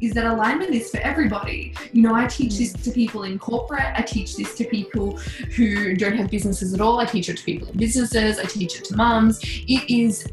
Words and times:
is 0.00 0.14
that 0.14 0.24
alignment 0.24 0.70
is 0.74 0.90
for 0.90 0.98
everybody. 0.98 1.74
You 1.92 2.02
know, 2.02 2.14
I 2.14 2.26
teach 2.26 2.58
this 2.58 2.72
to 2.72 2.90
people 2.90 3.24
in 3.24 3.38
corporate, 3.38 3.92
I 3.94 4.02
teach 4.02 4.36
this 4.36 4.54
to 4.56 4.64
people 4.64 5.16
who 5.56 5.94
don't 5.94 6.16
have 6.16 6.30
businesses 6.30 6.74
at 6.74 6.80
all, 6.80 7.00
I 7.00 7.04
teach 7.04 7.28
it 7.28 7.36
to 7.38 7.44
people 7.44 7.68
in 7.68 7.76
businesses, 7.76 8.38
I 8.38 8.44
teach 8.44 8.78
it 8.78 8.84
to 8.86 8.96
mums. 8.96 9.40
It 9.42 9.88
is 9.90 10.26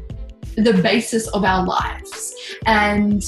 the 0.56 0.72
basis 0.82 1.28
of 1.28 1.44
our 1.44 1.64
lives. 1.64 2.34
And 2.66 3.24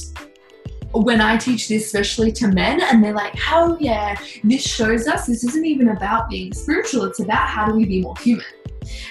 when 0.92 1.20
I 1.20 1.36
teach 1.36 1.68
this, 1.68 1.86
especially 1.86 2.32
to 2.32 2.48
men, 2.48 2.80
and 2.82 3.04
they're 3.04 3.12
like, 3.12 3.34
hell 3.34 3.76
yeah, 3.80 4.18
this 4.42 4.62
shows 4.62 5.06
us 5.06 5.26
this 5.26 5.44
isn't 5.44 5.66
even 5.66 5.88
about 5.88 6.30
being 6.30 6.52
spiritual, 6.54 7.04
it's 7.04 7.20
about 7.20 7.46
how 7.48 7.66
do 7.66 7.74
we 7.74 7.84
be 7.84 8.00
more 8.00 8.16
human. 8.18 8.44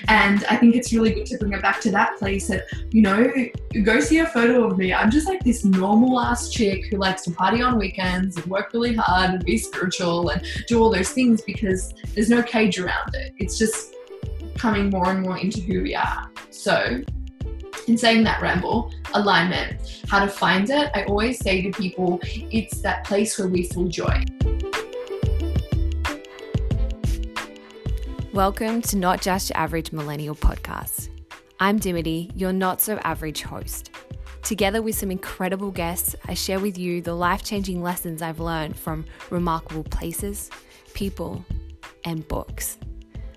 And 0.07 0.43
I 0.45 0.55
think 0.55 0.75
it's 0.75 0.93
really 0.93 1.13
good 1.13 1.25
to 1.27 1.37
bring 1.37 1.53
it 1.53 1.61
back 1.61 1.81
to 1.81 1.91
that 1.91 2.17
place 2.17 2.47
that, 2.47 2.65
you 2.91 3.01
know, 3.01 3.31
go 3.83 3.99
see 3.99 4.19
a 4.19 4.25
photo 4.25 4.69
of 4.69 4.77
me. 4.77 4.93
I'm 4.93 5.11
just 5.11 5.27
like 5.27 5.43
this 5.43 5.63
normal 5.63 6.19
ass 6.19 6.49
chick 6.49 6.85
who 6.85 6.97
likes 6.97 7.23
to 7.23 7.31
party 7.31 7.61
on 7.61 7.77
weekends 7.77 8.37
and 8.37 8.45
work 8.45 8.73
really 8.73 8.95
hard 8.95 9.31
and 9.31 9.45
be 9.45 9.57
spiritual 9.57 10.29
and 10.29 10.45
do 10.67 10.81
all 10.81 10.91
those 10.91 11.09
things 11.09 11.41
because 11.41 11.93
there's 12.13 12.29
no 12.29 12.41
cage 12.41 12.79
around 12.79 13.13
it. 13.15 13.33
It's 13.37 13.57
just 13.57 13.95
coming 14.57 14.89
more 14.89 15.11
and 15.11 15.21
more 15.21 15.37
into 15.37 15.61
who 15.61 15.83
we 15.83 15.95
are. 15.95 16.29
So 16.49 17.01
in 17.87 17.97
saying 17.97 18.23
that 18.25 18.41
ramble, 18.41 18.91
alignment, 19.13 20.01
how 20.07 20.19
to 20.19 20.27
find 20.27 20.69
it, 20.69 20.91
I 20.93 21.03
always 21.05 21.39
say 21.39 21.61
to 21.61 21.71
people, 21.71 22.19
it's 22.23 22.81
that 22.81 23.05
place 23.05 23.37
where 23.39 23.47
we 23.47 23.63
feel 23.63 23.87
joy. 23.87 24.23
Welcome 28.37 28.83
to 28.83 28.97
Not 28.97 29.19
Just 29.19 29.49
Your 29.49 29.57
Average 29.57 29.91
Millennial 29.91 30.35
podcast. 30.35 31.09
I'm 31.59 31.79
Dimity, 31.79 32.29
your 32.35 32.53
not 32.53 32.79
so 32.81 32.97
average 32.97 33.41
host. 33.41 33.89
Together 34.43 34.83
with 34.83 34.93
some 34.93 35.09
incredible 35.09 35.71
guests, 35.71 36.15
I 36.27 36.35
share 36.35 36.59
with 36.59 36.77
you 36.77 37.01
the 37.01 37.15
life 37.15 37.43
changing 37.43 37.81
lessons 37.81 38.21
I've 38.21 38.39
learned 38.39 38.77
from 38.77 39.05
remarkable 39.31 39.85
places, 39.85 40.51
people, 40.93 41.43
and 42.03 42.27
books. 42.27 42.77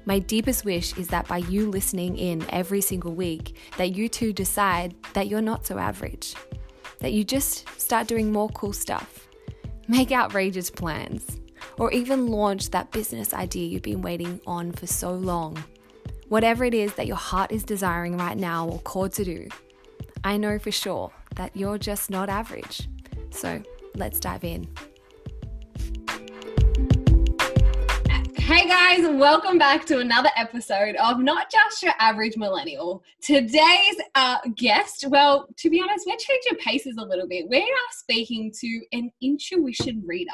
My 0.05 0.19
deepest 0.19 0.67
wish 0.67 0.95
is 0.99 1.09
that 1.09 1.27
by 1.27 1.39
you 1.39 1.71
listening 1.71 2.19
in 2.19 2.45
every 2.51 2.83
single 2.83 3.15
week, 3.15 3.57
that 3.79 3.97
you 3.97 4.07
too 4.07 4.35
decide 4.35 4.95
that 5.15 5.29
you're 5.29 5.41
not 5.41 5.65
so 5.65 5.79
average. 5.79 6.35
That 6.99 7.15
you 7.15 7.25
just 7.25 7.67
start 7.81 8.07
doing 8.07 8.31
more 8.31 8.51
cool 8.51 8.75
stuff, 8.75 9.29
make 9.89 10.13
outrageous 10.13 10.69
plans, 10.69 11.41
or 11.79 11.93
even 11.93 12.29
launch 12.29 12.71
that 12.71 12.91
business 12.91 13.33
idea 13.33 13.67
you've 13.67 13.83
been 13.83 14.03
waiting 14.03 14.41
on 14.47 14.73
for 14.73 14.87
so 14.87 15.13
long. 15.13 15.63
Whatever 16.29 16.65
it 16.65 16.75
is 16.75 16.95
that 16.95 17.07
your 17.07 17.17
heart 17.17 17.53
is 17.53 17.65
desiring 17.65 18.17
right 18.17 18.37
now 18.37 18.69
or 18.69 18.79
called 18.81 19.13
to 19.15 19.25
do, 19.25 19.49
I 20.23 20.37
know 20.37 20.59
for 20.59 20.71
sure 20.71 21.13
that 21.37 21.57
you're 21.57 21.79
just 21.79 22.11
not 22.11 22.29
average. 22.29 22.89
So 23.31 23.63
let's 23.95 24.21
dive 24.21 24.45
in. 24.45 24.69
Hey 28.37 28.67
guys, 28.67 29.09
welcome 29.09 29.59
back 29.59 29.87
to 29.87 30.01
another 30.01 30.31
episode 30.37 30.97
of 30.97 31.21
Not 31.21 31.53
Just 31.53 31.85
Your 31.85 31.93
Average 32.01 32.37
Millennial. 32.37 33.01
Today's 33.23 33.97
uh, 34.17 34.39
guest, 34.57 35.05
well, 35.09 35.47
to 35.57 35.71
be 35.71 35.81
honest, 35.81 36.05
we're 36.05 36.17
changing 36.17 36.59
paces 36.59 36.97
a 36.99 37.05
little 37.05 37.29
bit. 37.29 37.49
We 37.49 37.63
are 37.63 37.93
speaking 37.93 38.53
to 38.59 38.81
an 38.93 39.13
intuition 39.23 40.03
reader 40.05 40.33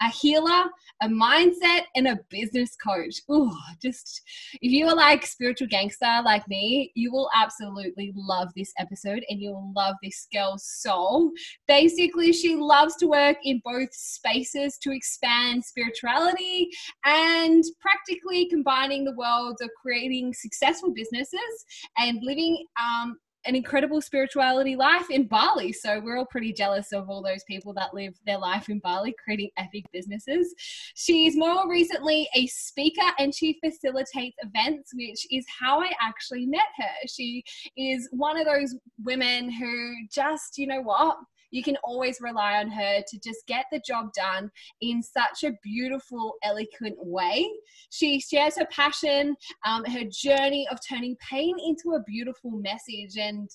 a 0.00 0.08
healer, 0.10 0.64
a 1.02 1.08
mindset, 1.08 1.82
and 1.96 2.08
a 2.08 2.18
business 2.30 2.76
coach. 2.76 3.20
Ooh, 3.30 3.52
just 3.82 4.22
if 4.60 4.72
you 4.72 4.86
are 4.86 4.94
like 4.94 5.26
spiritual 5.26 5.68
gangster 5.68 6.20
like 6.24 6.46
me, 6.48 6.92
you 6.94 7.12
will 7.12 7.30
absolutely 7.34 8.12
love 8.14 8.48
this 8.56 8.72
episode 8.78 9.24
and 9.28 9.40
you'll 9.40 9.72
love 9.74 9.96
this 10.02 10.26
girl's 10.32 10.64
soul. 10.64 11.30
Basically, 11.66 12.32
she 12.32 12.56
loves 12.56 12.96
to 12.96 13.06
work 13.06 13.36
in 13.44 13.60
both 13.64 13.92
spaces 13.92 14.78
to 14.78 14.92
expand 14.92 15.64
spirituality 15.64 16.70
and 17.04 17.64
practically 17.80 18.46
combining 18.48 19.04
the 19.04 19.14
worlds 19.16 19.60
of 19.60 19.70
creating 19.80 20.32
successful 20.34 20.92
businesses 20.92 21.64
and 21.96 22.18
living 22.22 22.64
um, 22.80 23.16
an 23.48 23.56
incredible 23.56 24.02
spirituality 24.02 24.76
life 24.76 25.08
in 25.10 25.26
Bali. 25.26 25.72
So 25.72 26.00
we're 26.00 26.18
all 26.18 26.26
pretty 26.26 26.52
jealous 26.52 26.92
of 26.92 27.08
all 27.08 27.22
those 27.22 27.42
people 27.44 27.72
that 27.72 27.94
live 27.94 28.14
their 28.26 28.36
life 28.36 28.68
in 28.68 28.78
Bali 28.78 29.14
creating 29.24 29.48
epic 29.56 29.86
businesses. 29.90 30.54
She's 30.94 31.34
more 31.34 31.66
recently 31.66 32.28
a 32.34 32.46
speaker 32.48 33.10
and 33.18 33.34
she 33.34 33.58
facilitates 33.64 34.36
events, 34.42 34.92
which 34.94 35.26
is 35.30 35.46
how 35.58 35.80
I 35.80 35.90
actually 35.98 36.44
met 36.44 36.68
her. 36.76 37.08
She 37.08 37.42
is 37.74 38.06
one 38.12 38.38
of 38.38 38.44
those 38.44 38.76
women 39.02 39.50
who 39.50 39.94
just, 40.12 40.58
you 40.58 40.66
know 40.66 40.82
what? 40.82 41.16
You 41.50 41.62
can 41.62 41.76
always 41.82 42.20
rely 42.20 42.58
on 42.58 42.70
her 42.70 43.02
to 43.06 43.18
just 43.20 43.46
get 43.46 43.66
the 43.70 43.80
job 43.86 44.12
done 44.12 44.50
in 44.80 45.02
such 45.02 45.44
a 45.44 45.56
beautiful, 45.62 46.34
eloquent 46.42 46.96
way. 46.98 47.48
She 47.90 48.20
shares 48.20 48.56
her 48.58 48.66
passion, 48.66 49.36
um, 49.64 49.84
her 49.84 50.04
journey 50.10 50.66
of 50.70 50.78
turning 50.86 51.16
pain 51.16 51.56
into 51.64 51.96
a 51.96 52.02
beautiful 52.04 52.50
message. 52.50 53.16
And 53.18 53.48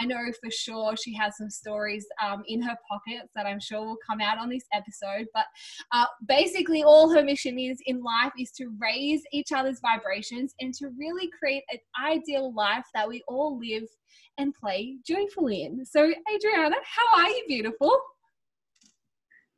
I 0.00 0.06
know 0.06 0.18
for 0.42 0.50
sure 0.50 0.96
she 0.96 1.14
has 1.14 1.36
some 1.36 1.50
stories 1.50 2.06
um, 2.22 2.42
in 2.46 2.62
her 2.62 2.76
pockets 2.88 3.30
that 3.34 3.46
I'm 3.46 3.60
sure 3.60 3.84
will 3.84 3.98
come 4.08 4.20
out 4.20 4.38
on 4.38 4.48
this 4.48 4.64
episode. 4.72 5.26
But 5.34 5.46
uh, 5.92 6.06
basically, 6.26 6.82
all 6.82 7.10
her 7.10 7.22
mission 7.22 7.58
is 7.58 7.78
in 7.86 8.02
life 8.02 8.32
is 8.38 8.50
to 8.52 8.68
raise 8.80 9.22
each 9.32 9.52
other's 9.52 9.80
vibrations 9.80 10.54
and 10.60 10.74
to 10.74 10.88
really 10.98 11.30
create 11.38 11.64
an 11.70 11.78
ideal 12.04 12.52
life 12.54 12.84
that 12.94 13.08
we 13.08 13.22
all 13.28 13.58
live 13.58 13.88
and 14.38 14.54
play 14.54 14.96
joyfully 15.04 15.64
in. 15.64 15.84
So, 15.84 16.10
Adriana, 16.32 16.76
how 16.84 17.20
are 17.22 17.28
you, 17.28 17.44
beautiful? 17.46 17.98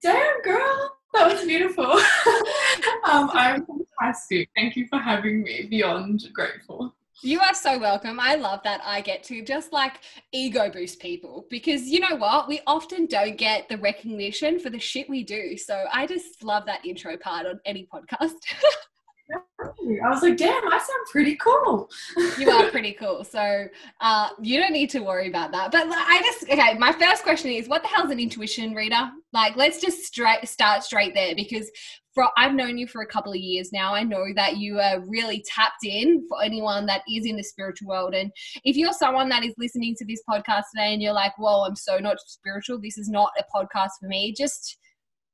Damn, 0.02 0.40
girl, 0.42 0.96
that 1.12 1.30
was 1.30 1.44
beautiful. 1.44 1.84
um, 3.10 3.30
I'm 3.32 3.66
fantastic. 3.66 4.48
Thank 4.56 4.76
you 4.76 4.86
for 4.88 4.98
having 4.98 5.42
me. 5.42 5.66
Beyond 5.68 6.22
grateful. 6.32 6.94
You 7.22 7.38
are 7.40 7.52
so 7.52 7.78
welcome. 7.78 8.18
I 8.18 8.36
love 8.36 8.60
that 8.64 8.80
I 8.82 9.02
get 9.02 9.22
to 9.24 9.44
just 9.44 9.74
like 9.74 10.00
ego 10.32 10.70
boost 10.70 11.00
people 11.00 11.44
because 11.50 11.82
you 11.82 12.00
know 12.00 12.16
what? 12.16 12.48
We 12.48 12.62
often 12.66 13.04
don't 13.04 13.36
get 13.36 13.68
the 13.68 13.76
recognition 13.76 14.58
for 14.58 14.70
the 14.70 14.78
shit 14.78 15.06
we 15.10 15.22
do. 15.22 15.58
So 15.58 15.84
I 15.92 16.06
just 16.06 16.42
love 16.42 16.64
that 16.64 16.86
intro 16.86 17.18
part 17.18 17.46
on 17.46 17.60
any 17.66 17.86
podcast. 17.92 18.32
I 19.32 20.08
was 20.08 20.22
like, 20.22 20.36
damn, 20.36 20.66
I 20.66 20.78
sound 20.78 21.06
pretty 21.10 21.36
cool. 21.36 21.90
you 22.38 22.50
are 22.50 22.70
pretty 22.70 22.92
cool. 22.92 23.24
So 23.24 23.66
uh, 24.00 24.28
you 24.40 24.58
don't 24.58 24.72
need 24.72 24.90
to 24.90 25.00
worry 25.00 25.28
about 25.28 25.52
that. 25.52 25.70
But 25.72 25.86
I 25.88 26.22
just, 26.24 26.50
okay, 26.50 26.78
my 26.78 26.92
first 26.92 27.22
question 27.22 27.50
is 27.50 27.68
what 27.68 27.82
the 27.82 27.88
hell's 27.88 28.10
an 28.10 28.20
intuition 28.20 28.74
reader? 28.74 29.10
Like, 29.32 29.56
let's 29.56 29.80
just 29.80 30.04
straight 30.04 30.48
start 30.48 30.82
straight 30.84 31.14
there 31.14 31.34
because 31.34 31.70
for 32.14 32.28
I've 32.36 32.54
known 32.54 32.76
you 32.76 32.86
for 32.86 33.02
a 33.02 33.06
couple 33.06 33.32
of 33.32 33.38
years 33.38 33.72
now. 33.72 33.94
I 33.94 34.02
know 34.02 34.24
that 34.34 34.56
you 34.56 34.80
are 34.80 35.00
really 35.06 35.44
tapped 35.46 35.84
in 35.84 36.26
for 36.28 36.42
anyone 36.42 36.86
that 36.86 37.02
is 37.08 37.26
in 37.26 37.36
the 37.36 37.42
spiritual 37.42 37.88
world. 37.88 38.14
And 38.14 38.32
if 38.64 38.76
you're 38.76 38.92
someone 38.92 39.28
that 39.28 39.44
is 39.44 39.54
listening 39.58 39.94
to 39.96 40.04
this 40.04 40.22
podcast 40.28 40.64
today 40.74 40.92
and 40.92 41.02
you're 41.02 41.12
like, 41.12 41.36
whoa, 41.38 41.64
I'm 41.64 41.76
so 41.76 41.98
not 41.98 42.18
spiritual, 42.26 42.80
this 42.80 42.98
is 42.98 43.08
not 43.08 43.30
a 43.38 43.44
podcast 43.54 43.90
for 44.00 44.08
me, 44.08 44.34
just 44.36 44.78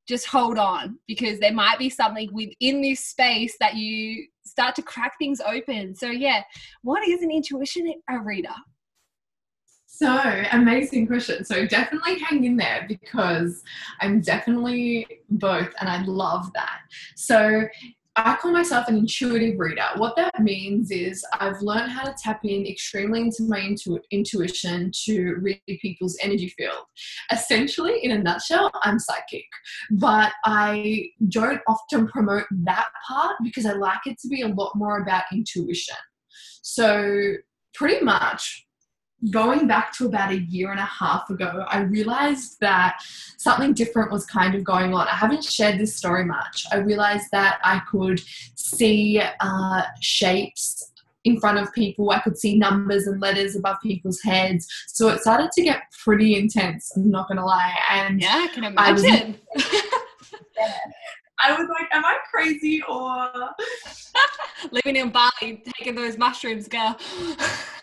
just 0.06 0.27
hold 0.27 0.59
on 0.59 0.99
because 1.06 1.39
there 1.41 1.53
might 1.53 1.78
be 1.78 1.91
something 1.91 2.33
within 2.33 2.81
this 2.81 3.05
space 3.05 3.56
that 3.61 3.75
you 3.75 4.27
start 4.44 4.75
to 4.77 4.83
crack 4.83 5.19
things 5.19 5.41
open. 5.41 5.94
So, 5.94 6.09
yeah, 6.09 6.43
what 6.83 7.06
is 7.06 7.22
an 7.22 7.31
intuition 7.31 7.93
reader? 8.22 8.55
So, 9.87 10.43
amazing 10.53 11.06
question. 11.06 11.45
So, 11.45 11.66
definitely 11.66 12.19
hang 12.19 12.45
in 12.45 12.56
there 12.56 12.87
because 12.87 13.62
I'm 14.00 14.21
definitely 14.21 15.06
both 15.31 15.71
and 15.81 15.89
I 15.89 16.03
love 16.05 16.53
that. 16.53 16.81
So, 17.15 17.66
I 18.19 18.37
call 18.37 18.53
myself 18.53 18.88
an 18.88 18.97
intuitive 18.97 19.59
reader. 19.59 19.84
What 19.97 20.16
that 20.16 20.41
means 20.41 20.91
is 20.91 21.25
I've 21.34 21.60
learned 21.60 21.93
how 21.93 22.04
to 22.04 22.15
tap 22.19 22.41
in 22.44 22.66
extremely 22.66 23.21
into 23.21 23.43
my 23.43 23.60
intu- 23.60 23.99
intuition 24.10 24.91
to 25.04 25.34
read 25.43 25.60
people's 25.82 26.16
energy 26.22 26.49
field. 26.56 26.84
Essentially, 27.31 28.03
in 28.03 28.12
a 28.12 28.19
nutshell, 28.19 28.71
I'm 28.82 28.99
psychic, 28.99 29.44
but 29.91 30.33
I 30.45 31.10
don't 31.28 31.60
often 31.68 32.09
promote 32.09 32.47
that 32.65 32.86
part 33.07 33.36
because 33.45 33.66
I 33.66 33.72
like 33.72 34.07
it 34.07 34.19
to 34.21 34.28
be 34.28 34.41
a 34.41 34.48
lot 34.48 34.72
more 34.77 35.03
about 35.03 35.24
intuition. 35.33 35.97
So, 36.62 37.34
pretty 37.74 38.03
much 38.03 38.66
going 39.30 39.66
back 39.66 39.92
to 39.95 40.07
about 40.07 40.30
a 40.30 40.41
year 40.41 40.71
and 40.71 40.80
a 40.80 40.84
half 40.84 41.30
ago, 41.30 41.65
I 41.68 41.80
realized 41.80 42.60
that 42.60 43.01
something 43.36 43.72
different 43.72 44.13
was 44.13 44.27
kind 44.27 44.54
of 44.54 44.63
going 44.63 44.95
on. 44.95 45.09
I 45.09 45.15
haven't 45.15 45.45
shared 45.45 45.78
this 45.78 45.97
story 45.97 46.24
much. 46.24 46.65
I 46.71 46.77
realized 46.77 47.28
that 47.33 47.59
I 47.65 47.80
could 47.91 48.21
see 48.54 49.21
uh, 49.41 49.83
shapes 50.01 50.92
in 51.24 51.41
front 51.41 51.59
of 51.59 51.72
people. 51.72 52.10
I 52.10 52.21
could 52.21 52.39
see 52.39 52.57
numbers 52.57 53.07
and 53.07 53.21
letters 53.21 53.57
above 53.57 53.78
people's 53.83 54.21
heads. 54.22 54.68
So 54.86 55.09
it 55.09 55.21
started 55.21 55.51
to 55.53 55.62
get 55.62 55.83
pretty 56.04 56.36
intense. 56.36 56.92
I'm 56.95 57.10
not 57.10 57.28
gonna 57.28 57.45
lie. 57.45 57.74
And 57.91 58.21
yeah, 58.21 58.47
I 58.48 58.54
can 58.54 58.65
imagine. 58.65 59.36
I 59.54 59.54
was, 59.54 59.65
I 61.42 61.53
was 61.59 61.69
like, 61.69 61.89
am 61.92 62.04
I 62.04 62.19
crazy 62.30 62.83
or 62.89 63.30
living 64.71 64.97
in 64.97 65.10
Bali, 65.10 65.62
taking 65.78 65.95
those 65.95 66.16
mushrooms, 66.16 66.69
girl? 66.69 66.97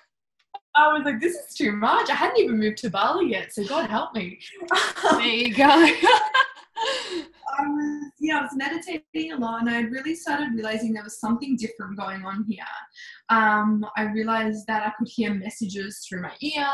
I 0.75 0.91
was 0.91 1.03
like, 1.05 1.21
this 1.21 1.35
is 1.35 1.55
too 1.55 1.71
much. 1.71 2.09
I 2.09 2.15
hadn't 2.15 2.39
even 2.39 2.57
moved 2.57 2.77
to 2.79 2.89
Bali 2.89 3.29
yet, 3.29 3.53
so 3.53 3.63
God 3.65 3.89
help 3.89 4.15
me. 4.15 4.39
there 5.03 5.21
you 5.21 5.53
go. 5.53 5.65
I 7.59 7.67
was, 7.67 8.11
yeah, 8.19 8.39
I 8.39 8.41
was 8.41 8.55
meditating 8.55 9.33
a 9.33 9.37
lot 9.37 9.61
and 9.61 9.69
I 9.69 9.81
really 9.81 10.15
started 10.15 10.53
realizing 10.53 10.93
there 10.93 11.03
was 11.03 11.19
something 11.19 11.55
different 11.55 11.97
going 11.97 12.25
on 12.25 12.45
here. 12.47 12.63
Um, 13.29 13.85
I 13.95 14.03
realized 14.03 14.65
that 14.67 14.85
I 14.85 14.91
could 14.97 15.07
hear 15.07 15.33
messages 15.33 16.05
through 16.07 16.23
my 16.23 16.33
ear. 16.41 16.67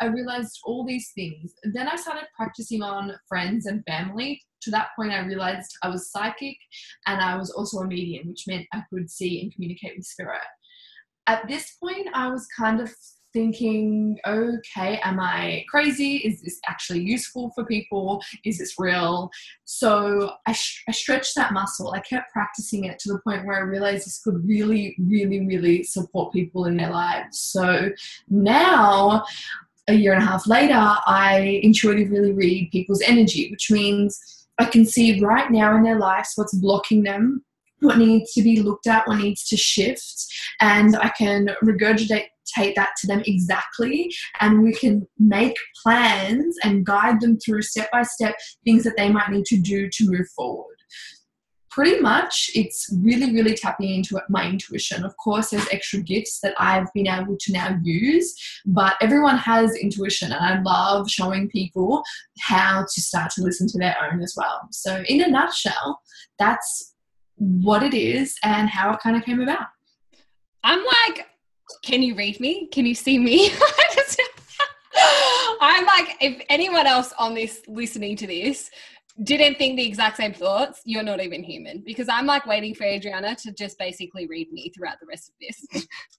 I 0.00 0.06
realized 0.06 0.60
all 0.64 0.84
these 0.84 1.10
things. 1.14 1.54
Then 1.72 1.88
I 1.88 1.96
started 1.96 2.26
practicing 2.36 2.82
on 2.82 3.14
friends 3.28 3.66
and 3.66 3.82
family. 3.86 4.42
To 4.62 4.70
that 4.72 4.88
point, 4.96 5.12
I 5.12 5.20
realized 5.20 5.72
I 5.82 5.88
was 5.88 6.10
psychic 6.10 6.56
and 7.06 7.20
I 7.20 7.36
was 7.36 7.50
also 7.50 7.78
a 7.78 7.86
medium, 7.86 8.28
which 8.28 8.44
meant 8.46 8.66
I 8.72 8.82
could 8.92 9.10
see 9.10 9.40
and 9.40 9.54
communicate 9.54 9.96
with 9.96 10.06
spirit. 10.06 10.40
At 11.28 11.48
this 11.48 11.76
point, 11.82 12.08
I 12.14 12.28
was 12.28 12.46
kind 12.56 12.80
of 12.80 12.94
thinking, 13.36 14.18
okay, 14.26 14.98
am 15.04 15.20
I 15.20 15.66
crazy? 15.68 16.16
Is 16.16 16.40
this 16.40 16.58
actually 16.66 17.00
useful 17.00 17.52
for 17.54 17.66
people? 17.66 18.22
Is 18.46 18.56
this 18.56 18.76
real? 18.78 19.30
So 19.64 20.30
I, 20.46 20.52
sh- 20.52 20.82
I 20.88 20.92
stretched 20.92 21.34
that 21.36 21.52
muscle. 21.52 21.92
I 21.92 22.00
kept 22.00 22.32
practicing 22.32 22.84
it 22.84 22.98
to 23.00 23.12
the 23.12 23.18
point 23.18 23.44
where 23.44 23.58
I 23.58 23.60
realized 23.60 24.06
this 24.06 24.22
could 24.24 24.42
really, 24.48 24.96
really, 24.98 25.46
really 25.46 25.82
support 25.82 26.32
people 26.32 26.64
in 26.64 26.78
their 26.78 26.90
lives. 26.90 27.38
So 27.38 27.90
now, 28.30 29.26
a 29.86 29.92
year 29.92 30.14
and 30.14 30.22
a 30.22 30.26
half 30.26 30.46
later, 30.46 30.96
I 31.06 31.60
intuitively 31.62 32.32
read 32.32 32.70
people's 32.72 33.02
energy, 33.02 33.50
which 33.50 33.70
means 33.70 34.46
I 34.58 34.64
can 34.64 34.86
see 34.86 35.20
right 35.20 35.50
now 35.50 35.76
in 35.76 35.82
their 35.82 35.98
lives 35.98 36.32
what's 36.36 36.54
blocking 36.54 37.02
them 37.02 37.44
what 37.80 37.98
needs 37.98 38.32
to 38.32 38.42
be 38.42 38.62
looked 38.62 38.86
at, 38.86 39.06
what 39.06 39.18
needs 39.18 39.46
to 39.48 39.56
shift, 39.58 40.24
and 40.60 40.96
I 40.96 41.10
can 41.10 41.50
regurgitate 41.62 42.28
that 42.56 42.90
to 42.98 43.06
them 43.06 43.22
exactly 43.26 44.12
and 44.40 44.62
we 44.62 44.72
can 44.72 45.06
make 45.18 45.56
plans 45.82 46.56
and 46.64 46.86
guide 46.86 47.20
them 47.20 47.38
through 47.38 47.62
step 47.62 47.90
by 47.92 48.02
step 48.02 48.34
things 48.64 48.84
that 48.84 48.96
they 48.96 49.10
might 49.10 49.30
need 49.30 49.44
to 49.44 49.58
do 49.58 49.88
to 49.90 50.10
move 50.10 50.28
forward. 50.34 50.76
Pretty 51.70 52.00
much 52.00 52.50
it's 52.54 52.88
really 53.02 53.34
really 53.34 53.54
tapping 53.54 53.94
into 53.96 54.18
my 54.30 54.48
intuition. 54.48 55.04
Of 55.04 55.14
course 55.18 55.50
there's 55.50 55.68
extra 55.70 56.00
gifts 56.00 56.40
that 56.40 56.54
i've 56.58 56.90
been 56.94 57.06
able 57.06 57.36
to 57.38 57.52
now 57.52 57.78
use 57.82 58.34
but 58.64 58.94
everyone 59.02 59.36
has 59.36 59.76
intuition 59.76 60.32
and 60.32 60.42
i 60.42 60.60
love 60.62 61.10
showing 61.10 61.50
people 61.50 62.02
how 62.40 62.86
to 62.94 63.00
start 63.00 63.30
to 63.32 63.42
listen 63.42 63.68
to 63.68 63.78
their 63.78 63.96
own 64.10 64.22
as 64.22 64.34
well. 64.36 64.68
So 64.72 65.02
in 65.08 65.22
a 65.22 65.28
nutshell 65.28 66.00
that's 66.38 66.94
what 67.36 67.82
it 67.82 67.94
is 67.94 68.36
and 68.42 68.68
how 68.68 68.92
it 68.92 69.00
kind 69.00 69.16
of 69.16 69.24
came 69.24 69.40
about. 69.40 69.66
I'm 70.64 70.84
like 70.84 71.26
can 71.82 72.02
you 72.02 72.14
read 72.14 72.40
me? 72.40 72.68
Can 72.68 72.86
you 72.86 72.94
see 72.94 73.18
me? 73.18 73.50
I'm 75.60 75.84
like, 75.84 76.16
if 76.20 76.42
anyone 76.48 76.86
else 76.86 77.12
on 77.18 77.34
this 77.34 77.62
listening 77.68 78.16
to 78.16 78.26
this 78.26 78.70
didn't 79.22 79.56
think 79.56 79.76
the 79.76 79.86
exact 79.86 80.18
same 80.18 80.34
thoughts, 80.34 80.82
you're 80.84 81.02
not 81.02 81.20
even 81.22 81.42
human. 81.42 81.82
Because 81.84 82.08
I'm 82.08 82.26
like 82.26 82.46
waiting 82.46 82.74
for 82.74 82.84
Adriana 82.84 83.34
to 83.36 83.52
just 83.52 83.78
basically 83.78 84.26
read 84.26 84.52
me 84.52 84.70
throughout 84.74 85.00
the 85.00 85.06
rest 85.06 85.30
of 85.30 85.34
this. 85.40 85.86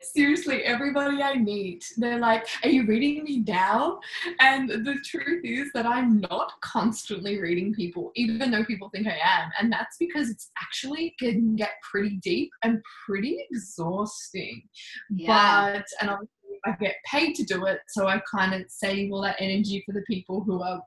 Seriously, 0.00 0.62
everybody 0.64 1.22
I 1.22 1.36
meet, 1.36 1.84
they're 1.96 2.18
like, 2.18 2.46
Are 2.64 2.68
you 2.68 2.86
reading 2.86 3.24
me 3.24 3.44
now? 3.46 4.00
And 4.40 4.68
the 4.68 4.96
truth 5.04 5.42
is 5.44 5.70
that 5.74 5.86
I'm 5.86 6.20
not 6.20 6.52
constantly 6.62 7.40
reading 7.40 7.74
people, 7.74 8.12
even 8.16 8.50
though 8.50 8.64
people 8.64 8.90
think 8.90 9.06
I 9.06 9.18
am. 9.22 9.50
And 9.60 9.72
that's 9.72 9.96
because 9.98 10.30
it's 10.30 10.50
actually 10.60 11.14
can 11.18 11.56
get 11.56 11.72
pretty 11.90 12.18
deep 12.22 12.50
and 12.62 12.82
pretty 13.06 13.44
exhausting. 13.50 14.62
Yeah. 15.10 15.74
But, 15.74 15.84
and 16.00 16.10
obviously, 16.10 16.30
I 16.64 16.72
get 16.80 16.96
paid 17.06 17.34
to 17.36 17.44
do 17.44 17.66
it. 17.66 17.80
So 17.88 18.06
I 18.06 18.20
kind 18.30 18.54
of 18.54 18.70
save 18.70 19.12
all 19.12 19.22
that 19.22 19.36
energy 19.38 19.82
for 19.86 19.92
the 19.92 20.02
people 20.02 20.42
who 20.42 20.62
are 20.62 20.80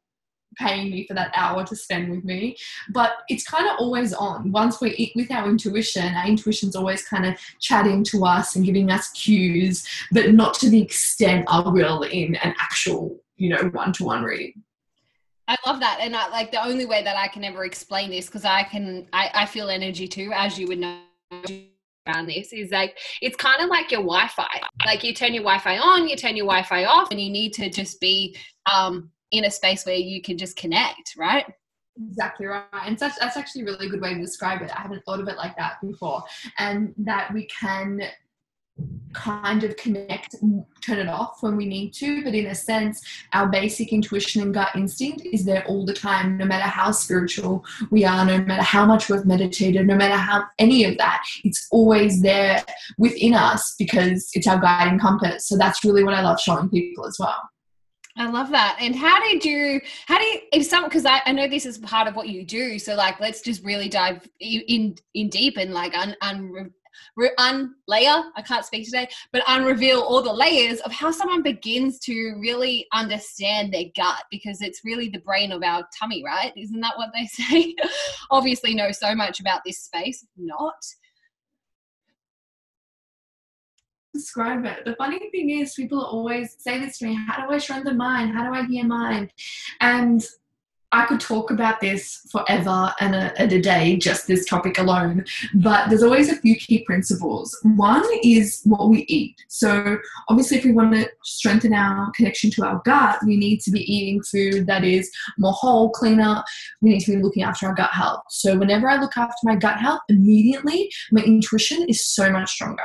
paying 0.58 0.92
me 0.92 1.06
for 1.08 1.14
that 1.14 1.32
hour 1.36 1.66
to 1.66 1.76
spend 1.76 2.10
with 2.10 2.24
me. 2.24 2.56
But 2.90 3.14
it's 3.28 3.44
kind 3.44 3.68
of 3.68 3.78
always 3.80 4.14
on. 4.14 4.52
Once 4.52 4.82
we 4.82 5.12
with 5.16 5.32
our 5.32 5.50
intuition, 5.50 6.14
our 6.16 6.28
intuition's 6.28 6.76
always 6.76 7.04
kind 7.04 7.26
of 7.26 7.36
chatting 7.60 8.04
to 8.06 8.26
us 8.26 8.56
and 8.56 8.66
giving 8.66 8.92
us 8.92 9.10
cues, 9.12 9.88
but 10.12 10.34
not 10.34 10.54
to 10.56 10.70
the 10.70 10.82
extent 10.82 11.46
I 11.48 11.68
will 11.68 12.04
in 12.04 12.36
an 12.36 12.54
actual, 12.60 13.20
you 13.38 13.50
know, 13.50 13.70
one-to-one 13.74 14.24
reading. 14.24 14.64
I 15.48 15.58
love 15.66 15.80
that. 15.82 16.00
And 16.00 16.16
I, 16.16 16.30
like 16.30 16.52
the 16.52 16.64
only 16.64 16.86
way 16.86 17.04
that 17.04 17.18
I 17.18 17.28
can 17.28 17.44
ever 17.44 17.66
explain 17.66 18.10
this, 18.10 18.28
because 18.28 18.46
I 18.46 18.64
can, 18.64 19.08
I, 19.12 19.30
I 19.34 19.46
feel 19.46 19.70
energy 19.70 20.08
too, 20.08 20.32
as 20.34 20.58
you 20.58 20.68
would 20.68 20.80
know 20.80 21.00
around 22.08 22.28
this 22.28 22.52
is 22.52 22.72
like 22.72 22.98
it's 23.22 23.36
kind 23.38 23.62
of 23.62 23.70
like 23.70 23.92
your 23.92 24.02
wi-fi 24.02 24.62
like 24.86 25.04
you 25.04 25.14
turn 25.14 25.34
your 25.34 25.44
wi-fi 25.44 25.78
on 25.78 26.08
you 26.08 26.16
turn 26.16 26.36
your 26.36 26.46
wi-fi 26.46 26.86
off 26.86 27.10
and 27.12 27.22
you 27.22 27.30
need 27.30 27.54
to 27.54 27.70
just 27.70 28.00
be 28.02 28.36
um 28.72 29.10
in 29.34 29.46
a 29.46 29.52
space 29.52 29.86
where 29.86 29.96
you 29.96 30.22
can 30.22 30.38
just 30.38 30.56
connect, 30.56 31.16
right? 31.18 31.46
Exactly 32.08 32.46
right. 32.46 32.64
And 32.86 32.98
such, 32.98 33.14
that's 33.20 33.36
actually 33.36 33.64
a 33.64 33.66
really 33.66 33.90
good 33.90 34.02
way 34.02 34.14
to 34.14 34.22
describe 34.22 34.62
it. 34.62 34.72
I 34.76 34.82
haven't 34.82 35.04
thought 35.06 35.20
of 35.20 35.28
it 35.28 35.38
like 35.38 35.58
that 35.58 35.82
before. 35.82 36.24
And 36.58 36.94
that 37.00 37.34
we 37.34 37.46
can 37.46 38.02
kind 39.14 39.64
of 39.64 39.78
connect 39.78 40.36
turn 40.82 40.98
it 40.98 41.08
off 41.08 41.44
when 41.44 41.56
we 41.56 41.68
need 41.68 41.94
to 41.94 42.24
but 42.24 42.34
in 42.34 42.48
a 42.48 42.56
sense 42.56 43.00
our 43.34 43.48
basic 43.48 43.94
intuition 43.94 44.42
and 44.42 44.52
gut 44.56 44.70
instinct 44.76 45.22
is 45.32 45.46
there 45.46 45.64
all 45.68 45.86
the 45.86 45.94
time 45.94 46.36
no 46.40 46.46
matter 46.46 46.68
how 46.68 46.90
spiritual 46.90 47.64
we 47.92 48.04
are 48.04 48.26
no 48.26 48.40
matter 48.40 48.64
how 48.64 48.84
much 48.84 49.10
we've 49.10 49.28
meditated 49.28 49.86
no 49.86 49.96
matter 49.96 50.16
how 50.16 50.44
any 50.58 50.84
of 50.84 50.98
that 50.98 51.24
it's 51.44 51.68
always 51.70 52.24
there 52.24 52.64
within 52.98 53.36
us 53.36 53.76
because 53.78 54.32
it's 54.34 54.48
our 54.48 54.60
guiding 54.60 54.98
compass 54.98 55.48
so 55.48 55.56
that's 55.56 55.86
really 55.86 56.04
what 56.04 56.16
i 56.16 56.22
love 56.24 56.40
showing 56.40 56.68
people 56.68 57.06
as 57.06 57.18
well 57.20 57.48
I 58.16 58.30
love 58.30 58.52
that. 58.52 58.78
And 58.80 58.96
how 58.96 59.20
did 59.24 59.44
you, 59.44 59.82
how 60.08 60.20
do 60.20 60.26
you, 60.26 60.40
if 60.52 60.66
some, 60.66 60.84
because 60.84 61.06
I, 61.06 61.22
I 61.26 61.32
know 61.32 61.48
this 61.48 61.66
is 61.66 61.80
part 61.80 62.08
of 62.08 62.16
what 62.16 62.30
you 62.30 62.46
do. 62.46 62.78
So 62.78 62.96
like, 62.96 63.20
let's 63.20 63.42
just 63.42 63.64
really 63.64 63.90
dive 63.90 64.28
in, 64.40 64.96
in 65.16 65.30
deep 65.30 65.58
and 65.58 65.74
like 65.74 65.98
un, 65.98 66.16
un, 66.22 66.72
unlayer, 67.18 68.24
I 68.36 68.42
can't 68.46 68.66
speak 68.66 68.86
today, 68.86 69.10
but 69.32 69.44
unreveal 69.48 70.02
all 70.02 70.22
the 70.22 70.34
layers 70.34 70.80
of 70.82 70.92
how 70.92 71.10
someone 71.10 71.42
begins 71.42 72.00
to 72.00 72.36
really 72.40 72.86
understand 72.94 73.74
their 73.74 73.86
gut 73.96 74.24
because 74.30 74.62
it's 74.62 74.82
really 74.86 75.10
the 75.10 75.20
brain 75.20 75.52
of 75.52 75.64
our 75.64 75.88
tummy, 75.98 76.24
right? 76.24 76.54
Isn't 76.56 76.82
that 76.82 76.98
what 76.98 77.10
they 77.14 77.26
say? 77.32 77.76
Obviously 78.30 78.76
know 78.76 78.92
so 78.92 79.16
much 79.16 79.40
about 79.40 79.62
this 79.66 79.80
space, 79.80 80.26
not 80.38 80.76
describe 84.14 84.66
it. 84.66 84.86
The 84.86 84.96
funny 84.96 85.20
thing 85.32 85.50
is, 85.50 85.74
people 85.74 86.04
always 86.04 86.56
say 86.60 86.80
this 86.80 86.98
to 87.00 87.08
me 87.08 87.16
how 87.28 87.46
do 87.46 87.54
I 87.54 87.58
strengthen 87.58 87.98
mind? 87.98 88.34
How 88.34 88.48
do 88.48 88.54
I 88.54 88.66
hear 88.66 88.86
mind? 88.86 89.32
And 89.82 90.24
I 90.94 91.08
could 91.08 91.20
talk 91.20 91.50
about 91.50 91.82
this 91.82 92.22
forever 92.32 92.94
and 93.00 93.16
a, 93.16 93.34
and 93.42 93.52
a 93.52 93.60
day, 93.60 93.98
just 93.98 94.28
this 94.28 94.46
topic 94.46 94.78
alone. 94.78 95.26
But 95.56 95.90
there's 95.90 96.04
always 96.04 96.32
a 96.32 96.36
few 96.36 96.56
key 96.56 96.84
principles. 96.84 97.58
One 97.64 98.04
is 98.24 98.62
what 98.64 98.90
we 98.90 99.00
eat. 99.06 99.36
So, 99.50 99.98
obviously, 100.30 100.58
if 100.58 100.66
we 100.66 100.72
want 100.72 100.94
to 100.94 101.10
strengthen 101.24 101.74
our 101.74 102.12
connection 102.12 102.52
to 102.52 102.66
our 102.66 102.82
gut, 102.86 103.18
we 103.26 103.38
need 103.38 103.62
to 103.62 103.72
be 103.72 103.82
eating 103.92 104.22
food 104.22 104.68
that 104.68 104.84
is 104.84 105.10
more 105.40 105.54
whole, 105.54 105.90
cleaner. 105.90 106.44
We 106.82 106.92
need 106.92 107.02
to 107.02 107.16
be 107.16 107.24
looking 107.24 107.42
after 107.42 107.66
our 107.66 107.74
gut 107.74 107.92
health. 107.92 108.22
So, 108.30 108.56
whenever 108.56 108.88
I 108.88 108.98
look 108.98 109.18
after 109.18 109.34
my 109.44 109.56
gut 109.56 109.80
health, 109.80 110.02
immediately 110.10 110.92
my 111.12 111.24
intuition 111.24 111.88
is 111.90 112.06
so 112.06 112.32
much 112.32 112.52
stronger. 112.52 112.84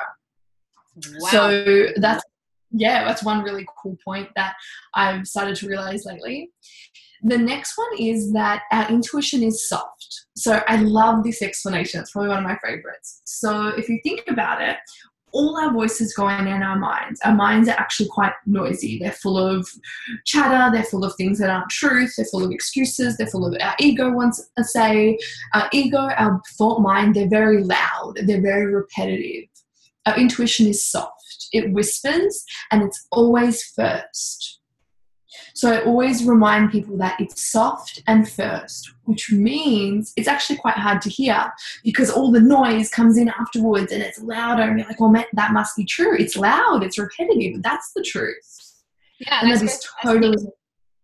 Wow. 1.21 1.29
So 1.31 1.87
that's 1.97 2.25
yeah, 2.71 3.05
that's 3.05 3.23
one 3.23 3.43
really 3.43 3.67
cool 3.83 3.97
point 4.05 4.29
that 4.37 4.55
I've 4.95 5.27
started 5.27 5.57
to 5.57 5.69
realize 5.69 6.05
lately. 6.05 6.51
The 7.23 7.39
next 7.39 7.77
one 7.77 7.99
is 7.99 8.33
that 8.33 8.63
our 8.71 8.89
intuition 8.91 9.43
is 9.43 9.69
soft. 9.69 10.27
So 10.37 10.63
I 10.69 10.77
love 10.77 11.25
this 11.25 11.43
explanation. 11.43 12.01
It's 12.01 12.13
probably 12.13 12.29
one 12.29 12.39
of 12.39 12.45
my 12.45 12.59
favorites. 12.63 13.23
So 13.25 13.69
if 13.69 13.89
you 13.89 13.99
think 14.05 14.23
about 14.29 14.63
it, 14.63 14.77
all 15.33 15.59
our 15.59 15.73
voices 15.73 16.15
going 16.15 16.47
in 16.47 16.63
our 16.63 16.79
minds. 16.79 17.21
Our 17.25 17.35
minds 17.35 17.69
are 17.69 17.79
actually 17.79 18.09
quite 18.09 18.33
noisy. 18.47 18.99
They're 18.99 19.13
full 19.13 19.37
of 19.37 19.69
chatter, 20.25 20.71
they're 20.73 20.85
full 20.85 21.05
of 21.05 21.15
things 21.17 21.39
that 21.39 21.51
aren't 21.51 21.71
truth, 21.71 22.15
they're 22.17 22.27
full 22.27 22.45
of 22.45 22.51
excuses, 22.51 23.17
they're 23.17 23.27
full 23.27 23.47
of 23.47 23.57
our 23.61 23.75
ego 23.79 24.11
wants 24.11 24.51
to 24.57 24.65
say. 24.65 25.19
Our 25.55 25.69
ego, 25.73 25.99
our 26.17 26.41
thought 26.57 26.81
mind, 26.81 27.15
they're 27.15 27.29
very 27.29 27.63
loud, 27.63 28.15
they're 28.25 28.41
very 28.41 28.73
repetitive. 28.73 29.49
Our 30.09 30.17
intuition 30.17 30.67
is 30.67 30.85
soft, 30.85 31.49
it 31.53 31.71
whispers, 31.73 32.45
and 32.73 32.83
it's 32.83 33.07
always 33.13 33.63
first. 33.63 34.61
So 35.55 35.71
I 35.71 35.83
always 35.83 36.25
remind 36.25 36.71
people 36.71 36.97
that 36.99 37.21
it's 37.21 37.51
soft 37.51 38.03
and 38.07 38.29
first, 38.29 38.91
which 39.05 39.31
means 39.31 40.13
it's 40.17 40.29
actually 40.29 40.57
quite 40.57 40.77
hard 40.77 41.03
to 41.03 41.11
hear 41.11 41.53
because 41.85 42.11
all 42.11 42.33
the 42.33 42.41
noise 42.41 42.89
comes 42.89 43.19
in 43.19 43.29
afterwards 43.29 43.93
and 43.93 44.03
it's 44.03 44.21
louder, 44.21 44.63
and 44.63 44.79
you're 44.79 44.89
like, 44.89 45.01
oh, 45.01 45.11
well, 45.11 45.25
that 45.35 45.53
must 45.53 45.77
be 45.77 45.85
true. 45.85 46.17
It's 46.17 46.37
loud, 46.37 46.83
it's 46.83 46.99
repetitive. 46.99 47.55
But 47.55 47.63
that's 47.63 47.93
the 47.95 48.03
truth. 48.03 48.85
Yeah, 49.21 49.41
and 49.43 49.51
that 49.51 49.63
is 49.63 49.85
totally. 50.03 50.37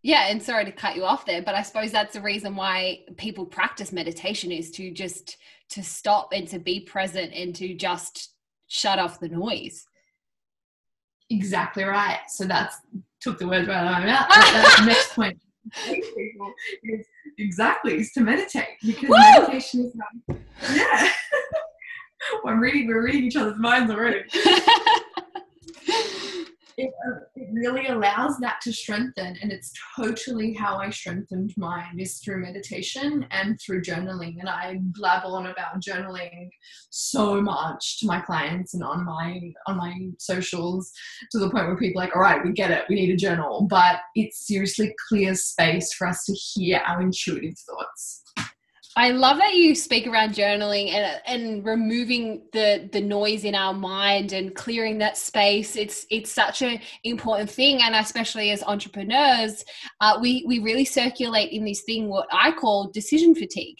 Yeah, 0.03 0.29
and 0.29 0.43
sorry 0.43 0.67
to 0.67 0.73
cut 0.73 0.97
you 0.97 1.05
off 1.05 1.27
there, 1.27 1.43
but 1.43 1.55
I 1.55 1.63
suppose 1.63 1.91
that's 1.91 2.15
the 2.15 2.21
reason 2.21 2.57
why 2.57 3.01
people 3.17 3.47
practice 3.47 3.93
meditation 3.93 4.53
is 4.53 4.71
to 4.73 4.91
just 4.91 5.37
to 5.71 5.83
stop 5.83 6.29
and 6.33 6.47
to 6.49 6.59
be 6.59 6.81
present 6.81 7.33
and 7.35 7.55
to 7.57 7.75
just 7.75 8.34
shut 8.69 8.99
off 8.99 9.21
the 9.21 9.29
noise. 9.29 9.87
Exactly 11.31 11.85
right. 11.85 12.21
So 12.29 12.45
that's 12.45 12.77
took 13.21 13.39
the 13.39 13.49
words 13.49 13.67
right 13.69 13.77
out 13.77 13.87
of 13.87 13.93
my 13.93 14.07
mouth. 14.07 14.29
Next 14.87 15.15
point. 15.15 15.39
is 15.87 17.07
exactly 17.39 17.95
is 17.99 18.13
to 18.13 18.21
meditate 18.21 18.77
because 18.85 19.09
Woo! 19.09 19.17
meditation 19.17 19.87
is 19.87 19.95
not, 19.95 20.39
yeah. 20.75 21.09
I'm 22.47 22.61
reading. 22.61 22.87
We're 22.87 23.03
reading 23.03 23.25
each 23.25 23.37
other's 23.37 23.59
minds 23.59 23.91
already. 23.91 24.25
it, 26.77 26.93
it 27.37 27.49
really 27.53 27.87
allows 27.87 28.39
that 28.39 28.61
to 28.63 28.73
strengthen 28.73 29.37
and 29.41 29.53
it's 29.53 29.73
totally 29.97 30.53
how 30.53 30.77
i 30.77 30.91
strengthened 30.91 31.53
mine 31.57 31.99
is 31.99 32.19
through 32.19 32.43
meditation 32.43 33.27
and 33.31 33.61
through 33.61 33.83
journaling 33.83 34.39
and 34.41 34.49
i 34.49 34.79
blab 34.93 35.25
on 35.25 35.47
about 35.47 35.81
journaling 35.81 36.49
so 36.91 37.41
much 37.41 37.99
to 38.01 38.07
my 38.07 38.21
clients 38.21 38.75
and 38.75 38.83
on 38.83 39.05
my 39.05 39.41
on 39.67 39.77
my 39.77 39.95
socials 40.19 40.93
to 41.31 41.39
the 41.39 41.51
point 41.51 41.67
where 41.67 41.77
people 41.77 42.01
are 42.01 42.05
like 42.05 42.17
all 42.17 42.23
right 42.23 42.45
we 42.45 42.53
get 42.53 42.71
it 42.71 42.85
we 42.89 42.95
need 42.95 43.11
a 43.11 43.17
journal 43.17 43.67
but 43.69 44.01
it 44.15 44.33
seriously 44.35 44.95
clears 45.09 45.45
space 45.45 45.93
for 45.93 46.07
us 46.07 46.25
to 46.25 46.33
hear 46.33 46.81
our 46.87 47.01
intuitive 47.01 47.59
thoughts 47.59 48.23
I 48.97 49.11
love 49.11 49.39
that 49.39 49.55
you 49.55 49.75
speak 49.75 50.07
around 50.07 50.35
journaling 50.35 50.91
and 50.91 51.21
and 51.27 51.65
removing 51.65 52.43
the 52.53 52.89
the 52.93 53.01
noise 53.01 53.45
in 53.45 53.55
our 53.55 53.75
mind 53.75 54.33
and 54.33 54.55
clearing 54.55 54.99
that 54.99 55.17
space. 55.17 55.75
It's 55.75 56.07
it's 56.11 56.31
such 56.31 56.63
an 56.63 56.81
important 57.03 57.51
thing, 57.51 57.83
and 57.83 57.95
especially 57.97 58.51
as 58.51 58.63
entrepreneurs, 58.63 59.65
uh, 60.01 60.19
we 60.21 60.45
we 60.47 60.61
really 60.61 60.85
circulate 60.85 61.51
in 61.51 61.65
this 61.65 61.83
thing 61.83 62.09
what 62.09 62.29
I 62.33 62.53
call 62.53 62.91
decision 62.93 63.35
fatigue. 63.35 63.79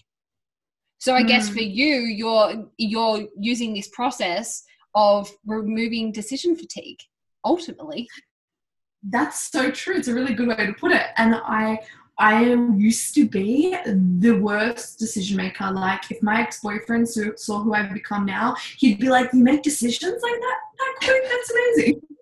So 0.99 1.15
I 1.15 1.23
mm. 1.23 1.29
guess 1.29 1.49
for 1.49 1.61
you, 1.61 1.95
you're 1.95 2.67
you're 2.77 3.29
using 3.39 3.73
this 3.73 3.89
process 3.89 4.65
of 4.97 5.31
removing 5.47 6.11
decision 6.11 6.57
fatigue 6.57 6.99
ultimately. 7.45 8.09
That's 9.03 9.49
so 9.53 9.71
true. 9.71 9.97
It's 9.97 10.09
a 10.09 10.15
really 10.15 10.35
good 10.35 10.49
way 10.49 10.67
to 10.67 10.73
put 10.73 10.91
it, 10.91 11.07
and 11.19 11.37
I 11.37 11.79
I 12.19 12.45
used 12.77 13.15
to 13.17 13.29
be 13.29 13.77
the 13.85 14.33
worst 14.33 14.99
decision 14.99 15.37
maker. 15.37 15.71
Like, 15.71 16.11
if 16.11 16.23
my 16.23 16.43
ex 16.43 16.61
boyfriend 16.61 17.09
saw 17.09 17.61
who 17.63 17.75
I've 17.75 17.93
become 17.93 18.25
now, 18.25 18.55
he'd 18.79 19.01
be 19.01 19.09
like, 19.09 19.33
You 19.33 19.43
make 19.43 19.63
decisions 19.63 20.23
like 20.23 20.41
that? 20.41 20.59
That 20.79 20.95
quick? 21.03 21.23
That's 21.29 21.51
amazing. 21.51 22.14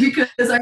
Because 0.00 0.28
I 0.38 0.60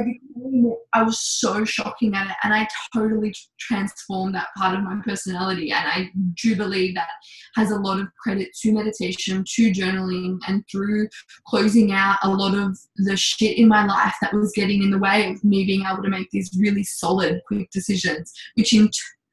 I 0.93 1.03
was 1.03 1.19
so 1.19 1.65
shocking 1.65 2.15
at 2.15 2.29
it, 2.29 2.37
and 2.45 2.55
I 2.55 2.69
totally 2.95 3.35
transformed 3.59 4.35
that 4.35 4.49
part 4.57 4.77
of 4.77 4.85
my 4.85 5.01
personality. 5.05 5.73
And 5.73 5.87
I 5.87 6.11
do 6.41 6.55
believe 6.55 6.95
that 6.95 7.09
has 7.57 7.71
a 7.71 7.79
lot 7.79 8.01
of 8.01 8.09
credit 8.23 8.51
to 8.63 8.73
meditation, 8.73 9.45
to 9.55 9.73
journaling, 9.73 10.39
and 10.47 10.65
through 10.71 11.09
closing 11.47 11.93
out 11.93 12.19
a 12.23 12.31
lot 12.31 12.55
of 12.55 12.79
the 12.97 13.17
shit 13.17 13.59
in 13.59 13.69
my 13.69 13.85
life 13.85 14.15
that 14.21 14.33
was 14.33 14.53
getting 14.55 14.83
in 14.83 14.91
the 14.91 14.99
way 14.99 15.31
of 15.31 15.43
me 15.43 15.65
being 15.65 15.85
able 15.91 16.03
to 16.03 16.11
make 16.11 16.31
these 16.31 16.51
really 16.59 16.85
solid, 16.85 17.41
quick 17.49 17.71
decisions, 17.71 18.33
which 18.55 18.73
in 18.73 18.89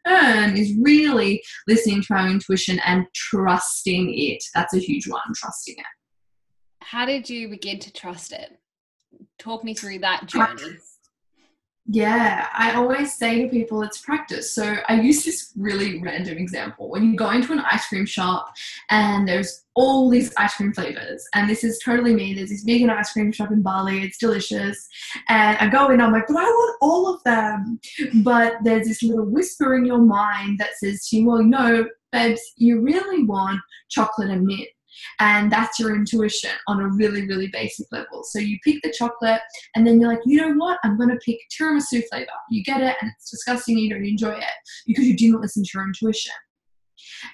turn 0.07 0.57
is 0.57 0.73
really 0.81 1.43
listening 1.67 2.01
to 2.01 2.13
our 2.15 2.27
intuition 2.27 2.79
and 2.85 3.05
trusting 3.13 4.13
it. 4.17 4.43
That's 4.55 4.73
a 4.73 4.79
huge 4.79 5.07
one, 5.07 5.21
trusting 5.35 5.75
it. 5.77 5.85
How 6.81 7.05
did 7.05 7.29
you 7.29 7.49
begin 7.49 7.79
to 7.79 7.93
trust 7.93 8.31
it? 8.31 8.57
Talk 9.41 9.63
me 9.63 9.73
through 9.73 9.99
that 9.99 10.27
journey. 10.27 10.77
Yeah, 11.87 12.47
I 12.53 12.73
always 12.73 13.15
say 13.15 13.41
to 13.41 13.49
people 13.49 13.81
it's 13.81 13.99
practice. 13.99 14.53
So 14.53 14.77
I 14.87 15.01
use 15.01 15.25
this 15.25 15.51
really 15.57 15.99
random 16.01 16.37
example. 16.37 16.89
When 16.89 17.03
you 17.03 17.17
go 17.17 17.31
into 17.31 17.51
an 17.51 17.59
ice 17.59 17.87
cream 17.87 18.05
shop 18.05 18.53
and 18.91 19.27
there's 19.27 19.63
all 19.73 20.09
these 20.09 20.31
ice 20.37 20.53
cream 20.53 20.73
flavors, 20.73 21.27
and 21.33 21.49
this 21.49 21.63
is 21.63 21.81
totally 21.83 22.13
me. 22.13 22.33
There's 22.33 22.49
this 22.49 22.63
vegan 22.63 22.91
ice 22.91 23.11
cream 23.11 23.31
shop 23.31 23.51
in 23.51 23.61
Bali, 23.61 24.03
it's 24.03 24.19
delicious. 24.19 24.87
And 25.27 25.57
I 25.57 25.69
go 25.69 25.89
in, 25.89 25.99
I'm 25.99 26.13
like, 26.13 26.27
but 26.27 26.37
I 26.37 26.43
want 26.43 26.77
all 26.81 27.13
of 27.13 27.23
them. 27.23 27.79
But 28.23 28.53
there's 28.63 28.87
this 28.87 29.01
little 29.01 29.25
whisper 29.25 29.75
in 29.75 29.85
your 29.85 30.01
mind 30.01 30.59
that 30.59 30.77
says 30.77 31.07
to 31.07 31.17
you, 31.17 31.27
well, 31.27 31.43
no, 31.43 31.87
babes, 32.11 32.41
you 32.57 32.79
really 32.79 33.23
want 33.23 33.59
chocolate 33.89 34.29
and 34.29 34.45
mint. 34.45 34.69
And 35.19 35.51
that's 35.51 35.79
your 35.79 35.95
intuition 35.95 36.51
on 36.67 36.81
a 36.81 36.87
really, 36.87 37.27
really 37.27 37.47
basic 37.47 37.87
level. 37.91 38.23
So 38.23 38.39
you 38.39 38.57
pick 38.63 38.81
the 38.83 38.93
chocolate 38.97 39.41
and 39.75 39.85
then 39.85 39.99
you're 39.99 40.09
like, 40.09 40.21
you 40.25 40.39
know 40.39 40.53
what? 40.53 40.79
I'm 40.83 40.97
going 40.97 41.09
to 41.09 41.19
pick 41.23 41.39
tiramisu 41.49 42.03
flavor. 42.09 42.27
You 42.49 42.63
get 42.63 42.81
it 42.81 42.95
and 43.01 43.11
it's 43.15 43.31
disgusting. 43.31 43.77
You 43.77 43.89
don't 43.91 44.05
enjoy 44.05 44.33
it 44.33 44.45
because 44.87 45.05
you 45.05 45.15
didn't 45.15 45.41
listen 45.41 45.63
to 45.63 45.69
your 45.73 45.85
intuition. 45.85 46.33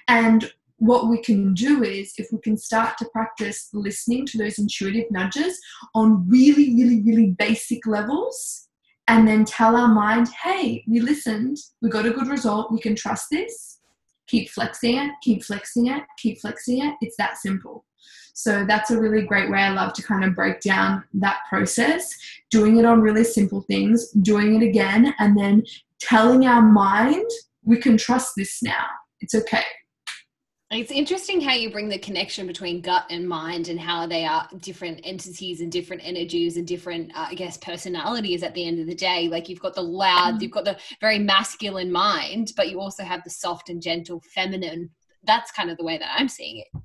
And 0.06 0.50
what 0.76 1.08
we 1.08 1.20
can 1.20 1.54
do 1.54 1.82
is 1.82 2.12
if 2.18 2.28
we 2.32 2.38
can 2.38 2.56
start 2.56 2.96
to 2.98 3.08
practice 3.12 3.68
listening 3.72 4.26
to 4.26 4.38
those 4.38 4.58
intuitive 4.58 5.10
nudges 5.10 5.58
on 5.94 6.28
really, 6.28 6.74
really, 6.74 7.02
really 7.02 7.34
basic 7.38 7.86
levels 7.86 8.68
and 9.08 9.26
then 9.26 9.44
tell 9.44 9.74
our 9.74 9.88
mind, 9.88 10.28
hey, 10.44 10.84
we 10.86 11.00
listened, 11.00 11.56
we 11.82 11.88
got 11.88 12.06
a 12.06 12.10
good 12.10 12.28
result, 12.28 12.70
we 12.70 12.80
can 12.80 12.94
trust 12.94 13.26
this 13.32 13.77
keep 14.28 14.50
flexing 14.50 14.96
it, 14.98 15.10
keep 15.22 15.42
flexing 15.42 15.88
it, 15.88 16.04
keep 16.18 16.40
flexing 16.40 16.84
it. 16.84 16.94
It's 17.00 17.16
that 17.16 17.38
simple. 17.38 17.84
So 18.34 18.64
that's 18.64 18.92
a 18.92 19.00
really 19.00 19.22
great 19.22 19.50
way 19.50 19.58
I 19.58 19.70
love 19.70 19.92
to 19.94 20.02
kind 20.02 20.24
of 20.24 20.36
break 20.36 20.60
down 20.60 21.02
that 21.14 21.38
process, 21.48 22.14
doing 22.50 22.76
it 22.76 22.84
on 22.84 23.00
really 23.00 23.24
simple 23.24 23.62
things, 23.62 24.10
doing 24.12 24.62
it 24.62 24.64
again, 24.64 25.12
and 25.18 25.36
then 25.36 25.64
telling 25.98 26.46
our 26.46 26.62
mind, 26.62 27.26
we 27.64 27.78
can 27.78 27.96
trust 27.96 28.34
this 28.36 28.62
now. 28.62 28.86
It's 29.20 29.34
okay. 29.34 29.64
It's 30.70 30.90
interesting 30.90 31.40
how 31.40 31.54
you 31.54 31.70
bring 31.70 31.88
the 31.88 31.98
connection 31.98 32.46
between 32.46 32.82
gut 32.82 33.06
and 33.08 33.26
mind 33.26 33.68
and 33.68 33.80
how 33.80 34.06
they 34.06 34.26
are 34.26 34.46
different 34.58 35.00
entities 35.02 35.62
and 35.62 35.72
different 35.72 36.02
energies 36.04 36.58
and 36.58 36.66
different, 36.66 37.10
uh, 37.16 37.28
I 37.30 37.34
guess, 37.34 37.56
personalities 37.56 38.42
at 38.42 38.52
the 38.52 38.66
end 38.66 38.78
of 38.78 38.86
the 38.86 38.94
day. 38.94 39.28
Like 39.28 39.48
you've 39.48 39.60
got 39.60 39.74
the 39.74 39.82
loud, 39.82 40.34
mm-hmm. 40.34 40.42
you've 40.42 40.52
got 40.52 40.66
the 40.66 40.76
very 41.00 41.18
masculine 41.18 41.90
mind, 41.90 42.52
but 42.54 42.68
you 42.68 42.80
also 42.80 43.02
have 43.02 43.24
the 43.24 43.30
soft 43.30 43.70
and 43.70 43.80
gentle 43.80 44.22
feminine. 44.34 44.90
That's 45.24 45.50
kind 45.50 45.70
of 45.70 45.78
the 45.78 45.84
way 45.84 45.96
that 45.96 46.10
I'm 46.14 46.28
seeing 46.28 46.58
it. 46.58 46.82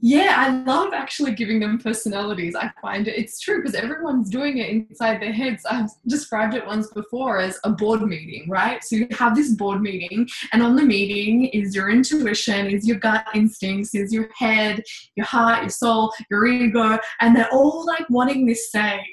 Yeah, 0.00 0.34
I 0.36 0.62
love 0.62 0.92
actually 0.92 1.32
giving 1.32 1.58
them 1.58 1.78
personalities. 1.78 2.54
I 2.54 2.70
find 2.80 3.08
it, 3.08 3.18
it's 3.18 3.40
true 3.40 3.56
because 3.56 3.74
everyone's 3.74 4.30
doing 4.30 4.58
it 4.58 4.70
inside 4.70 5.20
their 5.20 5.32
heads. 5.32 5.64
I've 5.68 5.90
described 6.06 6.54
it 6.54 6.64
once 6.64 6.86
before 6.92 7.40
as 7.40 7.58
a 7.64 7.70
board 7.70 8.02
meeting, 8.02 8.48
right? 8.48 8.82
So 8.84 8.94
you 8.94 9.08
have 9.10 9.34
this 9.34 9.54
board 9.54 9.82
meeting, 9.82 10.28
and 10.52 10.62
on 10.62 10.76
the 10.76 10.84
meeting 10.84 11.46
is 11.46 11.74
your 11.74 11.90
intuition, 11.90 12.68
is 12.68 12.86
your 12.86 12.98
gut 12.98 13.26
instincts, 13.34 13.92
is 13.92 14.12
your 14.12 14.30
head, 14.36 14.84
your 15.16 15.26
heart, 15.26 15.62
your 15.62 15.70
soul, 15.70 16.12
your 16.30 16.46
ego, 16.46 16.98
and 17.20 17.34
they're 17.34 17.52
all 17.52 17.84
like 17.84 18.08
wanting 18.08 18.46
this 18.46 18.70
say 18.70 19.04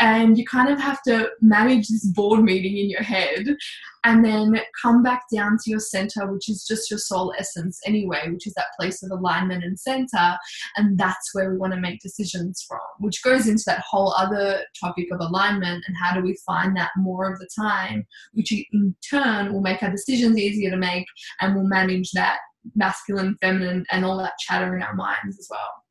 and 0.00 0.36
you 0.38 0.44
kind 0.44 0.68
of 0.68 0.80
have 0.80 1.02
to 1.02 1.30
manage 1.40 1.88
this 1.88 2.06
board 2.06 2.42
meeting 2.42 2.76
in 2.76 2.90
your 2.90 3.02
head 3.02 3.56
and 4.04 4.24
then 4.24 4.60
come 4.82 5.02
back 5.02 5.22
down 5.32 5.56
to 5.62 5.70
your 5.70 5.80
center 5.80 6.30
which 6.30 6.48
is 6.48 6.66
just 6.66 6.90
your 6.90 6.98
soul 6.98 7.32
essence 7.38 7.80
anyway 7.86 8.28
which 8.30 8.46
is 8.46 8.54
that 8.54 8.66
place 8.78 9.02
of 9.02 9.10
alignment 9.10 9.64
and 9.64 9.78
center. 9.78 10.36
And 10.76 10.98
that's 10.98 11.34
where 11.34 11.50
we 11.50 11.58
want 11.58 11.72
to 11.72 11.80
make 11.80 12.00
decisions 12.00 12.64
from 12.66 12.80
which 12.98 13.22
goes 13.22 13.48
into 13.48 13.64
that 13.66 13.80
whole 13.88 14.14
other 14.16 14.62
topic 14.78 15.06
of 15.12 15.20
alignment 15.20 15.84
and 15.86 15.96
how 16.02 16.14
do 16.14 16.22
we 16.22 16.36
find 16.46 16.76
that 16.76 16.90
more 16.96 17.30
of 17.30 17.38
the 17.38 17.48
time 17.56 18.06
which 18.32 18.52
in 18.52 18.94
turn 19.08 19.52
will 19.52 19.60
make 19.60 19.82
our 19.82 19.90
decisions 19.90 20.38
easier 20.38 20.70
to 20.70 20.76
make 20.76 21.06
and 21.40 21.54
we'll 21.54 21.64
manage 21.64 22.10
that 22.12 22.38
masculine 22.74 23.36
feminine 23.40 23.84
and 23.90 24.04
all 24.04 24.16
that 24.18 24.32
chatter 24.40 24.76
in 24.76 24.82
our 24.82 24.94
minds 24.94 25.38
as 25.38 25.46
well. 25.50 25.84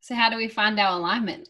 So 0.00 0.14
how 0.14 0.30
do 0.30 0.36
we 0.36 0.48
find 0.48 0.78
our 0.78 0.98
alignment 0.98 1.48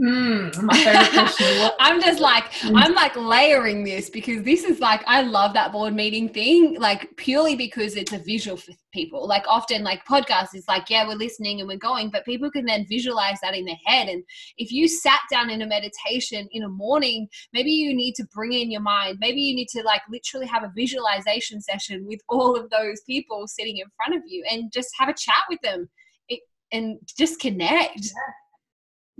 Hmm, 0.00 0.48
my 0.62 0.74
favorite 0.78 1.12
question. 1.12 1.70
I'm 1.78 2.00
just 2.00 2.20
like, 2.20 2.44
I'm 2.64 2.94
like 2.94 3.14
layering 3.16 3.84
this 3.84 4.08
because 4.08 4.42
this 4.44 4.64
is 4.64 4.80
like, 4.80 5.02
I 5.06 5.20
love 5.20 5.52
that 5.52 5.72
board 5.72 5.94
meeting 5.94 6.30
thing, 6.30 6.80
like 6.80 7.14
purely 7.18 7.54
because 7.54 7.96
it's 7.96 8.14
a 8.14 8.18
visual 8.18 8.56
for 8.56 8.72
people. 8.94 9.28
Like 9.28 9.44
often, 9.46 9.84
like 9.84 10.02
podcasts 10.06 10.54
is 10.54 10.64
like, 10.66 10.88
yeah, 10.88 11.06
we're 11.06 11.16
listening 11.16 11.60
and 11.60 11.68
we're 11.68 11.76
going, 11.76 12.08
but 12.08 12.24
people 12.24 12.50
can 12.50 12.64
then 12.64 12.86
visualize 12.88 13.36
that 13.42 13.54
in 13.54 13.66
their 13.66 13.76
head. 13.84 14.08
And 14.08 14.24
if 14.56 14.72
you 14.72 14.88
sat 14.88 15.20
down 15.30 15.50
in 15.50 15.60
a 15.60 15.66
meditation 15.66 16.48
in 16.52 16.62
a 16.62 16.68
morning, 16.70 17.28
maybe 17.52 17.70
you 17.70 17.94
need 17.94 18.14
to 18.14 18.24
bring 18.34 18.54
in 18.54 18.70
your 18.70 18.80
mind. 18.80 19.18
Maybe 19.20 19.42
you 19.42 19.54
need 19.54 19.68
to 19.76 19.82
like 19.82 20.00
literally 20.10 20.46
have 20.46 20.62
a 20.62 20.72
visualization 20.74 21.60
session 21.60 22.06
with 22.06 22.20
all 22.30 22.56
of 22.56 22.70
those 22.70 23.02
people 23.02 23.46
sitting 23.46 23.76
in 23.76 23.86
front 23.96 24.14
of 24.14 24.22
you 24.26 24.44
and 24.50 24.72
just 24.72 24.88
have 24.98 25.10
a 25.10 25.14
chat 25.14 25.42
with 25.50 25.60
them 25.60 25.90
it, 26.30 26.40
and 26.72 26.98
just 27.18 27.38
connect. 27.38 27.98
Yeah 27.98 28.32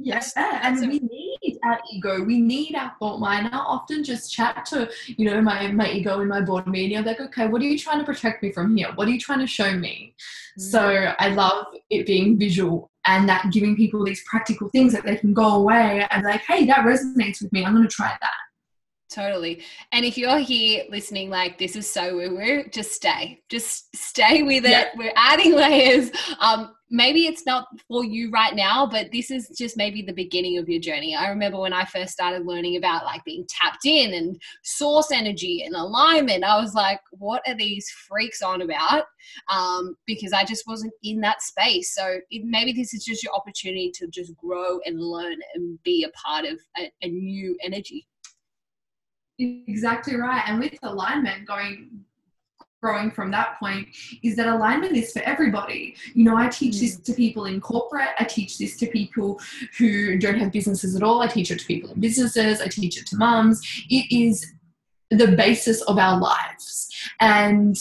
Yes, 0.03 0.33
and 0.35 0.81
we 0.81 0.99
need 0.99 1.59
our 1.63 1.79
ego. 1.93 2.23
We 2.25 2.41
need 2.41 2.75
our 2.75 2.93
thought 2.99 3.21
mind. 3.21 3.51
I 3.53 3.59
often 3.59 4.03
just 4.03 4.33
chat 4.33 4.65
to, 4.67 4.91
you 5.07 5.31
know, 5.31 5.43
my, 5.43 5.71
my 5.73 5.91
ego 5.91 6.21
in 6.21 6.29
my 6.29 6.41
board 6.41 6.67
meeting. 6.67 6.97
I'm 6.97 7.05
like, 7.05 7.21
okay, 7.21 7.47
what 7.47 7.61
are 7.61 7.67
you 7.67 7.79
trying 7.79 7.99
to 7.99 8.05
protect 8.05 8.43
me 8.43 8.51
from 8.51 8.75
here? 8.75 8.93
What 8.95 9.09
are 9.09 9.11
you 9.11 9.21
trying 9.21 9.41
to 9.41 9.47
show 9.47 9.73
me? 9.73 10.15
Mm. 10.59 10.63
So 10.63 11.15
I 11.19 11.29
love 11.29 11.67
it 11.91 12.07
being 12.07 12.39
visual 12.39 12.91
and 13.07 13.29
that 13.29 13.51
giving 13.53 13.77
people 13.77 14.03
these 14.03 14.23
practical 14.25 14.71
things 14.71 14.95
that 14.95 15.05
they 15.05 15.17
can 15.17 15.35
go 15.35 15.57
away 15.57 16.07
and 16.11 16.25
like, 16.25 16.41
hey, 16.43 16.65
that 16.67 16.79
resonates 16.79 17.43
with 17.43 17.53
me. 17.53 17.65
I'm 17.65 17.75
going 17.75 17.87
to 17.87 17.95
try 17.95 18.17
that. 18.21 18.31
Totally. 19.11 19.63
And 19.93 20.05
if 20.05 20.17
you're 20.17 20.39
here 20.39 20.85
listening, 20.89 21.31
like 21.31 21.59
this 21.59 21.77
is 21.77 21.91
so 21.91 22.15
woo 22.17 22.37
woo, 22.37 22.65
just 22.71 22.93
stay. 22.93 23.43
Just 23.49 23.95
stay 23.95 24.45
with 24.45 24.65
it. 24.65 24.71
Yeah. 24.71 24.89
We're 24.97 25.13
adding 25.17 25.53
layers. 25.57 26.11
Um, 26.39 26.75
maybe 26.91 27.27
it's 27.27 27.47
not 27.47 27.69
for 27.87 28.05
you 28.05 28.31
right 28.31 28.55
now, 28.55 28.85
but 28.85 29.13
this 29.13 29.31
is 29.31 29.49
just 29.57 29.77
maybe 29.77 30.03
the 30.03 30.13
beginning 30.13 30.59
of 30.59 30.69
your 30.69 30.81
journey. 30.81 31.15
I 31.15 31.29
remember 31.29 31.61
when 31.61 31.73
I 31.73 31.85
first 31.85 32.13
started 32.13 32.47
learning 32.47 32.77
about 32.77 33.05
like 33.05 33.25
being 33.25 33.47
tapped 33.49 33.87
in 33.87 34.13
and 34.15 34.41
source 34.65 35.13
energy 35.13 35.63
and 35.65 35.75
alignment, 35.77 36.43
I 36.43 36.61
was 36.61 36.75
like, 36.75 37.01
what 37.13 37.43
are 37.47 37.55
these 37.55 37.89
freaks 38.09 38.43
on 38.43 38.63
about? 38.63 39.05
Um, 39.49 39.97
because 40.07 40.33
I 40.33 40.45
just 40.45 40.65
wasn't 40.67 40.93
in 41.05 41.21
that 41.21 41.43
space. 41.43 41.95
So 41.95 42.19
it, 42.31 42.43
maybe 42.45 42.73
this 42.73 42.93
is 42.93 43.05
just 43.05 43.23
your 43.23 43.35
opportunity 43.35 43.93
to 43.95 44.09
just 44.09 44.37
grow 44.37 44.81
and 44.85 45.01
learn 45.01 45.37
and 45.55 45.81
be 45.85 46.05
a 46.05 46.11
part 46.11 46.45
of 46.45 46.59
a, 46.77 46.91
a 47.03 47.09
new 47.09 47.57
energy. 47.63 48.07
Exactly 49.39 50.17
right. 50.17 50.43
And 50.47 50.59
with 50.59 50.75
alignment 50.83 51.47
going 51.47 52.05
growing 52.83 53.11
from 53.11 53.31
that 53.31 53.59
point 53.59 53.89
is 54.23 54.37
that 54.37 54.47
alignment 54.47 54.97
is 54.97 55.13
for 55.13 55.23
everybody. 55.23 55.95
You 56.15 56.25
know, 56.25 56.37
I 56.37 56.49
teach 56.49 56.77
mm. 56.77 56.81
this 56.81 56.97
to 56.97 57.13
people 57.13 57.45
in 57.45 57.61
corporate, 57.61 58.11
I 58.19 58.25
teach 58.25 58.59
this 58.59 58.77
to 58.79 58.87
people 58.87 59.41
who 59.79 60.19
don't 60.19 60.39
have 60.39 60.53
businesses 60.53 60.97
at 60.97 61.03
all, 61.03 61.21
I 61.23 61.27
teach 61.27 61.51
it 61.51 61.59
to 61.61 61.67
people 61.67 61.91
in 61.91 62.01
businesses, 62.01 62.61
I 62.61 62.69
teach 62.69 62.99
it 62.99 63.07
to 63.09 63.17
mums. 63.17 63.61
It 63.91 64.07
is 64.11 64.47
the 65.11 65.29
basis 65.29 65.83
of 65.83 65.99
our 65.99 66.19
lives. 66.19 66.89
And 67.21 67.77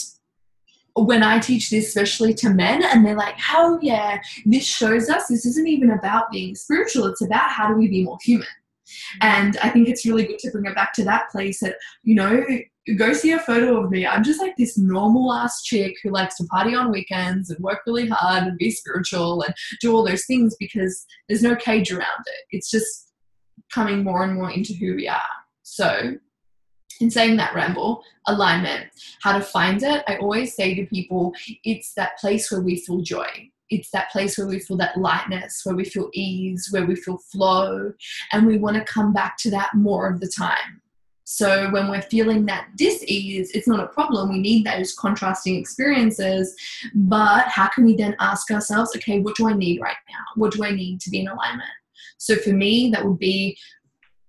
when 0.96 1.22
I 1.22 1.38
teach 1.38 1.70
this, 1.70 1.88
especially 1.88 2.34
to 2.34 2.50
men, 2.50 2.82
and 2.84 3.06
they're 3.06 3.16
like, 3.16 3.38
hell 3.38 3.78
yeah, 3.80 4.20
this 4.44 4.66
shows 4.66 5.08
us 5.08 5.28
this 5.28 5.46
isn't 5.46 5.68
even 5.68 5.90
about 5.90 6.30
being 6.30 6.54
spiritual, 6.54 7.06
it's 7.06 7.22
about 7.22 7.50
how 7.50 7.68
do 7.68 7.74
we 7.74 7.88
be 7.88 8.04
more 8.04 8.18
human. 8.22 8.46
And 9.22 9.56
I 9.62 9.68
think 9.70 9.88
it's 9.88 10.04
really 10.04 10.26
good 10.26 10.40
to 10.40 10.50
bring 10.50 10.66
it 10.66 10.74
back 10.74 10.92
to 10.94 11.04
that 11.04 11.30
place 11.30 11.60
that, 11.60 11.76
you 12.02 12.16
know, 12.16 12.44
go 12.96 13.12
see 13.12 13.32
a 13.32 13.38
photo 13.38 13.82
of 13.82 13.90
me. 13.90 14.06
I'm 14.06 14.24
just 14.24 14.40
like 14.40 14.56
this 14.56 14.78
normal 14.78 15.32
ass 15.32 15.62
chick 15.62 15.96
who 16.02 16.10
likes 16.10 16.36
to 16.36 16.44
party 16.44 16.74
on 16.74 16.90
weekends 16.90 17.50
and 17.50 17.58
work 17.62 17.80
really 17.86 18.08
hard 18.08 18.44
and 18.44 18.58
be 18.58 18.70
spiritual 18.70 19.42
and 19.42 19.54
do 19.80 19.94
all 19.94 20.04
those 20.04 20.26
things 20.26 20.56
because 20.58 21.04
there's 21.28 21.42
no 21.42 21.56
cage 21.56 21.92
around 21.92 22.24
it. 22.26 22.56
It's 22.56 22.70
just 22.70 23.12
coming 23.72 24.02
more 24.02 24.24
and 24.24 24.34
more 24.34 24.50
into 24.50 24.72
who 24.74 24.96
we 24.96 25.08
are. 25.08 25.20
So, 25.62 26.14
in 27.00 27.10
saying 27.10 27.36
that 27.36 27.54
ramble, 27.54 28.02
alignment, 28.26 28.88
how 29.22 29.32
to 29.32 29.42
find 29.42 29.82
it, 29.82 30.02
I 30.06 30.16
always 30.16 30.54
say 30.54 30.74
to 30.74 30.84
people, 30.86 31.32
it's 31.64 31.94
that 31.94 32.18
place 32.18 32.50
where 32.50 32.60
we 32.60 32.76
feel 32.76 33.00
joy 33.00 33.50
it's 33.70 33.90
that 33.92 34.10
place 34.10 34.36
where 34.36 34.46
we 34.46 34.58
feel 34.58 34.76
that 34.78 34.96
lightness, 34.96 35.60
where 35.64 35.76
we 35.76 35.84
feel 35.84 36.10
ease, 36.12 36.68
where 36.70 36.84
we 36.84 36.96
feel 36.96 37.18
flow, 37.18 37.92
and 38.32 38.46
we 38.46 38.58
want 38.58 38.76
to 38.76 38.92
come 38.92 39.12
back 39.12 39.36
to 39.38 39.50
that 39.50 39.70
more 39.74 40.10
of 40.10 40.20
the 40.20 40.28
time. 40.28 40.79
So 41.32 41.70
when 41.70 41.88
we're 41.88 42.02
feeling 42.02 42.44
that 42.46 42.70
dis-ease, 42.74 43.52
it's 43.52 43.68
not 43.68 43.78
a 43.78 43.86
problem. 43.86 44.30
We 44.30 44.40
need 44.40 44.66
those 44.66 44.96
contrasting 44.96 45.54
experiences, 45.54 46.56
but 46.92 47.46
how 47.46 47.68
can 47.68 47.84
we 47.84 47.94
then 47.94 48.16
ask 48.18 48.50
ourselves, 48.50 48.90
okay, 48.96 49.20
what 49.20 49.36
do 49.36 49.48
I 49.48 49.52
need 49.52 49.80
right 49.80 49.94
now? 50.08 50.24
What 50.34 50.52
do 50.52 50.64
I 50.64 50.72
need 50.72 51.00
to 51.02 51.08
be 51.08 51.20
in 51.20 51.28
alignment? 51.28 51.70
So 52.18 52.34
for 52.34 52.50
me, 52.50 52.90
that 52.90 53.04
would 53.04 53.20
be 53.20 53.56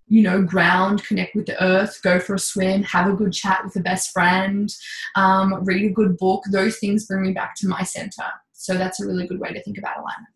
you 0.08 0.22
know, 0.22 0.44
ground, 0.44 1.04
connect 1.04 1.36
with 1.36 1.48
the 1.48 1.64
earth, 1.64 2.02
go 2.04 2.20
for 2.20 2.36
a 2.36 2.40
swim, 2.40 2.84
have 2.84 3.08
a 3.08 3.14
good 3.14 3.34
chat 3.34 3.64
with 3.64 3.76
a 3.78 3.80
best 3.80 4.12
friend, 4.12 4.72
um, 5.16 5.64
read 5.64 5.90
a 5.90 5.94
good 5.94 6.18
book. 6.18 6.44
Those 6.52 6.78
things 6.78 7.08
bring 7.08 7.24
me 7.24 7.32
back 7.32 7.56
to 7.56 7.68
my 7.68 7.82
center. 7.82 8.26
So 8.52 8.78
that's 8.78 9.02
a 9.02 9.08
really 9.08 9.26
good 9.26 9.40
way 9.40 9.54
to 9.54 9.64
think 9.64 9.80
about 9.80 9.98
alignment. 9.98 10.36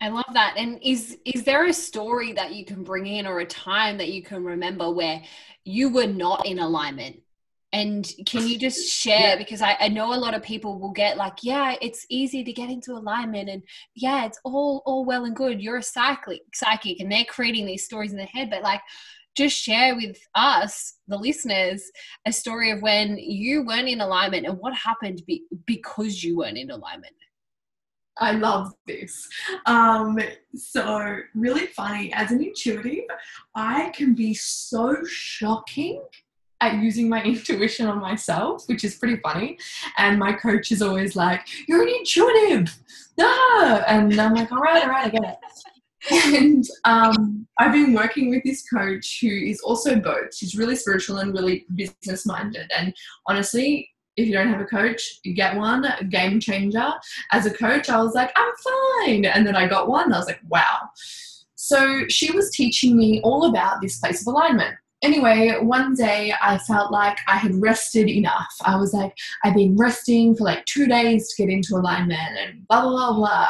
I 0.00 0.08
love 0.10 0.26
that. 0.32 0.54
And 0.56 0.78
is 0.82 1.18
is 1.24 1.44
there 1.44 1.66
a 1.66 1.72
story 1.72 2.32
that 2.34 2.54
you 2.54 2.64
can 2.64 2.84
bring 2.84 3.06
in 3.06 3.26
or 3.26 3.40
a 3.40 3.46
time 3.46 3.98
that 3.98 4.10
you 4.10 4.22
can 4.22 4.44
remember 4.44 4.90
where 4.90 5.22
you 5.64 5.88
were 5.90 6.06
not 6.06 6.46
in 6.46 6.58
alignment? 6.58 7.20
And 7.72 8.10
can 8.24 8.46
you 8.48 8.58
just 8.58 8.90
share? 8.90 9.30
Yeah. 9.30 9.36
Because 9.36 9.60
I, 9.60 9.76
I 9.78 9.88
know 9.88 10.14
a 10.14 10.16
lot 10.16 10.34
of 10.34 10.42
people 10.42 10.78
will 10.78 10.92
get 10.92 11.18
like, 11.18 11.38
yeah, 11.42 11.74
it's 11.82 12.06
easy 12.08 12.42
to 12.42 12.52
get 12.52 12.70
into 12.70 12.92
alignment, 12.92 13.50
and 13.50 13.62
yeah, 13.94 14.24
it's 14.24 14.38
all 14.44 14.82
all 14.86 15.04
well 15.04 15.24
and 15.24 15.36
good. 15.36 15.60
You're 15.60 15.78
a 15.78 15.82
psychic, 15.82 16.42
psychic, 16.54 17.00
and 17.00 17.10
they're 17.10 17.24
creating 17.24 17.66
these 17.66 17.84
stories 17.84 18.12
in 18.12 18.16
their 18.16 18.26
head. 18.26 18.48
But 18.50 18.62
like, 18.62 18.80
just 19.36 19.56
share 19.56 19.96
with 19.96 20.18
us, 20.34 20.94
the 21.08 21.18
listeners, 21.18 21.82
a 22.24 22.32
story 22.32 22.70
of 22.70 22.82
when 22.82 23.18
you 23.18 23.64
weren't 23.66 23.88
in 23.88 24.00
alignment 24.00 24.46
and 24.46 24.58
what 24.58 24.74
happened 24.74 25.22
be- 25.26 25.44
because 25.66 26.24
you 26.24 26.38
weren't 26.38 26.56
in 26.56 26.70
alignment. 26.70 27.14
I 28.18 28.32
love 28.32 28.74
this. 28.86 29.28
Um, 29.66 30.18
so, 30.54 31.18
really 31.34 31.66
funny. 31.66 32.12
As 32.12 32.30
an 32.30 32.42
intuitive, 32.42 33.04
I 33.54 33.90
can 33.90 34.14
be 34.14 34.34
so 34.34 34.96
shocking 35.06 36.02
at 36.60 36.82
using 36.82 37.08
my 37.08 37.22
intuition 37.24 37.86
on 37.86 38.00
myself, 38.00 38.64
which 38.66 38.84
is 38.84 38.96
pretty 38.96 39.20
funny. 39.22 39.58
And 39.96 40.18
my 40.18 40.32
coach 40.32 40.72
is 40.72 40.82
always 40.82 41.16
like, 41.16 41.46
You're 41.68 41.82
an 41.82 41.88
intuitive. 41.88 42.76
Ah! 43.20 43.84
And 43.86 44.18
I'm 44.18 44.34
like, 44.34 44.52
All 44.52 44.58
right, 44.58 44.82
all 44.82 44.90
right, 44.90 45.06
I 45.06 45.10
get 45.10 45.22
it. 45.24 45.38
and 46.10 46.64
um, 46.84 47.46
I've 47.58 47.72
been 47.72 47.92
working 47.92 48.30
with 48.30 48.42
this 48.44 48.62
coach 48.68 49.18
who 49.20 49.28
is 49.28 49.60
also 49.60 49.96
both. 49.96 50.34
She's 50.34 50.56
really 50.56 50.76
spiritual 50.76 51.18
and 51.18 51.34
really 51.34 51.66
business 51.74 52.24
minded. 52.24 52.70
And 52.76 52.94
honestly, 53.26 53.90
if 54.18 54.26
you 54.26 54.32
don't 54.32 54.48
have 54.48 54.60
a 54.60 54.64
coach, 54.64 55.20
you 55.22 55.32
get 55.32 55.56
one, 55.56 55.86
game 56.10 56.40
changer. 56.40 56.92
As 57.32 57.46
a 57.46 57.50
coach, 57.50 57.88
I 57.88 58.02
was 58.02 58.14
like, 58.14 58.32
I'm 58.36 58.52
fine. 59.06 59.24
And 59.24 59.46
then 59.46 59.56
I 59.56 59.66
got 59.66 59.88
one, 59.88 60.12
I 60.12 60.18
was 60.18 60.26
like, 60.26 60.40
wow. 60.48 60.90
So 61.54 62.06
she 62.08 62.32
was 62.32 62.50
teaching 62.50 62.96
me 62.96 63.20
all 63.22 63.48
about 63.48 63.80
this 63.80 63.98
place 63.98 64.20
of 64.22 64.26
alignment. 64.26 64.74
Anyway, 65.02 65.54
one 65.60 65.94
day 65.94 66.34
I 66.42 66.58
felt 66.58 66.90
like 66.90 67.18
I 67.28 67.36
had 67.36 67.54
rested 67.54 68.08
enough. 68.08 68.52
I 68.64 68.76
was 68.76 68.92
like, 68.92 69.14
I've 69.44 69.54
been 69.54 69.76
resting 69.76 70.34
for 70.34 70.44
like 70.44 70.64
two 70.64 70.88
days 70.88 71.32
to 71.32 71.42
get 71.42 71.52
into 71.52 71.76
alignment 71.76 72.36
and 72.36 72.66
blah, 72.66 72.82
blah, 72.82 73.12
blah, 73.12 73.16
blah. 73.16 73.48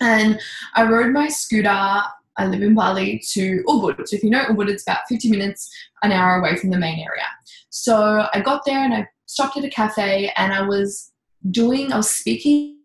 And 0.00 0.40
I 0.74 0.84
rode 0.84 1.12
my 1.12 1.28
scooter 1.28 2.02
I 2.40 2.46
live 2.46 2.62
in 2.62 2.74
Bali 2.74 3.22
to 3.32 3.62
Ubud. 3.66 4.08
So 4.08 4.16
if 4.16 4.22
you 4.22 4.30
know 4.30 4.46
Ubud, 4.46 4.70
it's 4.70 4.84
about 4.84 5.00
50 5.10 5.28
minutes, 5.28 5.70
an 6.02 6.10
hour 6.10 6.36
away 6.36 6.56
from 6.56 6.70
the 6.70 6.78
main 6.78 6.98
area. 6.98 7.26
So 7.68 8.26
I 8.32 8.40
got 8.40 8.64
there 8.64 8.82
and 8.82 8.94
I 8.94 9.06
stopped 9.30 9.56
at 9.56 9.64
a 9.64 9.70
cafe 9.70 10.32
and 10.36 10.52
I 10.52 10.62
was 10.62 11.12
doing, 11.50 11.92
I 11.92 11.98
was 11.98 12.10
speaking 12.10 12.78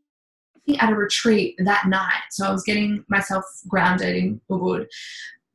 at 0.80 0.92
a 0.92 0.96
retreat 0.96 1.56
that 1.60 1.88
night. 1.88 2.24
So 2.32 2.46
I 2.46 2.52
was 2.52 2.64
getting 2.64 3.04
myself 3.10 3.44
grounded 3.68 4.16
in 4.16 4.42
Ubud. 4.50 4.86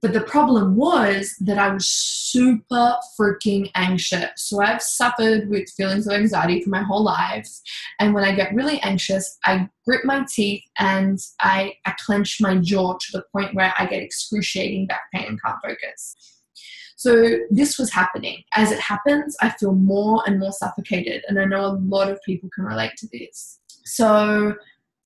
But 0.03 0.15
the 0.15 0.23
problem 0.23 0.77
was 0.77 1.35
that 1.41 1.59
I 1.59 1.69
was 1.73 1.87
super 1.87 2.97
freaking 3.19 3.71
anxious. 3.75 4.31
So 4.37 4.63
I've 4.63 4.83
suffered 4.83 5.51
with 5.51 5.69
feelings 5.77 6.07
of 6.07 6.15
anxiety 6.15 6.63
for 6.63 6.71
my 6.71 6.83
whole 6.83 7.05
life. 7.05 7.49
And 7.99 8.15
when 8.15 8.25
I 8.25 8.35
get 8.35 8.55
really 8.55 8.81
anxious, 8.81 9.39
I 9.45 9.69
grip 9.87 10.05
my 10.05 10.25
teeth 10.33 10.65
and 10.79 11.19
I, 11.41 11.75
I 11.85 11.95
clench 12.05 12.39
my 12.41 12.57
jaw 12.57 12.95
to 12.95 13.13
the 13.13 13.25
point 13.31 13.55
where 13.55 13.75
I 13.79 13.85
get 13.87 14.03
excruciating 14.03 14.87
back 14.87 15.03
pain 15.13 15.27
and 15.27 15.43
can't 15.43 15.59
focus. 15.63 16.40
So 17.01 17.39
this 17.51 17.79
was 17.79 17.91
happening. 17.91 18.45
As 18.55 18.71
it 18.73 18.79
happens, 18.79 19.35
I 19.41 19.49
feel 19.49 19.73
more 19.73 20.23
and 20.27 20.39
more 20.39 20.53
suffocated. 20.53 21.25
And 21.27 21.41
I 21.41 21.47
know 21.47 21.65
a 21.65 21.81
lot 21.81 22.11
of 22.11 22.21
people 22.27 22.51
can 22.55 22.67
relate 22.67 22.93
to 22.99 23.09
this. 23.11 23.59
So 23.87 24.55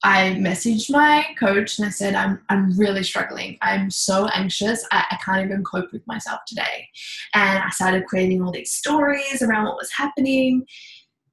I 0.02 0.30
messaged 0.40 0.90
my 0.90 1.24
coach 1.38 1.78
and 1.78 1.87
I 1.87 1.90
said, 1.90 2.16
I'm, 2.16 2.40
I'm 2.48 2.76
really 2.76 3.04
struggling. 3.04 3.59
I'm 3.62 3.92
so 3.92 4.26
anxious. 4.35 4.85
I, 4.90 5.04
I 5.12 5.18
can't 5.24 5.46
even 5.46 5.62
cope 5.62 5.92
with 5.92 6.04
myself 6.09 6.40
today. 6.48 6.88
And 7.33 7.62
I 7.62 7.68
started 7.68 8.07
creating 8.07 8.42
all 8.42 8.50
these 8.50 8.72
stories 8.72 9.40
around 9.40 9.66
what 9.66 9.76
was 9.76 9.92
happening. 9.96 10.66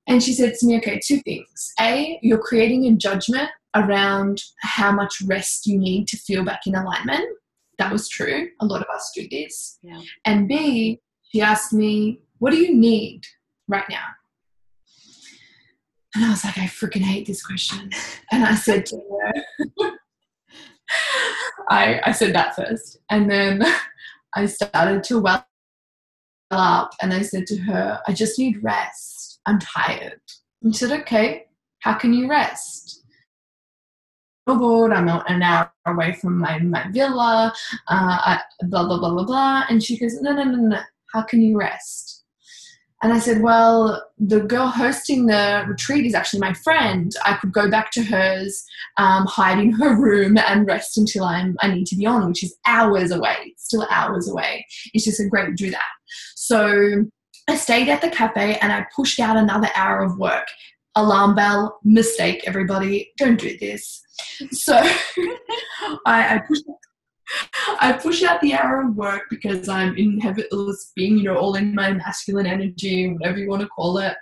And 0.05 0.21
she 0.21 0.31
said 0.31 0.53
to 0.59 0.67
me, 0.67 0.77
okay, 0.77 0.99
two 1.03 1.21
things. 1.21 1.73
A, 1.79 2.19
you're 2.21 2.37
creating 2.37 2.85
a 2.85 2.95
judgment 2.95 3.49
around 3.75 4.43
how 4.59 4.91
much 4.91 5.23
rest 5.25 5.65
you 5.65 5.79
need 5.79 6.07
to 6.09 6.17
feel 6.17 6.45
back 6.45 6.67
in 6.67 6.75
alignment 6.75 7.25
that 7.81 7.91
was 7.91 8.07
true. 8.07 8.47
A 8.59 8.65
lot 8.65 8.81
of 8.81 8.87
us 8.93 9.11
do 9.15 9.27
this. 9.31 9.79
Yeah. 9.81 9.99
And 10.25 10.47
B, 10.47 10.99
she 11.31 11.41
asked 11.41 11.73
me, 11.73 12.21
What 12.37 12.51
do 12.51 12.57
you 12.57 12.75
need 12.75 13.23
right 13.67 13.89
now? 13.89 14.05
And 16.13 16.25
I 16.25 16.29
was 16.29 16.45
like, 16.45 16.57
I 16.59 16.65
freaking 16.65 17.01
hate 17.01 17.25
this 17.25 17.43
question. 17.43 17.89
And 18.31 18.45
I 18.45 18.53
said 18.53 18.85
to 18.87 18.97
her, 18.97 19.91
I, 21.69 22.01
I 22.05 22.11
said 22.11 22.35
that 22.35 22.55
first. 22.55 22.97
And 23.09 23.31
then 23.31 23.63
I 24.35 24.45
started 24.45 25.03
to 25.05 25.19
well 25.19 25.45
up 26.51 26.91
and 27.01 27.13
I 27.13 27.23
said 27.23 27.47
to 27.47 27.57
her, 27.57 27.99
I 28.07 28.13
just 28.13 28.37
need 28.37 28.63
rest. 28.63 29.39
I'm 29.47 29.57
tired. 29.57 30.21
And 30.61 30.75
she 30.75 30.85
said, 30.85 31.01
Okay, 31.01 31.45
how 31.79 31.95
can 31.95 32.13
you 32.13 32.29
rest? 32.29 33.00
Snowboard. 34.51 34.95
I'm 34.95 35.07
an 35.07 35.41
hour 35.41 35.71
away 35.85 36.13
from 36.13 36.39
my, 36.39 36.59
my 36.59 36.87
villa, 36.91 37.53
uh, 37.87 38.37
blah, 38.63 38.85
blah, 38.85 38.99
blah, 38.99 39.13
blah, 39.13 39.25
blah. 39.25 39.63
And 39.69 39.83
she 39.83 39.97
goes, 39.97 40.19
no, 40.21 40.33
no, 40.33 40.43
no, 40.43 40.57
no. 40.57 40.79
How 41.13 41.21
can 41.21 41.41
you 41.41 41.57
rest? 41.57 42.23
And 43.03 43.11
I 43.11 43.19
said, 43.19 43.41
Well, 43.41 44.05
the 44.19 44.41
girl 44.41 44.67
hosting 44.67 45.25
the 45.25 45.65
retreat 45.67 46.05
is 46.05 46.13
actually 46.13 46.39
my 46.39 46.53
friend. 46.53 47.11
I 47.25 47.33
could 47.33 47.51
go 47.51 47.69
back 47.69 47.91
to 47.93 48.03
hers, 48.03 48.63
um, 48.97 49.25
hide 49.25 49.57
in 49.57 49.71
her 49.71 49.95
room, 49.95 50.37
and 50.37 50.67
rest 50.67 50.97
until 50.97 51.23
I'm, 51.23 51.57
I 51.61 51.73
need 51.73 51.87
to 51.87 51.95
be 51.95 52.05
on, 52.05 52.27
which 52.27 52.43
is 52.43 52.55
hours 52.67 53.11
away. 53.11 53.55
Still 53.57 53.87
hours 53.89 54.29
away. 54.29 54.65
It's 54.93 55.03
just 55.03 55.19
a 55.19 55.27
great 55.27 55.55
do 55.55 55.71
that. 55.71 55.81
So 56.35 57.05
I 57.49 57.55
stayed 57.55 57.89
at 57.89 58.01
the 58.01 58.09
cafe 58.09 58.57
and 58.61 58.71
I 58.71 58.85
pushed 58.95 59.19
out 59.19 59.35
another 59.35 59.69
hour 59.75 60.03
of 60.03 60.19
work. 60.19 60.47
Alarm 60.95 61.35
bell, 61.35 61.79
mistake, 61.83 62.43
everybody. 62.45 63.11
Don't 63.17 63.39
do 63.39 63.57
this. 63.59 64.03
So 64.51 64.75
I, 66.05 66.35
I 66.35 66.41
pushed 66.47 66.65
I 67.79 67.93
push 67.93 68.23
out 68.23 68.41
the 68.41 68.53
hour 68.53 68.81
of 68.81 68.95
work 68.95 69.23
because 69.29 69.69
I'm 69.69 69.95
in 69.95 70.19
habitualist 70.19 70.93
being, 70.95 71.17
you 71.17 71.23
know, 71.23 71.37
all 71.37 71.55
in 71.55 71.73
my 71.73 71.93
masculine 71.93 72.45
energy, 72.45 73.13
whatever 73.13 73.37
you 73.37 73.47
want 73.47 73.61
to 73.61 73.69
call 73.69 73.99
it. 73.99 74.15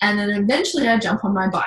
And 0.00 0.18
then 0.18 0.30
eventually 0.30 0.88
I 0.88 0.98
jump 0.98 1.24
on 1.24 1.34
my 1.34 1.48
bike. 1.48 1.66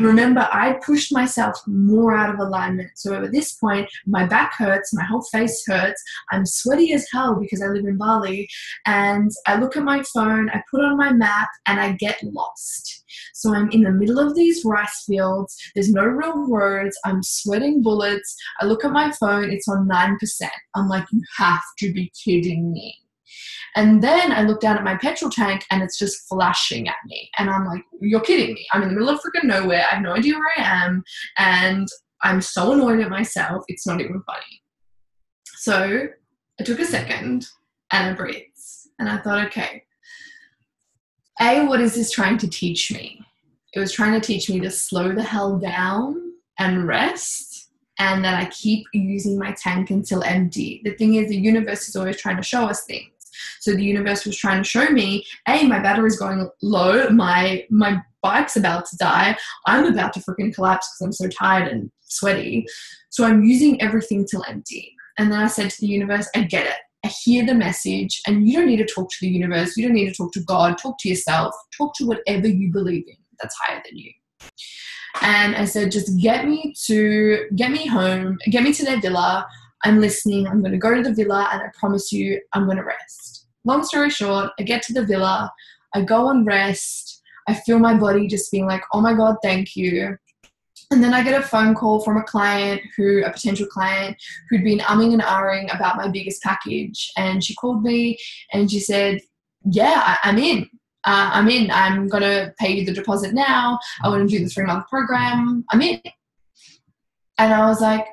Remember, 0.00 0.48
I 0.52 0.78
pushed 0.84 1.12
myself 1.12 1.56
more 1.66 2.14
out 2.16 2.34
of 2.34 2.40
alignment. 2.40 2.90
So 2.96 3.22
at 3.22 3.32
this 3.32 3.52
point, 3.54 3.88
my 4.06 4.26
back 4.26 4.54
hurts, 4.54 4.92
my 4.92 5.04
whole 5.04 5.22
face 5.22 5.64
hurts. 5.66 6.02
I'm 6.32 6.44
sweaty 6.44 6.92
as 6.92 7.06
hell 7.12 7.36
because 7.36 7.62
I 7.62 7.68
live 7.68 7.84
in 7.84 7.96
Bali. 7.96 8.48
And 8.86 9.30
I 9.46 9.56
look 9.56 9.76
at 9.76 9.84
my 9.84 10.02
phone, 10.12 10.50
I 10.50 10.62
put 10.70 10.84
on 10.84 10.96
my 10.96 11.12
map, 11.12 11.48
and 11.66 11.80
I 11.80 11.92
get 11.92 12.22
lost. 12.22 13.03
So 13.32 13.54
I'm 13.54 13.70
in 13.70 13.82
the 13.82 13.90
middle 13.90 14.18
of 14.18 14.34
these 14.34 14.64
rice 14.64 15.04
fields. 15.06 15.56
There's 15.74 15.90
no 15.90 16.04
real 16.04 16.48
roads. 16.48 16.96
I'm 17.04 17.22
sweating 17.22 17.82
bullets. 17.82 18.36
I 18.60 18.66
look 18.66 18.84
at 18.84 18.92
my 18.92 19.10
phone, 19.12 19.50
it's 19.50 19.68
on 19.68 19.88
9%. 19.88 20.16
I'm 20.74 20.88
like, 20.88 21.06
you 21.12 21.22
have 21.38 21.62
to 21.78 21.92
be 21.92 22.12
kidding 22.24 22.72
me. 22.72 22.96
And 23.76 24.02
then 24.02 24.30
I 24.30 24.42
look 24.42 24.60
down 24.60 24.76
at 24.76 24.84
my 24.84 24.96
petrol 24.96 25.30
tank 25.30 25.64
and 25.70 25.82
it's 25.82 25.98
just 25.98 26.28
flashing 26.28 26.88
at 26.88 26.94
me. 27.06 27.30
And 27.38 27.50
I'm 27.50 27.66
like, 27.66 27.82
you're 28.00 28.20
kidding 28.20 28.54
me. 28.54 28.66
I'm 28.72 28.82
in 28.82 28.88
the 28.88 28.94
middle 28.94 29.10
of 29.10 29.20
freaking 29.20 29.44
nowhere. 29.44 29.84
I 29.90 29.96
have 29.96 30.02
no 30.02 30.14
idea 30.14 30.34
where 30.34 30.52
I 30.56 30.84
am. 30.84 31.02
And 31.38 31.88
I'm 32.22 32.40
so 32.40 32.72
annoyed 32.72 33.00
at 33.00 33.10
myself. 33.10 33.64
It's 33.68 33.86
not 33.86 34.00
even 34.00 34.22
funny. 34.26 34.62
So 35.56 36.08
I 36.60 36.62
took 36.62 36.78
a 36.78 36.84
second 36.84 37.46
and 37.90 38.10
I 38.10 38.12
breathed. 38.12 38.50
And 39.00 39.08
I 39.08 39.18
thought, 39.18 39.44
okay, 39.46 39.82
A, 41.40 41.64
what 41.66 41.80
is 41.80 41.94
this 41.94 42.10
trying 42.10 42.38
to 42.38 42.48
teach 42.48 42.92
me? 42.92 43.20
It 43.74 43.80
was 43.80 43.92
trying 43.92 44.18
to 44.18 44.24
teach 44.24 44.48
me 44.48 44.60
to 44.60 44.70
slow 44.70 45.12
the 45.12 45.22
hell 45.22 45.58
down 45.58 46.32
and 46.58 46.86
rest 46.86 47.70
and 47.98 48.24
that 48.24 48.40
I 48.40 48.50
keep 48.50 48.86
using 48.92 49.38
my 49.38 49.54
tank 49.60 49.90
until 49.90 50.22
empty. 50.22 50.80
The 50.84 50.94
thing 50.94 51.14
is, 51.14 51.28
the 51.28 51.36
universe 51.36 51.88
is 51.88 51.96
always 51.96 52.20
trying 52.20 52.36
to 52.36 52.42
show 52.42 52.64
us 52.64 52.84
things. 52.84 53.10
So 53.60 53.74
the 53.74 53.84
universe 53.84 54.24
was 54.24 54.36
trying 54.36 54.62
to 54.62 54.68
show 54.68 54.88
me, 54.90 55.24
hey, 55.46 55.66
my 55.66 55.80
battery's 55.80 56.18
going 56.18 56.48
low, 56.62 57.08
my 57.10 57.64
my 57.70 58.00
bike's 58.22 58.56
about 58.56 58.86
to 58.86 58.96
die, 58.96 59.36
I'm 59.66 59.86
about 59.86 60.12
to 60.14 60.20
freaking 60.20 60.54
collapse 60.54 60.88
because 60.88 61.06
I'm 61.06 61.12
so 61.12 61.28
tired 61.28 61.68
and 61.68 61.90
sweaty. 62.00 62.66
So 63.10 63.24
I'm 63.24 63.44
using 63.44 63.80
everything 63.82 64.26
till 64.26 64.44
empty. 64.48 64.94
And 65.18 65.30
then 65.30 65.40
I 65.40 65.46
said 65.46 65.70
to 65.70 65.80
the 65.80 65.86
universe, 65.86 66.28
I 66.34 66.42
get 66.42 66.66
it. 66.66 66.76
Hear 67.04 67.44
the 67.44 67.54
message, 67.54 68.22
and 68.26 68.48
you 68.48 68.54
don't 68.56 68.66
need 68.66 68.78
to 68.78 68.86
talk 68.86 69.10
to 69.10 69.16
the 69.20 69.28
universe. 69.28 69.76
You 69.76 69.86
don't 69.86 69.94
need 69.94 70.08
to 70.08 70.14
talk 70.14 70.32
to 70.32 70.40
God. 70.44 70.78
Talk 70.78 70.96
to 71.00 71.08
yourself. 71.08 71.54
Talk 71.76 71.94
to 71.96 72.06
whatever 72.06 72.48
you 72.48 72.72
believe 72.72 73.04
in 73.06 73.16
that's 73.40 73.54
higher 73.60 73.82
than 73.84 73.98
you. 73.98 74.10
And 75.20 75.54
I 75.54 75.64
said, 75.64 75.92
just 75.92 76.18
get 76.18 76.46
me 76.46 76.74
to 76.86 77.46
get 77.56 77.70
me 77.70 77.86
home, 77.86 78.38
get 78.50 78.62
me 78.62 78.72
to 78.72 78.84
their 78.84 79.00
villa. 79.00 79.46
I'm 79.84 80.00
listening. 80.00 80.46
I'm 80.46 80.60
going 80.60 80.72
to 80.72 80.78
go 80.78 80.94
to 80.94 81.02
the 81.02 81.14
villa, 81.14 81.48
and 81.52 81.62
I 81.62 81.66
promise 81.78 82.10
you, 82.10 82.40
I'm 82.54 82.64
going 82.64 82.78
to 82.78 82.84
rest. 82.84 83.46
Long 83.64 83.84
story 83.84 84.10
short, 84.10 84.50
I 84.58 84.62
get 84.62 84.82
to 84.84 84.94
the 84.94 85.04
villa. 85.04 85.52
I 85.94 86.02
go 86.02 86.30
and 86.30 86.46
rest. 86.46 87.22
I 87.46 87.54
feel 87.54 87.78
my 87.78 87.94
body 87.94 88.26
just 88.26 88.50
being 88.50 88.66
like, 88.66 88.82
oh 88.92 89.00
my 89.00 89.12
God, 89.12 89.36
thank 89.42 89.76
you. 89.76 90.16
And 90.90 91.02
then 91.02 91.14
I 91.14 91.22
get 91.22 91.40
a 91.40 91.46
phone 91.46 91.74
call 91.74 92.00
from 92.00 92.16
a 92.16 92.22
client 92.22 92.80
who, 92.96 93.24
a 93.24 93.32
potential 93.32 93.66
client, 93.66 94.16
who'd 94.48 94.64
been 94.64 94.80
umming 94.80 95.12
and 95.12 95.22
ahhing 95.22 95.74
about 95.74 95.96
my 95.96 96.08
biggest 96.08 96.42
package. 96.42 97.10
And 97.16 97.42
she 97.42 97.54
called 97.54 97.82
me 97.82 98.18
and 98.52 98.70
she 98.70 98.80
said, 98.80 99.20
Yeah, 99.64 100.18
I, 100.22 100.28
am 100.28 100.38
in 100.38 100.68
uh, 101.04 101.30
I'm 101.34 101.48
in. 101.48 101.70
I'm 101.70 102.08
going 102.08 102.22
to 102.22 102.54
pay 102.58 102.72
you 102.72 102.84
the 102.84 102.92
deposit 102.92 103.34
now. 103.34 103.78
I 104.02 104.08
want 104.08 104.28
to 104.28 104.38
do 104.38 104.42
the 104.42 104.50
three 104.50 104.64
month 104.64 104.88
program. 104.88 105.64
I'm 105.70 105.82
in. 105.82 106.00
And 107.38 107.52
I 107.52 107.66
was 107.66 107.80
like, 107.80 108.06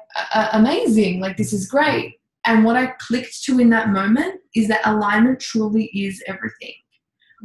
amazing. 0.54 1.20
Like, 1.20 1.38
this 1.38 1.54
is 1.54 1.68
great. 1.68 2.16
And 2.46 2.66
what 2.66 2.76
I 2.76 2.88
clicked 3.00 3.44
to 3.44 3.60
in 3.60 3.70
that 3.70 3.90
moment 3.90 4.42
is 4.56 4.68
that 4.68 4.86
alignment 4.86 5.40
truly 5.40 5.86
is 5.94 6.24
everything. 6.28 6.74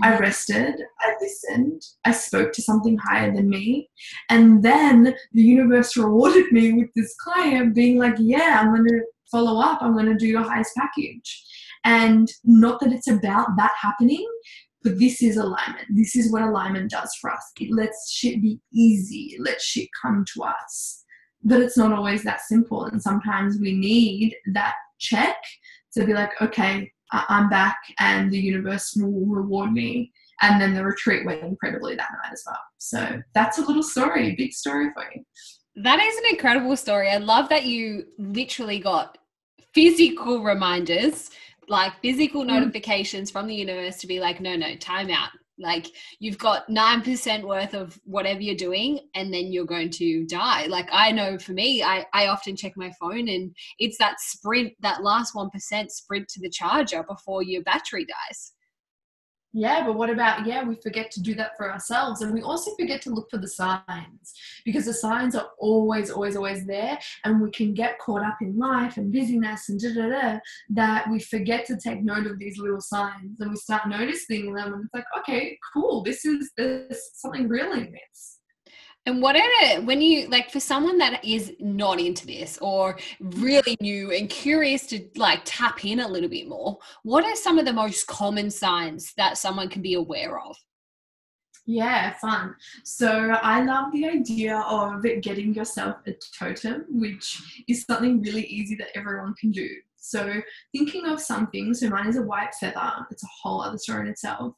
I 0.03 0.13
mm-hmm. 0.13 0.23
rested, 0.23 0.75
I 1.01 1.15
listened, 1.21 1.83
I 2.05 2.13
spoke 2.13 2.53
to 2.53 2.63
something 2.63 2.99
higher 2.99 3.35
than 3.35 3.49
me, 3.49 3.89
and 4.31 4.63
then 4.63 5.15
the 5.33 5.43
universe 5.43 5.97
rewarded 5.97 6.53
me 6.53 6.73
with 6.73 6.91
this 6.95 7.15
client 7.17 7.75
being 7.75 7.99
like, 7.99 8.17
Yeah, 8.19 8.61
I'm 8.61 8.75
going 8.75 8.89
to 8.89 9.01
follow 9.31 9.61
up, 9.61 9.83
I'm 9.83 9.95
going 9.95 10.07
to 10.07 10.15
do 10.15 10.27
your 10.27 10.43
highest 10.43 10.77
package. 10.77 11.45
And 11.85 12.29
not 12.45 12.81
that 12.81 12.93
it's 12.93 13.09
about 13.09 13.57
that 13.57 13.73
happening, 13.81 14.27
but 14.83 14.99
this 14.99 15.23
is 15.23 15.37
alignment. 15.37 15.87
This 15.91 16.17
is 16.17 16.33
what 16.33 16.43
alignment 16.43 16.91
does 16.91 17.13
for 17.21 17.31
us. 17.31 17.53
It 17.61 17.73
lets 17.73 18.11
shit 18.11 18.41
be 18.43 18.61
easy. 18.73 19.35
It 19.37 19.41
lets 19.41 19.65
shit 19.65 19.89
come 20.01 20.25
to 20.35 20.45
us. 20.45 21.05
But 21.43 21.61
it's 21.61 21.77
not 21.77 21.93
always 21.93 22.25
that 22.25 22.41
simple. 22.41 22.85
And 22.85 23.01
sometimes 23.01 23.59
we 23.61 23.73
need 23.73 24.37
that 24.53 24.75
check 24.99 25.37
to 25.95 26.05
be 26.05 26.13
like, 26.13 26.31
okay, 26.41 26.93
I'm 27.13 27.49
back 27.49 27.79
and 28.01 28.31
the 28.31 28.39
universe 28.39 28.95
will 28.97 29.27
reward 29.27 29.73
me. 29.73 30.13
And 30.43 30.61
then 30.61 30.75
the 30.75 30.85
retreat 30.85 31.25
went 31.25 31.43
incredibly 31.43 31.95
that 31.95 32.11
night 32.23 32.33
as 32.33 32.43
well. 32.47 32.59
So 32.79 33.23
that's 33.35 33.59
a 33.59 33.63
little 33.63 33.83
story, 33.83 34.35
big 34.37 34.53
story 34.53 34.91
for 34.95 35.05
you. 35.15 35.23
That 35.83 36.01
is 36.01 36.17
an 36.19 36.25
incredible 36.31 36.77
story. 36.77 37.11
I 37.11 37.19
love 37.19 37.49
that 37.49 37.65
you 37.65 38.07
literally 38.19 38.79
got 38.79 39.19
physical 39.73 40.43
reminders 40.43 41.31
like 41.69 41.93
physical 42.01 42.43
mm. 42.43 42.49
notifications 42.49 43.31
from 43.31 43.47
the 43.47 43.55
universe 43.55 43.97
to 43.97 44.07
be 44.07 44.21
like, 44.21 44.41
no, 44.41 44.57
no, 44.57 44.75
time 44.77 45.11
out. 45.11 45.31
Like 45.59 45.87
you've 46.19 46.39
got 46.39 46.69
9% 46.69 47.47
worth 47.47 47.75
of 47.75 47.99
whatever 48.05 48.41
you're 48.41 48.55
doing 48.55 49.01
and 49.15 49.33
then 49.33 49.53
you're 49.53 49.65
going 49.65 49.91
to 49.91 50.27
die. 50.27 50.67
Like 50.67 50.89
I 50.93 51.13
know 51.13 51.39
for 51.39 51.53
me, 51.53 51.83
I, 51.83 52.07
I 52.13 52.27
often 52.27 52.57
check 52.57 52.73
my 52.77 52.93
phone 53.01 53.29
and 53.29 53.55
it's 53.79 53.99
that 53.99 54.21
sprint, 54.21 54.75
that 54.81 55.03
last 55.03 55.35
1% 55.35 55.51
sprint 55.91 56.29
to 56.29 56.41
the 56.41 56.51
charger 56.51 57.03
before 57.03 57.43
your 57.43 57.63
battery 57.63 58.05
dies. 58.05 58.53
Yeah, 59.59 59.87
but 59.87 59.95
what 59.95 60.11
about, 60.11 60.45
yeah, 60.45 60.65
we 60.65 60.75
forget 60.75 61.11
to 61.13 61.23
do 61.23 61.35
that 61.37 61.57
for 61.57 61.73
ourselves. 61.73 62.21
And 62.21 62.35
we 62.35 62.43
also 62.43 62.75
forget 62.75 63.01
to 63.03 63.11
look 63.11 63.31
for 63.31 63.39
the 63.39 63.49
signs 63.49 64.35
because 64.67 64.85
the 64.85 64.93
signs 64.93 65.35
are 65.35 65.49
always, 65.59 66.11
always, 66.11 66.37
always 66.37 66.67
there. 66.67 66.99
And 67.25 67.41
we 67.41 67.51
can 67.51 67.73
get 67.73 67.99
caught 67.99 68.23
up 68.23 68.37
in 68.43 68.59
life 68.59 68.99
and 68.99 69.11
busyness 69.11 69.71
and 69.71 69.81
da 69.81 69.95
da 69.95 70.09
da 70.11 70.39
that 70.75 71.11
we 71.11 71.21
forget 71.21 71.65
to 71.69 71.79
take 71.79 72.05
note 72.05 72.27
of 72.27 72.39
these 72.39 72.59
little 72.59 72.83
signs 72.83 73.41
and 73.41 73.49
we 73.49 73.57
start 73.57 73.89
noticing 73.89 74.53
them. 74.53 74.75
And 74.75 74.85
it's 74.85 74.93
like, 74.93 75.07
okay, 75.21 75.59
cool, 75.73 76.03
this 76.03 76.27
is, 76.27 76.53
there's 76.59 77.01
something 77.15 77.49
real 77.49 77.73
in 77.73 77.93
this. 77.93 78.36
And 79.07 79.23
what 79.23 79.37
it 79.39 79.85
when 79.85 80.03
you 80.03 80.27
like 80.29 80.51
for 80.51 80.59
someone 80.59 80.99
that 80.99 81.25
is 81.25 81.53
not 81.61 82.01
into 82.01 82.27
this 82.27 82.59
or 82.61 82.99
really 83.21 83.77
new 83.81 84.11
and 84.11 84.29
curious 84.29 84.85
to 84.89 85.09
like 85.15 85.43
tap 85.45 85.85
in 85.85 86.01
a 86.01 86.09
little 86.09 86.29
bit 86.29 86.49
more, 86.49 86.79
what 87.05 87.25
are 87.25 87.37
some 87.37 87.57
of 87.57 87.65
the 87.65 87.73
most 87.73 88.09
common 88.09 88.51
signs 88.51 89.15
that 89.17 89.39
someone 89.39 89.69
can 89.69 89.81
be 89.81 89.95
aware 89.95 90.41
of? 90.41 90.57
Yeah, 91.67 92.15
fun. 92.15 92.55
So 92.85 93.09
I 93.09 93.63
love 93.63 93.93
the 93.93 94.07
idea 94.07 94.59
of 94.59 95.05
getting 95.21 95.55
yourself 95.55 95.97
a 96.07 96.15
totem, 96.37 96.85
which 96.89 97.65
is 97.69 97.85
something 97.85 98.23
really 98.23 98.45
easy 98.47 98.77
that 98.77 98.97
everyone 98.97 99.35
can 99.35 99.51
do. 99.51 99.69
So 100.09 100.41
thinking 100.73 101.07
of 101.07 101.21
something, 101.21 101.75
so 101.75 101.89
mine 101.89 102.07
is 102.07 102.17
a 102.17 102.23
white 102.23 102.55
feather, 102.55 102.93
it's 103.11 103.25
a 103.25 103.29
whole 103.43 103.61
other 103.61 103.77
story 103.77 104.03
in 104.03 104.13
itself, 104.13 104.55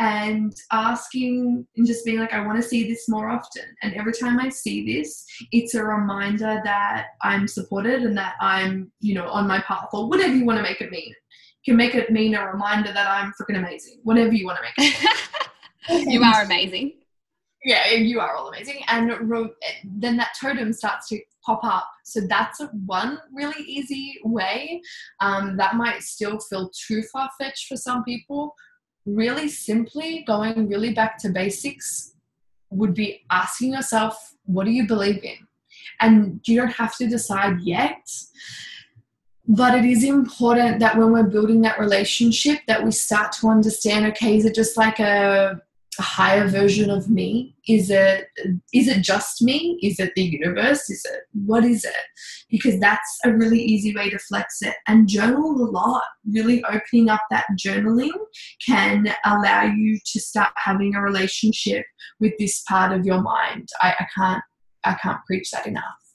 and 0.00 0.52
asking 0.72 1.66
and 1.76 1.86
just 1.86 2.04
being 2.04 2.18
like, 2.18 2.32
I 2.32 2.44
want 2.44 2.60
to 2.60 2.68
see 2.68 2.88
this 2.88 3.08
more 3.08 3.30
often. 3.30 3.62
And 3.82 3.94
every 3.94 4.12
time 4.12 4.40
I 4.40 4.48
see 4.48 4.84
this, 4.84 5.24
it's 5.52 5.74
a 5.74 5.84
reminder 5.84 6.60
that 6.64 7.08
I'm 7.22 7.46
supported 7.46 8.02
and 8.02 8.16
that 8.18 8.34
I'm, 8.40 8.90
you 9.00 9.14
know, 9.14 9.28
on 9.28 9.46
my 9.46 9.60
path 9.60 9.88
or 9.92 10.08
whatever 10.08 10.34
you 10.34 10.44
want 10.44 10.58
to 10.58 10.64
make 10.64 10.80
it 10.80 10.90
mean. 10.90 11.14
You 11.64 11.72
can 11.72 11.76
make 11.76 11.94
it 11.94 12.10
mean 12.10 12.34
a 12.34 12.50
reminder 12.50 12.92
that 12.92 13.06
I'm 13.06 13.32
freaking 13.40 13.58
amazing, 13.58 14.00
whatever 14.02 14.32
you 14.32 14.46
want 14.46 14.58
to 14.58 14.64
make 14.64 14.92
it. 14.92 16.08
you 16.08 16.22
are 16.22 16.42
amazing 16.42 16.94
yeah, 17.64 17.90
you 17.90 18.20
are 18.20 18.36
all 18.36 18.48
amazing. 18.48 18.82
And 18.88 19.10
then 19.84 20.16
that 20.16 20.30
totem 20.40 20.72
starts 20.72 21.08
to 21.08 21.20
pop 21.44 21.62
up. 21.62 21.88
So 22.04 22.20
that's 22.28 22.60
one 22.86 23.18
really 23.32 23.62
easy 23.64 24.18
way. 24.24 24.80
Um, 25.20 25.56
that 25.58 25.76
might 25.76 26.02
still 26.02 26.38
feel 26.38 26.70
too 26.70 27.02
far 27.12 27.28
fetched 27.38 27.66
for 27.66 27.76
some 27.76 28.02
people. 28.04 28.54
Really 29.04 29.48
simply 29.48 30.24
going 30.26 30.68
really 30.68 30.94
back 30.94 31.18
to 31.18 31.30
basics 31.30 32.14
would 32.70 32.94
be 32.94 33.22
asking 33.30 33.74
yourself, 33.74 34.34
what 34.44 34.64
do 34.64 34.70
you 34.70 34.86
believe 34.86 35.22
in? 35.24 35.36
And 36.00 36.40
you 36.46 36.56
don't 36.56 36.72
have 36.72 36.96
to 36.96 37.06
decide 37.06 37.60
yet 37.60 38.08
but 39.48 39.74
it 39.74 39.84
is 39.84 40.04
important 40.04 40.78
that 40.78 40.96
when 40.96 41.10
we're 41.10 41.24
building 41.24 41.60
that 41.62 41.80
relationship 41.80 42.60
that 42.68 42.84
we 42.84 42.92
start 42.92 43.32
to 43.32 43.48
understand 43.48 44.06
okay 44.06 44.36
is 44.36 44.44
it 44.44 44.54
just 44.54 44.76
like 44.76 45.00
a, 45.00 45.60
a, 46.00 46.02
higher 46.02 46.48
version 46.48 46.90
of 46.90 47.08
me? 47.10 47.54
Is 47.68 47.90
it 47.90 48.26
is 48.72 48.88
it 48.88 49.02
just 49.02 49.42
me? 49.42 49.78
Is 49.82 50.00
it 50.00 50.12
the 50.14 50.22
universe? 50.22 50.88
Is 50.90 51.04
it 51.04 51.20
what 51.46 51.64
is 51.64 51.84
it? 51.84 52.04
Because 52.50 52.78
that's 52.80 53.18
a 53.24 53.32
really 53.32 53.60
easy 53.60 53.94
way 53.94 54.10
to 54.10 54.18
flex 54.18 54.62
it. 54.62 54.74
And 54.88 55.08
journal 55.08 55.52
a 55.62 55.68
lot. 55.70 56.02
Really 56.30 56.62
opening 56.64 57.08
up 57.08 57.22
that 57.30 57.46
journaling 57.58 58.10
can 58.66 59.14
allow 59.24 59.64
you 59.64 59.98
to 60.12 60.20
start 60.20 60.52
having 60.56 60.94
a 60.94 61.02
relationship 61.02 61.84
with 62.18 62.32
this 62.38 62.62
part 62.68 62.92
of 62.92 63.04
your 63.04 63.22
mind. 63.22 63.68
I, 63.82 63.94
I 64.00 64.06
can't 64.16 64.42
i 64.84 64.94
can't 64.94 65.18
preach 65.26 65.50
that 65.50 65.66
enough 65.66 66.09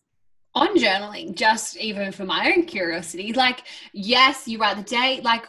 on 0.55 0.75
journaling 0.77 1.35
just 1.35 1.75
even 1.77 2.11
for 2.11 2.23
my 2.23 2.51
own 2.55 2.65
curiosity 2.65 3.33
like 3.33 3.63
yes 3.91 4.47
you 4.47 4.57
write 4.57 4.77
the 4.77 4.83
date 4.83 5.23
like 5.23 5.45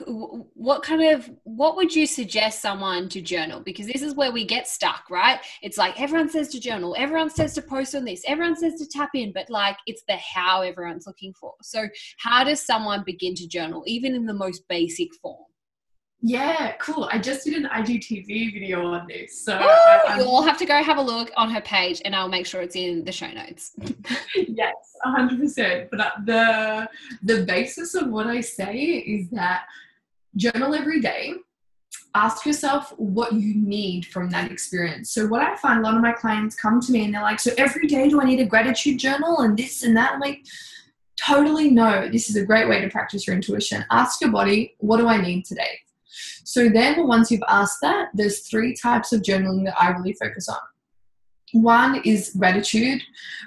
what 0.66 0.82
kind 0.82 1.02
of 1.02 1.30
what 1.44 1.76
would 1.76 1.94
you 1.94 2.06
suggest 2.06 2.60
someone 2.60 3.08
to 3.08 3.20
journal? 3.20 3.60
Because 3.60 3.86
this 3.86 4.02
is 4.02 4.14
where 4.14 4.32
we 4.32 4.44
get 4.44 4.66
stuck 4.66 5.08
right? 5.10 5.38
It's 5.62 5.78
like 5.78 6.00
everyone 6.00 6.28
says 6.28 6.48
to 6.48 6.60
journal 6.60 6.96
everyone 6.98 7.30
says 7.30 7.54
to 7.54 7.62
post 7.62 7.94
on 7.94 8.04
this 8.04 8.22
everyone 8.26 8.56
says 8.56 8.74
to 8.80 8.86
tap 8.86 9.10
in 9.14 9.32
but 9.32 9.48
like 9.48 9.76
it's 9.86 10.02
the 10.08 10.16
how 10.16 10.62
everyone's 10.62 11.06
looking 11.06 11.32
for. 11.34 11.54
So 11.62 11.88
how 12.18 12.44
does 12.44 12.64
someone 12.64 13.04
begin 13.04 13.34
to 13.36 13.46
journal 13.46 13.84
even 13.86 14.14
in 14.14 14.26
the 14.26 14.34
most 14.34 14.66
basic 14.68 15.14
form 15.14 15.45
yeah, 16.22 16.72
cool. 16.80 17.08
I 17.12 17.18
just 17.18 17.44
did 17.44 17.54
an 17.54 17.68
IGTV 17.68 18.52
video 18.54 18.86
on 18.86 19.06
this. 19.06 19.44
So 19.44 19.58
I, 19.60 20.16
you'll 20.18 20.42
have 20.42 20.56
to 20.58 20.66
go 20.66 20.82
have 20.82 20.98
a 20.98 21.02
look 21.02 21.30
on 21.36 21.50
her 21.50 21.60
page 21.60 22.00
and 22.04 22.16
I'll 22.16 22.28
make 22.28 22.46
sure 22.46 22.62
it's 22.62 22.74
in 22.74 23.04
the 23.04 23.12
show 23.12 23.30
notes. 23.30 23.72
yes, 24.34 24.74
100%. 25.04 25.88
But 25.90 26.00
uh, 26.00 26.10
the, 26.24 26.88
the 27.22 27.44
basis 27.44 27.94
of 27.94 28.08
what 28.08 28.26
I 28.26 28.40
say 28.40 28.74
is 28.74 29.28
that 29.30 29.66
journal 30.36 30.74
every 30.74 31.00
day. 31.00 31.34
Ask 32.14 32.46
yourself 32.46 32.94
what 32.96 33.34
you 33.34 33.54
need 33.54 34.06
from 34.06 34.30
that 34.30 34.50
experience. 34.50 35.10
So, 35.10 35.26
what 35.26 35.42
I 35.42 35.54
find 35.56 35.80
a 35.80 35.82
lot 35.82 35.96
of 35.96 36.00
my 36.00 36.12
clients 36.12 36.56
come 36.56 36.80
to 36.80 36.90
me 36.92 37.04
and 37.04 37.12
they're 37.14 37.20
like, 37.20 37.38
So, 37.38 37.52
every 37.58 37.86
day 37.86 38.08
do 38.08 38.22
I 38.22 38.24
need 38.24 38.40
a 38.40 38.46
gratitude 38.46 38.98
journal 38.98 39.40
and 39.40 39.54
this 39.56 39.82
and 39.82 39.94
that? 39.98 40.14
I'm 40.14 40.20
like, 40.20 40.46
Totally 41.22 41.70
no. 41.70 42.08
This 42.08 42.30
is 42.30 42.36
a 42.36 42.44
great 42.44 42.68
way 42.70 42.80
to 42.80 42.88
practice 42.88 43.26
your 43.26 43.36
intuition. 43.36 43.84
Ask 43.90 44.22
your 44.22 44.30
body, 44.30 44.76
What 44.78 44.96
do 44.96 45.08
I 45.08 45.20
need 45.20 45.44
today? 45.44 45.78
So 46.44 46.68
then 46.68 47.06
once 47.06 47.30
you've 47.30 47.42
asked 47.48 47.78
that, 47.82 48.08
there's 48.14 48.40
three 48.40 48.74
types 48.74 49.12
of 49.12 49.22
journaling 49.22 49.64
that 49.64 49.80
I 49.80 49.90
really 49.90 50.14
focus 50.14 50.48
on. 50.48 50.56
One 51.52 52.02
is 52.04 52.34
gratitude, 52.36 53.02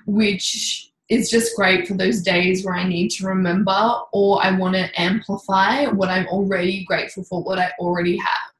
which 0.05 0.91
is 1.09 1.29
just 1.29 1.55
great 1.55 1.87
for 1.87 1.95
those 1.95 2.21
days 2.21 2.63
where 2.63 2.75
I 2.75 2.87
need 2.87 3.09
to 3.09 3.25
remember 3.25 3.99
or 4.13 4.43
I 4.43 4.51
want 4.51 4.75
to 4.75 4.89
amplify 4.99 5.85
what 5.87 6.09
I'm 6.09 6.27
already 6.27 6.85
grateful 6.85 7.23
for, 7.23 7.43
what 7.43 7.59
I 7.59 7.71
already 7.79 8.17
have. 8.17 8.51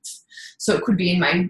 So 0.58 0.76
it 0.76 0.84
could 0.84 0.98
be 0.98 1.12
in 1.12 1.20
my 1.20 1.50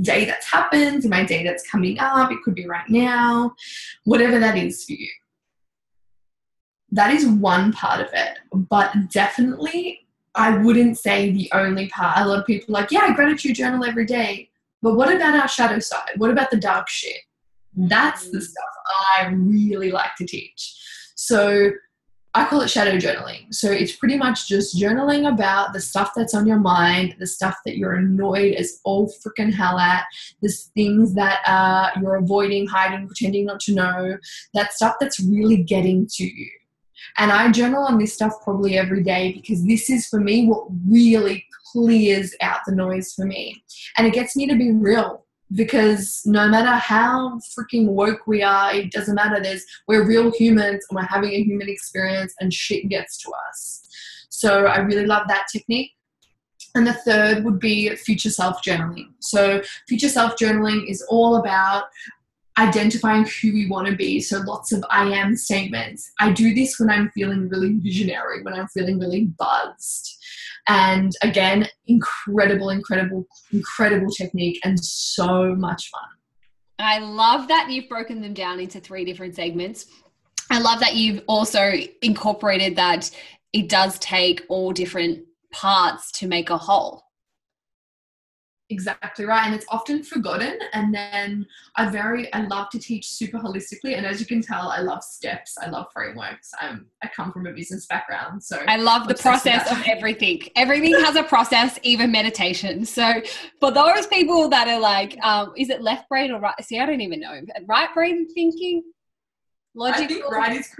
day 0.00 0.24
that's 0.26 0.50
happened, 0.50 1.04
in 1.04 1.10
my 1.10 1.24
day 1.24 1.44
that's 1.44 1.68
coming 1.68 1.98
up, 1.98 2.30
it 2.30 2.38
could 2.44 2.54
be 2.54 2.66
right 2.66 2.88
now, 2.88 3.54
whatever 4.04 4.38
that 4.38 4.56
is 4.56 4.84
for 4.84 4.92
you. 4.92 5.08
That 6.92 7.12
is 7.12 7.26
one 7.26 7.72
part 7.72 8.00
of 8.00 8.08
it, 8.12 8.38
but 8.52 9.10
definitely 9.10 10.03
I 10.34 10.58
wouldn't 10.58 10.98
say 10.98 11.30
the 11.30 11.50
only 11.52 11.88
part. 11.88 12.18
A 12.18 12.26
lot 12.26 12.40
of 12.40 12.46
people 12.46 12.74
are 12.74 12.80
like, 12.80 12.90
yeah, 12.90 13.02
I 13.02 13.12
gratitude 13.12 13.56
journal 13.56 13.84
every 13.84 14.06
day. 14.06 14.50
But 14.82 14.96
what 14.96 15.14
about 15.14 15.34
our 15.34 15.48
shadow 15.48 15.78
side? 15.78 16.10
What 16.16 16.30
about 16.30 16.50
the 16.50 16.56
dark 16.56 16.88
shit? 16.88 17.20
That's 17.76 18.30
the 18.30 18.38
mm. 18.38 18.42
stuff 18.42 18.64
I 19.18 19.26
really 19.28 19.90
like 19.90 20.14
to 20.18 20.26
teach. 20.26 20.74
So 21.14 21.70
I 22.36 22.44
call 22.46 22.62
it 22.62 22.68
shadow 22.68 22.96
journaling. 22.96 23.54
So 23.54 23.70
it's 23.70 23.94
pretty 23.94 24.16
much 24.16 24.48
just 24.48 24.76
journaling 24.76 25.32
about 25.32 25.72
the 25.72 25.80
stuff 25.80 26.10
that's 26.16 26.34
on 26.34 26.48
your 26.48 26.58
mind, 26.58 27.14
the 27.20 27.28
stuff 27.28 27.56
that 27.64 27.76
you're 27.76 27.94
annoyed 27.94 28.54
as 28.54 28.80
all 28.84 29.12
freaking 29.24 29.54
hell 29.54 29.78
at, 29.78 30.04
the 30.42 30.52
things 30.74 31.14
that 31.14 31.46
uh, 31.46 31.90
you're 32.00 32.16
avoiding, 32.16 32.66
hiding, 32.66 33.06
pretending 33.06 33.46
not 33.46 33.60
to 33.60 33.74
know, 33.74 34.18
that 34.52 34.72
stuff 34.72 34.96
that's 34.98 35.20
really 35.20 35.62
getting 35.62 36.08
to 36.14 36.24
you. 36.24 36.50
And 37.16 37.30
I 37.30 37.50
journal 37.52 37.84
on 37.84 37.98
this 37.98 38.14
stuff 38.14 38.32
probably 38.42 38.76
every 38.76 39.02
day 39.02 39.32
because 39.32 39.64
this 39.64 39.88
is 39.88 40.06
for 40.06 40.18
me 40.20 40.46
what 40.46 40.66
really 40.88 41.46
clears 41.72 42.34
out 42.40 42.60
the 42.66 42.74
noise 42.74 43.12
for 43.12 43.24
me. 43.24 43.62
And 43.96 44.06
it 44.06 44.12
gets 44.12 44.34
me 44.36 44.46
to 44.46 44.56
be 44.56 44.72
real 44.72 45.24
because 45.52 46.22
no 46.24 46.48
matter 46.48 46.70
how 46.70 47.38
freaking 47.56 47.88
woke 47.88 48.26
we 48.26 48.42
are, 48.42 48.74
it 48.74 48.90
doesn't 48.90 49.14
matter. 49.14 49.40
There's 49.40 49.64
we're 49.86 50.06
real 50.06 50.32
humans 50.32 50.84
and 50.88 50.96
we're 50.96 51.02
having 51.02 51.30
a 51.30 51.42
human 51.42 51.68
experience 51.68 52.34
and 52.40 52.52
shit 52.52 52.88
gets 52.88 53.18
to 53.18 53.30
us. 53.48 53.86
So 54.30 54.66
I 54.66 54.78
really 54.78 55.06
love 55.06 55.28
that 55.28 55.46
technique. 55.52 55.92
And 56.74 56.86
the 56.86 56.92
third 56.92 57.44
would 57.44 57.60
be 57.60 57.94
future 57.94 58.30
self 58.30 58.60
journaling. 58.60 59.12
So, 59.20 59.62
future 59.86 60.08
self 60.08 60.34
journaling 60.34 60.90
is 60.90 61.06
all 61.08 61.36
about 61.36 61.84
identifying 62.58 63.24
who 63.24 63.52
we 63.52 63.68
want 63.68 63.88
to 63.88 63.96
be. 63.96 64.20
So 64.20 64.38
lots 64.38 64.72
of 64.72 64.84
I 64.90 65.08
am 65.08 65.36
statements. 65.36 66.10
I 66.20 66.32
do 66.32 66.54
this 66.54 66.78
when 66.78 66.90
I'm 66.90 67.10
feeling 67.10 67.48
really 67.48 67.74
visionary, 67.78 68.42
when 68.42 68.54
I'm 68.54 68.68
feeling 68.68 68.98
really 68.98 69.26
buzzed. 69.38 70.10
And 70.68 71.12
again, 71.22 71.68
incredible, 71.86 72.70
incredible, 72.70 73.26
incredible 73.52 74.10
technique 74.10 74.60
and 74.64 74.82
so 74.82 75.54
much 75.56 75.90
fun. 75.90 76.02
I 76.78 76.98
love 76.98 77.48
that 77.48 77.70
you've 77.70 77.88
broken 77.88 78.20
them 78.20 78.34
down 78.34 78.60
into 78.60 78.80
three 78.80 79.04
different 79.04 79.34
segments. 79.34 79.86
I 80.50 80.60
love 80.60 80.80
that 80.80 80.94
you've 80.94 81.22
also 81.26 81.72
incorporated 82.02 82.76
that 82.76 83.10
it 83.52 83.68
does 83.68 83.98
take 83.98 84.44
all 84.48 84.72
different 84.72 85.24
parts 85.52 86.10
to 86.12 86.26
make 86.26 86.50
a 86.50 86.58
whole. 86.58 87.02
Exactly 88.74 89.24
right. 89.24 89.46
And 89.46 89.54
it's 89.54 89.66
often 89.68 90.02
forgotten. 90.02 90.58
And 90.72 90.92
then 90.92 91.46
I 91.76 91.88
very, 91.88 92.32
I 92.34 92.42
love 92.46 92.70
to 92.70 92.78
teach 92.78 93.08
super 93.08 93.38
holistically. 93.38 93.96
And 93.96 94.04
as 94.04 94.18
you 94.18 94.26
can 94.26 94.42
tell, 94.42 94.68
I 94.68 94.80
love 94.80 95.04
steps. 95.04 95.56
I 95.62 95.68
love 95.70 95.86
frameworks. 95.92 96.50
I'm, 96.60 96.86
I 97.02 97.08
come 97.14 97.32
from 97.32 97.46
a 97.46 97.52
business 97.52 97.86
background. 97.86 98.42
So 98.42 98.58
I 98.66 98.76
love 98.76 99.06
the 99.06 99.14
process 99.14 99.70
of 99.70 99.82
everything. 99.86 100.42
Everything 100.56 100.94
has 101.04 101.14
a 101.14 101.22
process, 101.22 101.78
even 101.82 102.10
meditation. 102.10 102.84
So 102.84 103.22
for 103.60 103.70
those 103.70 104.08
people 104.08 104.48
that 104.48 104.66
are 104.66 104.80
like, 104.80 105.16
um, 105.24 105.52
is 105.56 105.70
it 105.70 105.80
left 105.80 106.08
brain 106.08 106.32
or 106.32 106.40
right? 106.40 106.54
See, 106.62 106.80
I 106.80 106.86
don't 106.86 107.00
even 107.00 107.20
know. 107.20 107.40
Right 107.66 107.94
brain 107.94 108.28
thinking? 108.34 108.82
logic 109.74 110.04
I 110.04 110.06
think 110.06 110.30
right 110.30 110.56
is 110.56 110.74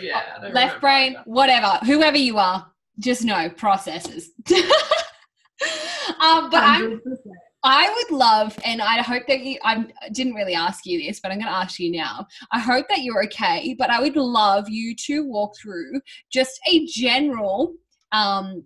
yeah. 0.00 0.22
Left 0.52 0.80
brain, 0.80 1.16
whatever. 1.24 1.78
Whoever 1.84 2.16
you 2.16 2.38
are, 2.38 2.70
just 2.98 3.24
know 3.24 3.48
processes. 3.48 4.30
um, 6.20 6.50
but 6.50 6.62
I'm, 6.62 7.00
I 7.64 7.92
would 7.92 8.16
love, 8.16 8.56
and 8.64 8.80
I 8.80 9.02
hope 9.02 9.24
that 9.26 9.40
you, 9.40 9.58
I 9.64 9.86
didn't 10.12 10.34
really 10.34 10.54
ask 10.54 10.86
you 10.86 11.00
this, 11.00 11.20
but 11.20 11.32
I'm 11.32 11.38
going 11.38 11.50
to 11.50 11.56
ask 11.56 11.78
you 11.78 11.90
now. 11.90 12.26
I 12.52 12.60
hope 12.60 12.86
that 12.88 13.00
you're 13.02 13.24
okay, 13.24 13.74
but 13.78 13.90
I 13.90 14.00
would 14.00 14.16
love 14.16 14.68
you 14.68 14.94
to 15.06 15.26
walk 15.26 15.56
through 15.56 16.00
just 16.30 16.60
a 16.68 16.86
general 16.86 17.74
um, 18.12 18.64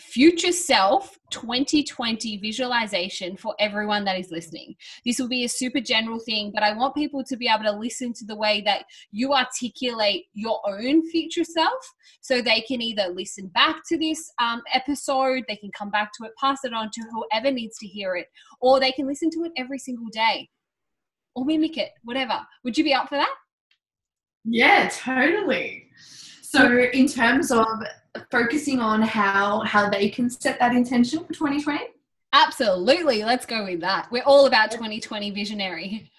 future 0.00 0.52
self 0.52 1.18
2020 1.30 2.38
visualization 2.38 3.36
for 3.36 3.54
everyone 3.58 4.04
that 4.04 4.18
is 4.18 4.30
listening. 4.30 4.74
This 5.04 5.18
will 5.18 5.28
be 5.28 5.44
a 5.44 5.48
super 5.48 5.80
general 5.80 6.18
thing, 6.20 6.50
but 6.54 6.62
I 6.62 6.72
want 6.72 6.94
people 6.94 7.22
to 7.24 7.36
be 7.36 7.48
able 7.48 7.64
to 7.64 7.78
listen 7.78 8.12
to 8.14 8.24
the 8.24 8.36
way 8.36 8.62
that 8.62 8.84
you 9.10 9.34
articulate 9.34 10.26
your 10.32 10.60
own 10.66 11.08
future 11.10 11.44
self 11.44 11.92
so 12.20 12.40
they 12.40 12.62
can 12.62 12.80
either 12.80 13.08
listen 13.08 13.48
back 13.48 13.82
to 13.88 13.98
this 13.98 14.30
um, 14.40 14.62
episode, 14.72 15.44
they 15.48 15.56
can 15.56 15.70
come 15.76 15.90
back 15.90 16.12
to 16.18 16.26
it, 16.26 16.32
pass 16.40 16.64
it 16.64 16.72
on 16.72 16.90
to 16.92 17.02
whoever 17.12 17.50
needs 17.50 17.76
to 17.78 17.86
hear 17.86 18.16
it, 18.16 18.26
or 18.60 18.80
they 18.80 18.92
can 18.92 19.06
listen 19.06 19.30
to 19.30 19.44
it 19.44 19.52
every 19.56 19.78
single 19.78 20.08
day 20.12 20.48
or 21.34 21.44
mimic 21.44 21.76
it, 21.76 21.90
whatever. 22.02 22.40
Would 22.64 22.76
you 22.76 22.84
be 22.84 22.94
up 22.94 23.08
for 23.08 23.16
that? 23.16 23.34
Yeah, 24.44 24.88
totally. 24.88 25.87
So, 26.50 26.78
in 26.94 27.06
terms 27.06 27.50
of 27.50 27.66
focusing 28.30 28.80
on 28.80 29.02
how 29.02 29.60
how 29.64 29.90
they 29.90 30.08
can 30.08 30.30
set 30.30 30.58
that 30.60 30.74
intention 30.74 31.22
for 31.26 31.34
2020? 31.34 31.78
Absolutely. 32.32 33.22
Let's 33.22 33.44
go 33.44 33.64
with 33.64 33.82
that. 33.82 34.08
We're 34.10 34.22
all 34.22 34.46
about 34.46 34.70
2020 34.70 35.30
visionary. 35.30 36.10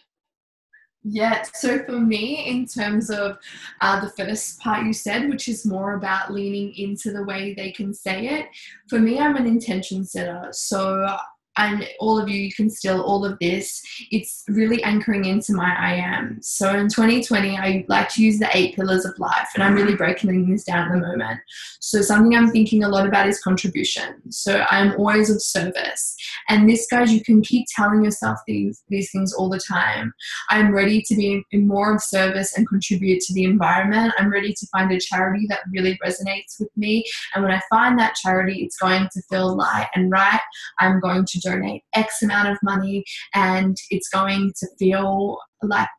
Yeah, 1.01 1.41
so 1.55 1.83
for 1.83 1.99
me, 1.99 2.45
in 2.45 2.67
terms 2.67 3.09
of 3.09 3.39
uh, 3.81 4.01
the 4.01 4.11
first 4.11 4.59
part 4.59 4.85
you 4.85 4.93
said, 4.93 5.29
which 5.29 5.47
is 5.47 5.65
more 5.65 5.95
about 5.95 6.31
leaning 6.31 6.75
into 6.75 7.11
the 7.11 7.23
way 7.23 7.55
they 7.55 7.71
can 7.71 7.91
say 7.91 8.27
it, 8.27 8.49
for 8.87 8.99
me, 8.99 9.17
I'm 9.17 9.35
an 9.35 9.47
intention 9.47 10.05
setter. 10.05 10.49
So 10.51 11.17
and 11.60 11.88
all 12.00 12.19
of 12.19 12.28
you 12.28 12.41
you 12.41 12.52
can 12.52 12.69
still 12.69 13.02
all 13.02 13.26
of 13.26 13.38
this. 13.39 13.82
It's 14.12 14.43
really 14.48 14.82
anchoring 14.84 15.26
into 15.26 15.54
my 15.54 15.76
i 15.78 15.93
am. 15.93 16.39
So 16.41 16.69
in 16.76 16.89
2020 16.89 17.58
i 17.58 17.86
like 17.88 18.10
to 18.10 18.24
use 18.24 18.39
the 18.39 18.50
eight 18.54 18.76
pillars 18.76 19.06
of 19.06 19.17
life 19.19 19.50
and 19.54 19.63
i'm 19.63 19.76
really 19.76 19.95
breaking 19.95 20.50
this 20.50 20.63
down 20.63 20.88
at 20.88 20.91
the 20.93 21.08
moment. 21.08 21.39
So 21.80 22.02
something 22.02 22.36
i'm 22.36 22.50
thinking 22.50 22.84
a 22.84 22.89
lot 22.89 23.08
about 23.08 23.28
is 23.28 23.41
contribution. 23.41 24.32
So 24.32 24.65
i'm 24.72 24.93
always 24.93 25.30
of 25.30 25.41
service. 25.41 26.15
And 26.48 26.69
this 26.69 26.88
guys 26.89 27.13
you 27.13 27.24
can 27.24 27.41
keep 27.41 27.65
telling 27.76 28.04
yourself 28.04 28.39
these 28.48 28.84
these 28.89 29.12
things 29.12 29.34
all 29.34 29.50
the 29.50 29.60
time. 29.60 30.13
I'm 30.50 30.74
ready 30.74 31.02
to 31.02 31.15
be 31.15 31.43
in 31.52 31.67
more 31.67 31.93
of 31.93 32.02
service 32.02 32.58
and 32.58 32.67
contribute 32.67 33.22
to 33.22 33.34
the 33.34 33.43
environment. 33.43 34.13
I'm 34.17 34.32
ready 34.32 34.54
to 34.54 34.67
find 34.67 34.91
a 34.91 35.00
charity 35.00 35.45
that 35.50 35.60
really 35.72 36.00
resonates 36.04 36.60
with 36.60 36.69
me. 36.76 37.06
And 37.36 37.43
when 37.43 37.54
i 37.54 37.62
find 37.69 37.98
that 38.00 38.15
charity 38.15 38.63
it's 38.63 38.78
going 38.78 39.08
to 39.12 39.22
feel 39.30 39.56
light 39.56 39.88
and 39.95 40.12
right 40.12 40.39
i'm 40.80 41.00
going 41.00 41.26
to 41.26 41.39
donate 41.51 41.83
X 41.93 42.21
amount 42.21 42.49
of 42.49 42.57
money 42.63 43.03
and 43.33 43.77
it's 43.89 44.09
going 44.09 44.51
to 44.59 44.67
feel 44.77 45.38
like 45.62 45.89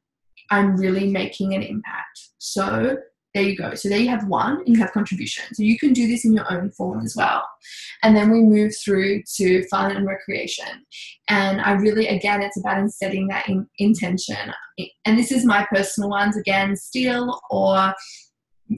I'm 0.51 0.77
really 0.77 1.09
making 1.11 1.55
an 1.55 1.63
impact. 1.63 2.31
So 2.39 2.99
there 3.35 3.45
you 3.45 3.57
go. 3.57 3.75
So 3.75 3.89
there 3.89 3.99
you 3.99 4.09
have 4.09 4.27
one, 4.27 4.57
and 4.59 4.69
you 4.69 4.81
have 4.81 4.93
contribution. 4.93 5.45
So 5.55 5.63
you 5.63 5.79
can 5.79 5.93
do 5.93 6.09
this 6.09 6.25
in 6.25 6.33
your 6.33 6.53
own 6.53 6.71
form 6.71 7.05
as 7.05 7.15
well. 7.17 7.45
And 8.03 8.17
then 8.17 8.31
we 8.31 8.41
move 8.41 8.73
through 8.85 9.23
to 9.37 9.65
fun 9.69 9.95
and 9.95 10.05
recreation. 10.05 10.85
And 11.29 11.61
I 11.61 11.73
really, 11.73 12.09
again, 12.09 12.43
it's 12.43 12.59
about 12.59 12.91
setting 12.91 13.29
that 13.29 13.49
in, 13.49 13.69
intention. 13.79 14.53
And 15.05 15.17
this 15.17 15.31
is 15.31 15.45
my 15.45 15.65
personal 15.73 16.11
ones 16.11 16.37
again, 16.37 16.75
steal 16.75 17.41
or 17.51 17.95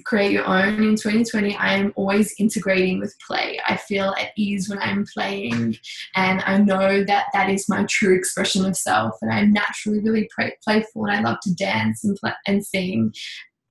create 0.00 0.32
your 0.32 0.46
own. 0.46 0.82
In 0.82 0.96
2020 0.96 1.56
i 1.56 1.74
am 1.74 1.92
always 1.96 2.34
integrating 2.38 2.98
with 2.98 3.14
play. 3.26 3.60
I 3.66 3.76
feel 3.76 4.14
at 4.18 4.30
ease 4.36 4.68
when 4.68 4.78
i'm 4.78 5.04
playing 5.12 5.76
and 6.16 6.42
i 6.46 6.58
know 6.58 7.04
that 7.04 7.26
that 7.32 7.50
is 7.50 7.68
my 7.68 7.84
true 7.84 8.14
expression 8.14 8.64
of 8.64 8.76
self 8.76 9.14
and 9.22 9.32
i'm 9.32 9.52
naturally 9.52 10.00
really 10.00 10.28
playful 10.64 11.04
and 11.04 11.12
i 11.12 11.20
love 11.20 11.38
to 11.42 11.54
dance 11.54 12.04
and, 12.04 12.16
play, 12.16 12.32
and 12.46 12.64
sing. 12.64 13.12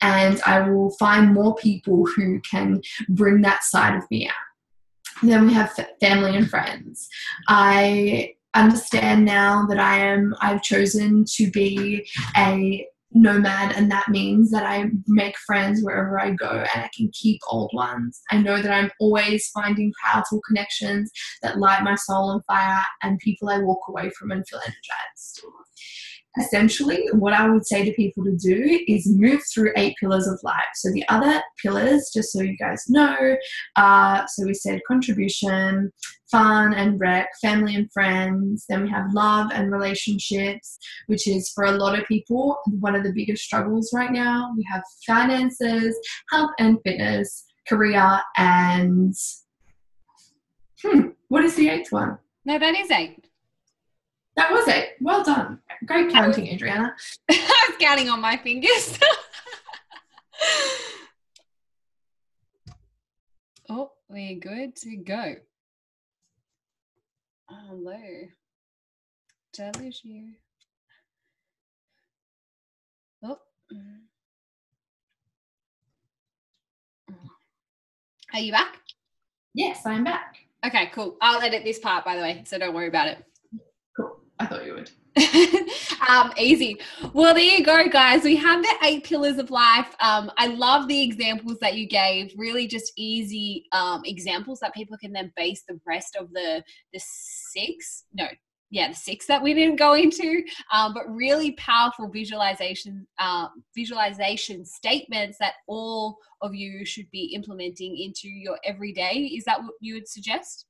And 0.01 0.41
i 0.45 0.67
will 0.69 0.91
find 0.91 1.33
more 1.33 1.55
people 1.55 2.05
who 2.05 2.39
can 2.41 2.81
bring 3.09 3.41
that 3.41 3.63
side 3.63 3.95
of 3.95 4.09
me 4.11 4.27
out. 4.27 5.23
Then 5.23 5.47
we 5.47 5.53
have 5.53 5.77
family 5.99 6.35
and 6.35 6.49
friends. 6.49 7.07
I 7.47 8.33
understand 8.53 9.23
now 9.23 9.65
that 9.65 9.79
i 9.79 9.97
am 9.97 10.35
i've 10.41 10.61
chosen 10.61 11.23
to 11.25 11.49
be 11.51 12.05
a 12.35 12.85
nomad 13.13 13.75
and 13.75 13.91
that 13.91 14.07
means 14.09 14.51
that 14.51 14.63
I 14.63 14.89
make 15.07 15.37
friends 15.45 15.81
wherever 15.81 16.19
I 16.19 16.31
go 16.31 16.49
and 16.49 16.83
I 16.83 16.89
can 16.95 17.09
keep 17.13 17.39
old 17.49 17.71
ones. 17.73 18.21
I 18.31 18.37
know 18.37 18.61
that 18.61 18.71
I'm 18.71 18.91
always 18.99 19.49
finding 19.49 19.91
powerful 20.03 20.41
connections 20.47 21.11
that 21.41 21.59
light 21.59 21.83
my 21.83 21.95
soul 21.95 22.29
on 22.29 22.41
fire 22.47 22.83
and 23.03 23.19
people 23.19 23.49
I 23.49 23.59
walk 23.59 23.81
away 23.89 24.11
from 24.17 24.31
and 24.31 24.47
feel 24.47 24.59
energized 24.59 25.41
essentially 26.39 27.07
what 27.13 27.33
I 27.33 27.49
would 27.49 27.65
say 27.65 27.83
to 27.83 27.93
people 27.93 28.23
to 28.23 28.35
do 28.35 28.79
is 28.87 29.07
move 29.07 29.41
through 29.53 29.73
eight 29.75 29.95
pillars 29.99 30.27
of 30.27 30.39
life. 30.43 30.61
So 30.75 30.91
the 30.91 31.07
other 31.09 31.41
pillars, 31.61 32.09
just 32.13 32.31
so 32.31 32.41
you 32.41 32.57
guys 32.57 32.85
know, 32.87 33.35
so 33.77 34.45
we 34.45 34.53
said 34.53 34.81
contribution, 34.87 35.91
fun 36.29 36.73
and 36.73 36.99
rec, 36.99 37.29
family 37.41 37.75
and 37.75 37.91
friends. 37.91 38.65
Then 38.69 38.83
we 38.83 38.89
have 38.89 39.13
love 39.13 39.51
and 39.53 39.71
relationships, 39.71 40.77
which 41.07 41.27
is 41.27 41.49
for 41.49 41.65
a 41.65 41.71
lot 41.71 41.99
of 41.99 42.05
people 42.05 42.57
one 42.79 42.95
of 42.95 43.03
the 43.03 43.13
biggest 43.13 43.43
struggles 43.43 43.91
right 43.93 44.11
now. 44.11 44.53
We 44.55 44.65
have 44.71 44.83
finances, 45.05 45.97
health 46.31 46.51
and 46.59 46.77
fitness, 46.85 47.45
career, 47.67 48.21
and 48.37 49.13
hmm, 50.81 51.07
what 51.27 51.43
is 51.43 51.55
the 51.55 51.69
eighth 51.69 51.91
one? 51.91 52.17
No, 52.45 52.57
that 52.57 52.75
is 52.75 52.89
eight. 52.89 53.27
That 54.35 54.51
was 54.51 54.67
it. 54.67 54.91
Well 55.01 55.23
done. 55.23 55.59
Great 55.85 56.11
counting, 56.11 56.47
Adriana. 56.47 56.95
I 57.29 57.67
was 57.69 57.77
counting 57.79 58.09
on 58.09 58.21
my 58.21 58.37
fingers. 58.37 58.97
oh, 63.69 63.91
we're 64.09 64.39
good 64.39 64.75
to 64.77 64.95
go. 64.97 65.35
Oh, 67.49 67.57
hello. 67.67 67.99
Tells 69.53 70.01
you. 70.03 70.33
Oh. 73.23 73.37
Are 78.33 78.39
you 78.39 78.53
back? 78.53 78.77
Yes, 79.53 79.85
I'm 79.85 80.05
back. 80.05 80.37
Okay, 80.65 80.89
cool. 80.93 81.17
I'll 81.21 81.41
edit 81.41 81.63
this 81.65 81.79
part, 81.79 82.05
by 82.05 82.15
the 82.15 82.21
way, 82.21 82.43
so 82.45 82.57
don't 82.57 82.73
worry 82.73 82.87
about 82.87 83.07
it. 83.09 83.25
I 84.41 84.45
thought 84.47 84.65
you 84.65 84.73
would. 84.73 84.91
um, 86.09 86.31
easy. 86.37 86.77
Well, 87.13 87.33
there 87.33 87.43
you 87.43 87.63
go, 87.63 87.87
guys. 87.89 88.23
We 88.23 88.35
have 88.37 88.63
the 88.63 88.75
eight 88.83 89.03
pillars 89.03 89.37
of 89.37 89.51
life. 89.51 89.93
Um, 89.99 90.31
I 90.37 90.47
love 90.47 90.87
the 90.87 91.01
examples 91.01 91.57
that 91.59 91.75
you 91.75 91.87
gave. 91.87 92.33
Really, 92.37 92.67
just 92.67 92.91
easy 92.95 93.65
um, 93.71 94.01
examples 94.05 94.59
that 94.61 94.73
people 94.73 94.97
can 94.97 95.11
then 95.11 95.31
base 95.35 95.63
the 95.67 95.79
rest 95.85 96.15
of 96.19 96.31
the 96.31 96.63
the 96.93 96.99
six. 96.99 98.05
No, 98.13 98.25
yeah, 98.71 98.89
the 98.89 98.95
six 98.95 99.27
that 99.27 99.43
we 99.43 99.53
didn't 99.53 99.75
go 99.75 99.93
into, 99.93 100.43
um, 100.71 100.93
but 100.93 101.03
really 101.07 101.51
powerful 101.51 102.09
visualization 102.09 103.05
uh, 103.19 103.47
visualization 103.75 104.65
statements 104.65 105.37
that 105.39 105.55
all 105.67 106.17
of 106.41 106.55
you 106.55 106.85
should 106.85 107.11
be 107.11 107.33
implementing 107.35 107.97
into 107.97 108.27
your 108.27 108.57
everyday. 108.63 109.29
Is 109.35 109.43
that 109.43 109.61
what 109.61 109.73
you 109.81 109.95
would 109.95 110.07
suggest? 110.07 110.65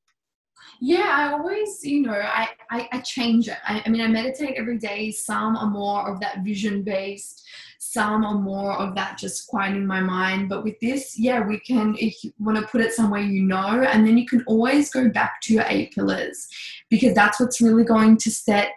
Yeah, 0.80 1.14
I 1.16 1.34
always, 1.34 1.84
you 1.84 2.02
know, 2.02 2.14
I, 2.14 2.50
I, 2.70 2.90
I 2.92 3.00
change 3.02 3.48
it. 3.48 3.58
I, 3.68 3.84
I, 3.86 3.90
mean, 3.90 4.02
I 4.02 4.08
meditate 4.08 4.56
every 4.58 4.78
day. 4.78 5.12
Some 5.12 5.56
are 5.56 5.70
more 5.70 6.10
of 6.10 6.20
that 6.22 6.40
vision 6.44 6.82
based, 6.82 7.48
some 7.78 8.24
are 8.24 8.40
more 8.40 8.74
of 8.74 8.96
that 8.96 9.18
just 9.18 9.48
quieting 9.48 9.86
my 9.86 10.00
mind. 10.00 10.50
But 10.50 10.64
with 10.64 10.80
this, 10.80 11.20
yeah, 11.20 11.46
we 11.46 11.60
can, 11.60 11.96
if 12.00 12.24
you 12.24 12.34
want 12.40 12.58
to 12.58 12.66
put 12.66 12.82
it 12.82 12.94
somewhere 12.94 13.22
you 13.22 13.44
know, 13.44 13.84
and 13.84 14.08
then 14.08 14.18
you 14.18 14.26
can 14.26 14.44
always 14.48 14.90
go 14.90 15.10
back 15.10 15.42
to 15.42 15.54
your 15.54 15.66
eight 15.68 15.94
pillars 15.94 16.48
because 16.90 17.14
that's 17.14 17.40
what's 17.40 17.60
really 17.60 17.84
going 17.84 18.18
to 18.18 18.32
set 18.32 18.72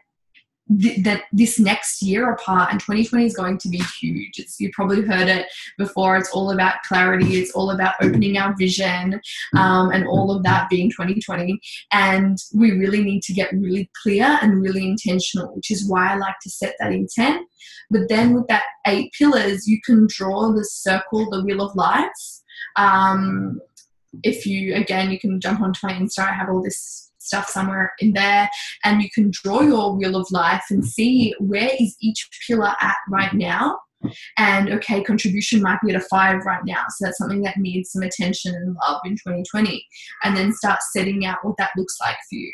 th- 0.80 1.02
that 1.04 1.24
this 1.32 1.58
next 1.58 2.02
year 2.02 2.32
apart 2.32 2.70
and 2.72 2.80
2020 2.80 3.24
is 3.24 3.36
going 3.36 3.58
to 3.58 3.68
be 3.68 3.82
huge. 4.00 4.38
It's 4.38 4.58
you 4.60 4.70
probably 4.72 5.02
heard 5.02 5.28
it 5.28 5.46
before. 5.78 6.16
It's 6.16 6.30
all 6.30 6.50
about 6.50 6.82
clarity. 6.86 7.40
It's 7.40 7.52
all 7.52 7.70
about 7.70 7.94
opening 8.00 8.38
our 8.38 8.54
vision 8.56 9.20
um, 9.56 9.90
and 9.90 10.06
all 10.06 10.30
of 10.30 10.42
that 10.44 10.68
being 10.68 10.90
2020 10.90 11.60
and 11.92 12.38
we 12.54 12.72
really 12.72 13.02
need 13.02 13.22
to 13.22 13.32
get 13.32 13.52
really 13.52 13.90
clear 14.02 14.38
and 14.42 14.60
really 14.60 14.86
intentional 14.86 15.54
which 15.54 15.70
is 15.70 15.88
why 15.88 16.12
i 16.12 16.16
like 16.16 16.36
to 16.42 16.50
set 16.50 16.74
that 16.78 16.92
intent. 16.92 17.46
But 17.90 18.08
then 18.08 18.34
with 18.34 18.46
that 18.48 18.64
eight 18.86 19.12
pillars 19.16 19.66
you 19.66 19.80
can 19.84 20.06
draw 20.08 20.52
the 20.52 20.64
circle 20.64 21.28
the 21.30 21.44
wheel 21.44 21.62
of 21.62 21.74
life. 21.76 22.10
Um, 22.76 23.60
if 24.22 24.46
you 24.46 24.74
again 24.74 25.10
you 25.10 25.18
can 25.18 25.40
jump 25.40 25.60
onto 25.60 25.86
my 25.86 25.92
insta. 25.92 26.20
I 26.20 26.32
have 26.32 26.48
all 26.48 26.62
this 26.62 27.03
stuff 27.24 27.48
somewhere 27.48 27.92
in 27.98 28.12
there 28.12 28.48
and 28.84 29.02
you 29.02 29.08
can 29.14 29.30
draw 29.32 29.60
your 29.60 29.94
wheel 29.94 30.16
of 30.16 30.30
life 30.30 30.64
and 30.70 30.84
see 30.84 31.34
where 31.38 31.70
is 31.78 31.96
each 32.00 32.28
pillar 32.46 32.74
at 32.80 32.96
right 33.10 33.32
now. 33.32 33.78
And 34.36 34.70
okay 34.70 35.02
contribution 35.02 35.62
might 35.62 35.78
be 35.82 35.90
at 35.90 35.96
a 35.96 36.04
five 36.04 36.44
right 36.44 36.62
now 36.66 36.84
so 36.90 37.06
that's 37.06 37.16
something 37.16 37.40
that 37.40 37.56
needs 37.56 37.90
some 37.90 38.02
attention 38.02 38.54
and 38.54 38.76
love 38.86 39.00
in 39.06 39.12
2020 39.12 39.82
and 40.24 40.36
then 40.36 40.52
start 40.52 40.80
setting 40.92 41.24
out 41.24 41.38
what 41.42 41.56
that 41.56 41.70
looks 41.74 41.96
like 42.00 42.16
for 42.28 42.34
you. 42.34 42.52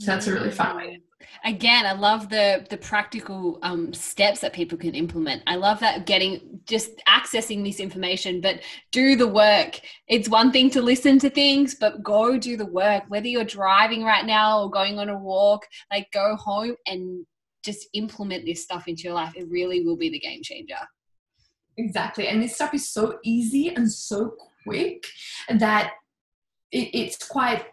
So 0.00 0.06
that's 0.06 0.26
a 0.26 0.32
really 0.32 0.50
fun 0.50 0.76
way 0.76 0.98
mm. 0.98 1.06
Again 1.44 1.86
i 1.86 1.92
love 1.92 2.28
the 2.28 2.66
the 2.70 2.76
practical 2.76 3.58
um, 3.62 3.92
steps 3.92 4.40
that 4.40 4.52
people 4.52 4.78
can 4.78 4.94
implement. 4.94 5.42
I 5.46 5.56
love 5.56 5.80
that 5.80 6.06
getting 6.06 6.60
just 6.64 6.90
accessing 7.08 7.64
this 7.64 7.80
information 7.80 8.40
but 8.40 8.60
do 8.92 9.16
the 9.16 9.28
work. 9.28 9.80
It's 10.08 10.28
one 10.28 10.50
thing 10.52 10.70
to 10.70 10.82
listen 10.82 11.18
to 11.20 11.30
things 11.30 11.74
but 11.74 12.02
go 12.02 12.38
do 12.38 12.56
the 12.56 12.66
work. 12.66 13.04
Whether 13.08 13.28
you're 13.28 13.44
driving 13.44 14.04
right 14.04 14.24
now 14.24 14.62
or 14.62 14.70
going 14.70 14.98
on 14.98 15.08
a 15.08 15.18
walk 15.18 15.66
like 15.90 16.10
go 16.12 16.36
home 16.36 16.74
and 16.86 17.24
just 17.64 17.88
implement 17.94 18.44
this 18.46 18.62
stuff 18.62 18.88
into 18.88 19.02
your 19.02 19.14
life. 19.14 19.34
It 19.36 19.48
really 19.48 19.84
will 19.84 19.96
be 19.96 20.10
the 20.10 20.20
game 20.20 20.42
changer. 20.42 20.78
Exactly 21.76 22.28
and 22.28 22.42
this 22.42 22.54
stuff 22.54 22.74
is 22.74 22.90
so 22.90 23.18
easy 23.22 23.74
and 23.74 23.90
so 23.90 24.34
quick 24.64 25.04
that 25.58 25.92
it, 26.72 26.90
it's 26.94 27.26
quite 27.26 27.66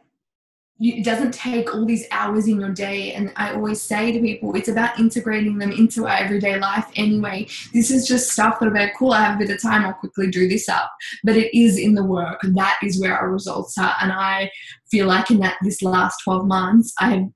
you, 0.77 0.95
it 0.95 1.05
doesn't 1.05 1.33
take 1.33 1.73
all 1.73 1.86
these 1.86 2.05
hours 2.12 2.47
in 2.47 2.59
your 2.59 2.71
day. 2.71 3.13
And 3.13 3.31
I 3.36 3.53
always 3.53 3.81
say 3.81 4.12
to 4.12 4.19
people, 4.19 4.55
it's 4.55 4.67
about 4.67 4.99
integrating 4.99 5.57
them 5.57 5.71
into 5.71 6.07
our 6.07 6.15
everyday 6.15 6.59
life 6.59 6.86
anyway. 6.95 7.47
This 7.73 7.91
is 7.91 8.07
just 8.07 8.31
stuff 8.31 8.59
that 8.59 8.75
are 8.75 8.91
cool. 8.97 9.13
I 9.13 9.23
have 9.23 9.36
a 9.36 9.45
bit 9.45 9.55
of 9.55 9.62
time. 9.62 9.86
I'll 9.86 9.93
quickly 9.93 10.29
do 10.29 10.47
this 10.47 10.67
up. 10.67 10.91
But 11.23 11.38
it 11.38 11.55
is 11.57 11.77
in 11.77 11.93
the 11.93 12.03
work. 12.03 12.43
And 12.43 12.55
that 12.57 12.79
is 12.83 12.99
where 12.99 13.17
our 13.17 13.31
results 13.31 13.77
are. 13.77 13.95
And 14.01 14.12
I 14.12 14.51
feel 14.89 15.07
like 15.07 15.29
in 15.31 15.39
that 15.39 15.57
this 15.62 15.81
last 15.81 16.21
12 16.23 16.47
months, 16.47 16.93
I 16.99 17.12
have 17.12 17.27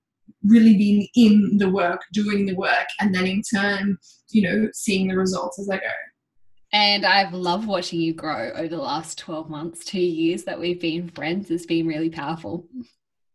really 0.45 0.75
been 0.75 1.07
in 1.15 1.57
the 1.57 1.69
work, 1.69 2.01
doing 2.13 2.45
the 2.45 2.55
work, 2.55 2.87
and 2.99 3.13
then 3.13 3.27
in 3.27 3.41
turn, 3.53 3.97
you 4.29 4.41
know, 4.41 4.69
seeing 4.73 5.07
the 5.07 5.17
results 5.17 5.59
as 5.59 5.69
I 5.69 5.77
go. 5.77 5.83
And 6.73 7.05
I've 7.05 7.33
loved 7.33 7.65
watching 7.65 8.01
you 8.01 8.13
grow 8.13 8.51
over 8.51 8.67
the 8.67 8.77
last 8.77 9.17
12 9.19 9.49
months, 9.49 9.85
two 9.85 10.01
years 10.01 10.43
that 10.43 10.59
we've 10.59 10.81
been 10.81 11.09
friends. 11.09 11.49
It's 11.49 11.65
been 11.65 11.87
really 11.87 12.09
powerful. 12.09 12.67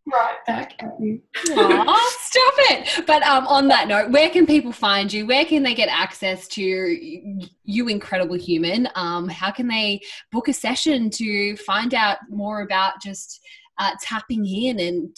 Right 0.07 0.37
back 0.47 0.83
at 0.83 0.93
you. 1.01 1.21
Aww, 1.49 1.99
stop 2.09 2.55
it. 2.71 3.07
But 3.07 3.23
um, 3.23 3.47
on 3.47 3.69
that 3.69 3.89
note, 3.89 4.11
where 4.11 4.31
can 4.31 4.47
people 4.47 4.73
find 4.73 5.13
you? 5.13 5.27
Where 5.27 5.45
can 5.45 5.63
they 5.63 5.75
get 5.75 5.89
access 5.89 6.49
to 6.49 6.63
you, 6.63 7.89
incredible 7.89 8.37
human? 8.37 8.89
Um, 8.95 9.29
how 9.29 9.51
can 9.51 9.69
they 9.69 10.01
book 10.31 10.49
a 10.49 10.53
session 10.53 11.11
to 11.11 11.57
find 11.57 11.95
out 11.95 12.19
more 12.29 12.63
about 12.63 13.01
just 13.03 13.41
uh, 13.79 13.93
tapping 14.01 14.47
in 14.47 14.81
and 14.81 15.17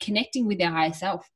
connecting 0.00 0.46
with 0.46 0.58
their 0.58 0.70
higher 0.70 0.92
self? 0.92 1.28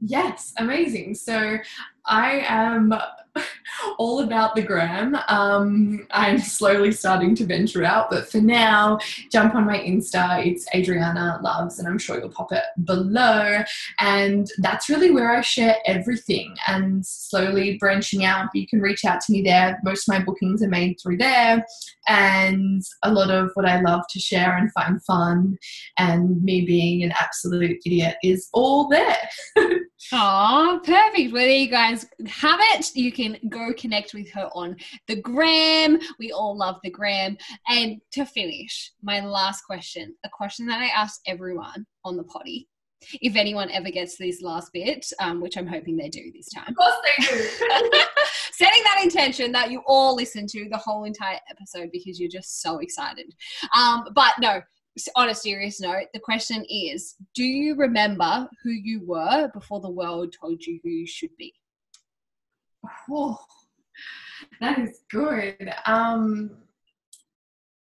Yes, 0.00 0.52
amazing. 0.56 1.14
So 1.14 1.58
I 2.06 2.44
am 2.48 2.92
all 3.98 4.20
about 4.20 4.54
the 4.54 4.62
gram. 4.62 5.16
Um, 5.28 6.06
I'm 6.10 6.38
slowly 6.38 6.92
starting 6.92 7.34
to 7.36 7.44
venture 7.44 7.84
out, 7.84 8.10
but 8.10 8.30
for 8.30 8.38
now, 8.38 8.98
jump 9.30 9.54
on 9.54 9.66
my 9.66 9.78
Insta. 9.78 10.44
It's 10.46 10.66
Adriana 10.74 11.40
Loves, 11.42 11.78
and 11.78 11.88
I'm 11.88 11.98
sure 11.98 12.18
you'll 12.18 12.30
pop 12.30 12.52
it 12.52 12.64
below. 12.84 13.62
And 14.00 14.48
that's 14.58 14.88
really 14.88 15.10
where 15.10 15.30
I 15.30 15.40
share 15.40 15.76
everything 15.86 16.54
and 16.66 17.04
slowly 17.04 17.78
branching 17.78 18.24
out. 18.24 18.50
You 18.54 18.66
can 18.66 18.80
reach 18.80 19.04
out 19.04 19.20
to 19.22 19.32
me 19.32 19.42
there. 19.42 19.80
Most 19.84 20.08
of 20.08 20.14
my 20.14 20.24
bookings 20.24 20.62
are 20.62 20.68
made 20.68 20.98
through 21.00 21.18
there. 21.18 21.64
And 22.08 22.82
a 23.02 23.12
lot 23.12 23.30
of 23.30 23.50
what 23.54 23.68
I 23.68 23.80
love 23.80 24.02
to 24.10 24.18
share 24.18 24.56
and 24.56 24.72
find 24.72 25.02
fun 25.04 25.58
and 25.98 26.42
me 26.42 26.64
being 26.66 27.02
an 27.02 27.12
absolute 27.18 27.78
idiot 27.86 28.16
is 28.22 28.48
all 28.52 28.88
there. 28.88 29.28
Oh, 30.10 30.80
perfect. 30.84 31.32
Well, 31.32 31.46
there 31.46 31.50
you 31.50 31.68
guys 31.68 32.06
have 32.26 32.58
it. 32.74 32.94
You 32.94 33.12
can 33.12 33.36
go 33.48 33.72
connect 33.76 34.14
with 34.14 34.30
her 34.32 34.48
on 34.54 34.76
the 35.06 35.16
gram. 35.16 35.98
We 36.18 36.32
all 36.32 36.56
love 36.56 36.76
the 36.82 36.90
gram. 36.90 37.36
And 37.68 38.00
to 38.12 38.24
finish, 38.24 38.92
my 39.02 39.20
last 39.20 39.62
question 39.62 40.14
a 40.24 40.28
question 40.30 40.66
that 40.66 40.80
I 40.80 40.86
ask 40.86 41.20
everyone 41.26 41.86
on 42.04 42.16
the 42.16 42.24
potty. 42.24 42.68
If 43.20 43.34
anyone 43.34 43.70
ever 43.70 43.90
gets 43.90 44.16
to 44.16 44.24
this 44.24 44.42
last 44.42 44.70
bit, 44.72 45.04
um, 45.18 45.40
which 45.40 45.56
I'm 45.56 45.66
hoping 45.66 45.96
they 45.96 46.08
do 46.08 46.30
this 46.32 46.48
time. 46.50 46.68
Of 46.68 46.76
course 46.76 46.94
they 47.18 47.26
do. 47.26 47.42
Setting 48.52 48.82
that 48.84 49.00
intention 49.02 49.50
that 49.52 49.70
you 49.70 49.82
all 49.86 50.14
listen 50.14 50.46
to 50.48 50.68
the 50.70 50.78
whole 50.78 51.04
entire 51.04 51.40
episode 51.50 51.90
because 51.92 52.20
you're 52.20 52.30
just 52.30 52.62
so 52.62 52.78
excited. 52.78 53.34
Um, 53.76 54.04
but 54.14 54.34
no, 54.38 54.60
on 55.16 55.30
a 55.30 55.34
serious 55.34 55.80
note, 55.80 56.06
the 56.12 56.20
question 56.20 56.64
is 56.68 57.16
Do 57.34 57.44
you 57.44 57.74
remember 57.74 58.48
who 58.62 58.70
you 58.70 59.02
were 59.06 59.50
before 59.52 59.80
the 59.80 59.90
world 59.90 60.34
told 60.38 60.62
you 60.64 60.80
who 60.82 60.90
you 60.90 61.06
should 61.06 61.34
be? 61.36 61.54
Oh, 63.10 63.38
that 64.60 64.78
is 64.78 65.00
good. 65.10 65.72
Um, 65.86 66.50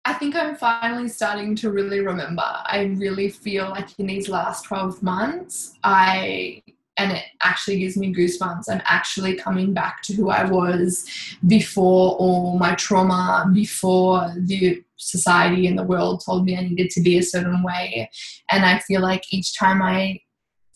I 0.04 0.14
think 0.14 0.34
I'm 0.34 0.56
finally 0.56 1.08
starting 1.08 1.54
to 1.56 1.70
really 1.70 2.00
remember. 2.00 2.42
I 2.44 2.94
really 2.96 3.30
feel 3.30 3.70
like 3.70 3.98
in 3.98 4.06
these 4.06 4.28
last 4.28 4.64
12 4.64 5.02
months, 5.02 5.78
I 5.84 6.62
and 6.98 7.12
it 7.12 7.24
actually 7.42 7.78
gives 7.78 7.96
me 7.96 8.14
goosebumps. 8.14 8.64
I'm 8.68 8.82
actually 8.84 9.34
coming 9.36 9.72
back 9.72 10.02
to 10.02 10.14
who 10.14 10.30
I 10.30 10.44
was 10.44 11.08
before 11.46 12.16
all 12.16 12.58
my 12.58 12.74
trauma, 12.74 13.50
before 13.52 14.32
the 14.36 14.82
society 14.96 15.66
and 15.66 15.78
the 15.78 15.84
world 15.84 16.22
told 16.24 16.44
me 16.44 16.56
I 16.56 16.62
needed 16.62 16.90
to 16.90 17.00
be 17.00 17.18
a 17.18 17.22
certain 17.22 17.62
way. 17.62 18.10
And 18.50 18.64
I 18.64 18.78
feel 18.80 19.00
like 19.00 19.32
each 19.32 19.58
time 19.58 19.82
I 19.82 20.20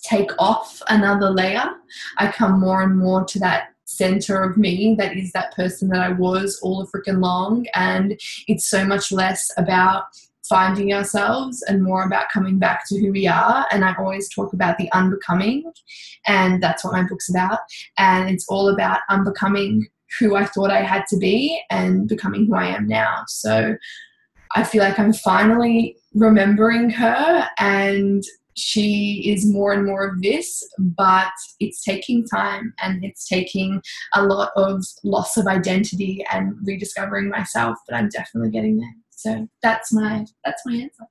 take 0.02 0.30
off 0.38 0.80
another 0.88 1.30
layer, 1.30 1.68
I 2.18 2.30
come 2.30 2.60
more 2.60 2.82
and 2.82 2.96
more 2.96 3.24
to 3.24 3.38
that 3.40 3.68
center 3.84 4.42
of 4.42 4.56
me 4.56 4.96
that 4.98 5.16
is 5.16 5.32
that 5.32 5.54
person 5.54 5.88
that 5.88 6.00
I 6.00 6.10
was 6.10 6.58
all 6.62 6.84
the 6.84 6.90
freaking 6.90 7.22
long. 7.22 7.66
And 7.74 8.18
it's 8.48 8.68
so 8.68 8.84
much 8.84 9.12
less 9.12 9.50
about 9.56 10.04
finding 10.48 10.92
ourselves 10.92 11.62
and 11.68 11.82
more 11.82 12.04
about 12.04 12.30
coming 12.32 12.58
back 12.58 12.86
to 12.88 12.98
who 12.98 13.12
we 13.12 13.26
are. 13.26 13.66
And 13.70 13.84
I 13.84 13.94
always 13.98 14.32
talk 14.32 14.52
about 14.52 14.78
the 14.78 14.90
unbecoming, 14.92 15.70
and 16.26 16.62
that's 16.62 16.84
what 16.84 16.92
my 16.92 17.02
book's 17.02 17.30
about. 17.30 17.60
And 17.98 18.28
it's 18.30 18.46
all 18.48 18.68
about 18.68 19.00
unbecoming 19.08 19.86
who 20.18 20.36
I 20.36 20.44
thought 20.44 20.70
I 20.70 20.82
had 20.82 21.04
to 21.08 21.16
be 21.16 21.60
and 21.70 22.08
becoming 22.08 22.46
who 22.46 22.54
I 22.54 22.66
am 22.66 22.86
now. 22.86 23.24
So 23.28 23.76
I 24.54 24.62
feel 24.62 24.82
like 24.82 24.98
I'm 24.98 25.12
finally 25.12 25.96
remembering 26.14 26.90
her 26.90 27.48
and 27.58 28.22
she 28.56 29.22
is 29.26 29.46
more 29.52 29.72
and 29.72 29.84
more 29.84 30.06
of 30.06 30.22
this, 30.22 30.66
but 30.78 31.32
it's 31.60 31.84
taking 31.84 32.26
time 32.26 32.72
and 32.82 33.04
it's 33.04 33.28
taking 33.28 33.82
a 34.14 34.24
lot 34.24 34.50
of 34.56 34.82
loss 35.04 35.36
of 35.36 35.46
identity 35.46 36.24
and 36.32 36.54
rediscovering 36.64 37.28
myself, 37.28 37.76
but 37.86 37.96
I'm 37.96 38.08
definitely 38.08 38.50
getting 38.50 38.78
there. 38.78 38.94
So 39.26 39.48
that's 39.62 39.92
my 39.92 40.24
that's 40.44 40.62
my 40.64 40.74
answer. 40.74 41.04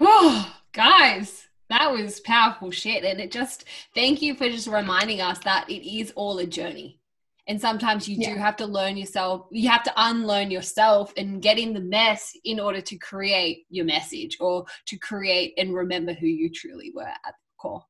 Oh, 0.00 0.54
guys, 0.72 1.48
that 1.68 1.92
was 1.92 2.20
powerful 2.20 2.70
shit. 2.70 3.04
And 3.04 3.20
it 3.20 3.30
just 3.30 3.64
thank 3.94 4.22
you 4.22 4.34
for 4.34 4.48
just 4.48 4.66
reminding 4.66 5.20
us 5.20 5.38
that 5.40 5.68
it 5.68 5.86
is 5.88 6.12
all 6.16 6.38
a 6.38 6.46
journey 6.46 7.02
and 7.48 7.60
sometimes 7.60 8.08
you 8.08 8.16
yeah. 8.18 8.34
do 8.34 8.40
have 8.40 8.56
to 8.56 8.66
learn 8.66 8.96
yourself 8.96 9.46
you 9.50 9.68
have 9.68 9.82
to 9.82 9.92
unlearn 9.96 10.50
yourself 10.50 11.12
and 11.16 11.42
get 11.42 11.58
in 11.58 11.72
the 11.72 11.80
mess 11.80 12.32
in 12.44 12.60
order 12.60 12.80
to 12.80 12.96
create 12.98 13.64
your 13.68 13.84
message 13.84 14.36
or 14.40 14.64
to 14.86 14.96
create 14.98 15.52
and 15.58 15.74
remember 15.74 16.12
who 16.12 16.26
you 16.26 16.50
truly 16.50 16.92
were 16.94 17.02
at 17.02 17.18
the 17.24 17.32
core 17.58 17.82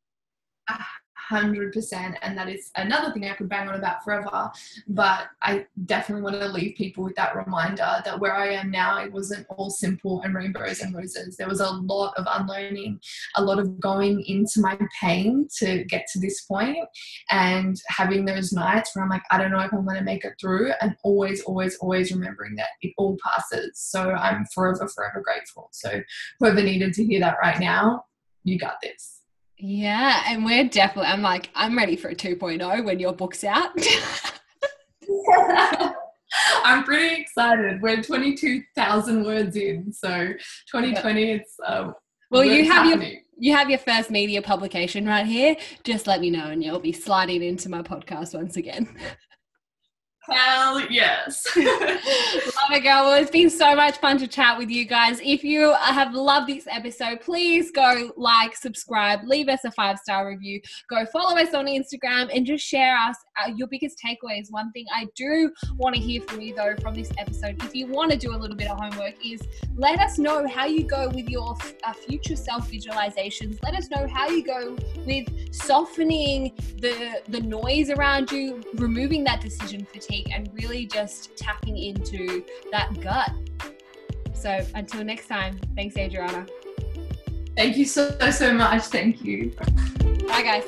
ah, 0.70 0.88
100% 1.30 2.16
and 2.22 2.36
that 2.36 2.48
is 2.48 2.70
another 2.76 3.12
thing 3.12 3.24
i 3.24 3.34
could 3.34 3.48
bang 3.48 3.68
on 3.68 3.74
about 3.74 4.02
forever 4.04 4.50
but 4.88 5.28
i 5.42 5.64
definitely 5.86 6.22
want 6.22 6.40
to 6.40 6.48
leave 6.48 6.76
people 6.76 7.04
with 7.04 7.14
that 7.16 7.36
reminder 7.36 8.02
that 8.04 8.18
where 8.18 8.34
i 8.34 8.48
am 8.48 8.70
now 8.70 9.02
it 9.02 9.12
wasn't 9.12 9.46
all 9.50 9.70
simple 9.70 10.22
and 10.22 10.34
rainbows 10.34 10.80
and 10.80 10.94
roses. 10.94 11.36
There 11.36 11.48
was 11.48 11.60
a 11.60 11.70
lot 11.70 12.14
of 12.16 12.26
unlearning 12.28 13.00
a 13.36 13.42
lot 13.42 13.58
of 13.58 13.80
going 13.80 14.22
into 14.26 14.60
my 14.60 14.78
pain 15.00 15.48
to 15.58 15.84
get 15.84 16.06
to 16.12 16.20
this 16.20 16.42
point 16.42 16.78
and 17.30 17.76
having 17.88 18.24
those 18.24 18.52
nights 18.52 18.94
where 18.94 19.04
i'm 19.04 19.10
like 19.10 19.22
i 19.30 19.38
don't 19.38 19.50
know 19.50 19.60
if 19.60 19.72
i'm 19.72 19.84
going 19.84 19.98
to 19.98 20.04
make 20.04 20.24
it 20.24 20.34
through 20.40 20.72
and 20.80 20.96
always 21.04 21.42
always 21.42 21.76
always 21.76 22.12
remembering 22.12 22.54
that 22.56 22.68
it 22.80 22.92
all 22.98 23.16
passes. 23.24 23.78
So 23.78 24.10
i'm 24.12 24.44
forever 24.54 24.88
forever 24.88 25.22
grateful. 25.22 25.68
So 25.72 26.00
whoever 26.38 26.62
needed 26.62 26.92
to 26.94 27.04
hear 27.04 27.20
that 27.20 27.38
right 27.42 27.58
now 27.58 28.04
you 28.44 28.58
got 28.58 28.76
this 28.82 29.21
yeah, 29.62 30.24
and 30.26 30.44
we're 30.44 30.68
definitely, 30.68 31.10
I'm 31.10 31.22
like, 31.22 31.48
I'm 31.54 31.76
ready 31.76 31.94
for 31.94 32.08
a 32.08 32.14
2.0 32.14 32.84
when 32.84 32.98
your 32.98 33.12
book's 33.12 33.44
out. 33.44 33.70
I'm 36.64 36.82
pretty 36.84 37.20
excited. 37.20 37.80
We're 37.80 38.02
22,000 38.02 39.24
words 39.24 39.56
in, 39.56 39.92
so 39.92 40.32
2020, 40.70 41.30
it's 41.30 41.54
uh, 41.64 41.92
well, 42.30 42.44
you 42.44 42.64
have 42.64 42.86
happening. 42.86 43.12
your 43.12 43.20
you 43.38 43.54
have 43.54 43.68
your 43.68 43.78
first 43.78 44.10
media 44.10 44.40
publication 44.40 45.06
right 45.06 45.26
here. 45.26 45.56
Just 45.84 46.06
let 46.06 46.20
me 46.20 46.30
know, 46.30 46.46
and 46.46 46.62
you'll 46.62 46.78
be 46.80 46.92
sliding 46.92 47.42
into 47.42 47.68
my 47.68 47.82
podcast 47.82 48.34
once 48.34 48.56
again. 48.56 48.88
Hell 50.30 50.80
yes. 50.88 51.44
Love 51.56 51.66
it, 51.66 52.84
girl. 52.84 53.06
Well, 53.06 53.20
it's 53.20 53.30
been 53.30 53.50
so 53.50 53.74
much 53.74 53.96
fun 53.96 54.18
to 54.18 54.28
chat 54.28 54.56
with 54.56 54.70
you 54.70 54.84
guys. 54.84 55.20
If 55.20 55.42
you 55.42 55.74
have 55.74 56.14
loved 56.14 56.48
this 56.48 56.64
episode, 56.70 57.20
please 57.20 57.72
go 57.72 58.12
like, 58.16 58.54
subscribe, 58.54 59.24
leave 59.24 59.48
us 59.48 59.64
a 59.64 59.72
five 59.72 59.98
star 59.98 60.28
review, 60.28 60.60
go 60.88 61.04
follow 61.06 61.36
us 61.36 61.54
on 61.54 61.66
Instagram, 61.66 62.30
and 62.32 62.46
just 62.46 62.64
share 62.64 62.96
us 62.96 63.16
uh, 63.44 63.50
your 63.56 63.66
biggest 63.66 63.98
takeaways. 63.98 64.46
One 64.50 64.70
thing 64.70 64.86
I 64.94 65.08
do 65.16 65.52
want 65.76 65.96
to 65.96 66.00
hear 66.00 66.22
from 66.22 66.40
you, 66.40 66.54
though, 66.54 66.76
from 66.80 66.94
this 66.94 67.10
episode, 67.18 67.60
if 67.64 67.74
you 67.74 67.88
want 67.88 68.12
to 68.12 68.16
do 68.16 68.32
a 68.32 68.38
little 68.38 68.56
bit 68.56 68.70
of 68.70 68.78
homework, 68.78 69.14
is 69.26 69.42
let 69.74 69.98
us 69.98 70.18
know 70.18 70.46
how 70.46 70.66
you 70.66 70.84
go 70.84 71.08
with 71.08 71.28
your 71.28 71.56
uh, 71.82 71.92
future 71.92 72.36
self 72.36 72.70
visualizations. 72.70 73.58
Let 73.64 73.74
us 73.74 73.90
know 73.90 74.06
how 74.06 74.28
you 74.28 74.44
go 74.44 74.76
with 75.04 75.52
softening 75.52 76.52
the 76.76 77.22
the 77.26 77.40
noise 77.40 77.90
around 77.90 78.30
you, 78.30 78.62
removing 78.74 79.24
that 79.24 79.40
decision 79.40 79.84
fatigue 79.92 80.11
and 80.30 80.50
really 80.52 80.86
just 80.86 81.36
tapping 81.36 81.76
into 81.76 82.44
that 82.70 83.00
gut. 83.00 83.30
So 84.34 84.64
until 84.74 85.04
next 85.04 85.28
time, 85.28 85.58
thanks, 85.76 85.96
Adriana. 85.96 86.46
Thank 87.56 87.76
you 87.76 87.84
so, 87.84 88.18
so 88.30 88.52
much. 88.52 88.82
Thank 88.84 89.22
you. 89.22 89.52
Bye, 90.26 90.42
guys. 90.42 90.64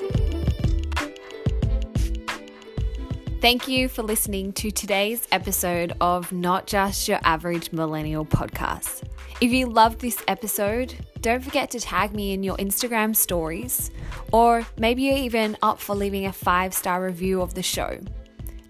Thank 3.41 3.69
you 3.69 3.89
for 3.89 4.03
listening 4.03 4.53
to 4.55 4.71
today's 4.71 5.29
episode 5.31 5.93
of 6.01 6.33
Not 6.33 6.67
Just 6.67 7.09
Your 7.09 7.21
Average 7.25 7.73
Millennial 7.73 8.25
podcast. 8.25 9.03
If 9.41 9.53
you 9.53 9.67
loved 9.67 10.01
this 10.01 10.23
episode, 10.29 10.95
don't 11.21 11.43
forget 11.43 11.71
to 11.73 11.81
tag 11.81 12.15
me 12.15 12.33
in 12.33 12.43
your 12.43 12.57
Instagram 12.57 13.15
stories, 13.15 13.91
or 14.33 14.67
maybe 14.79 15.03
you're 15.03 15.19
even 15.19 15.59
up 15.61 15.79
for 15.79 15.95
leaving 15.95 16.25
a 16.25 16.33
five 16.33 16.73
star 16.73 17.05
review 17.05 17.43
of 17.43 17.53
the 17.55 17.63
show. 17.63 17.99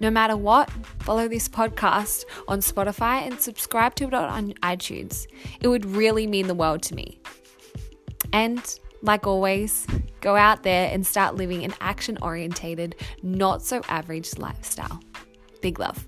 No 0.01 0.11
matter 0.11 0.37
what, 0.37 0.71
follow 1.01 1.29
this 1.29 1.49
podcast 1.49 2.25
on 2.49 2.61
Spotify 2.61 3.27
and 3.27 3.41
subscribe 3.41 3.95
to 3.97 4.05
it 4.05 4.15
on 4.15 4.53
iTunes. 4.55 5.27
It 5.61 5.69
would 5.69 5.87
really 5.87 6.27
mean 6.27 6.47
the 6.47 6.55
world 6.55 6.83
to 6.85 6.95
me. 6.95 7.21
And 8.33 8.63
like 9.03 9.27
always, 9.27 9.87
go 10.21 10.35
out 10.35 10.63
there 10.63 10.91
and 10.93 11.07
start 11.07 11.37
living 11.37 11.65
an 11.65 11.75
action 11.81 12.19
orientated, 12.23 12.97
not 13.23 13.63
so 13.63 13.83
average 13.89 14.39
lifestyle. 14.39 15.01
Big 15.61 15.79
love. 15.79 16.07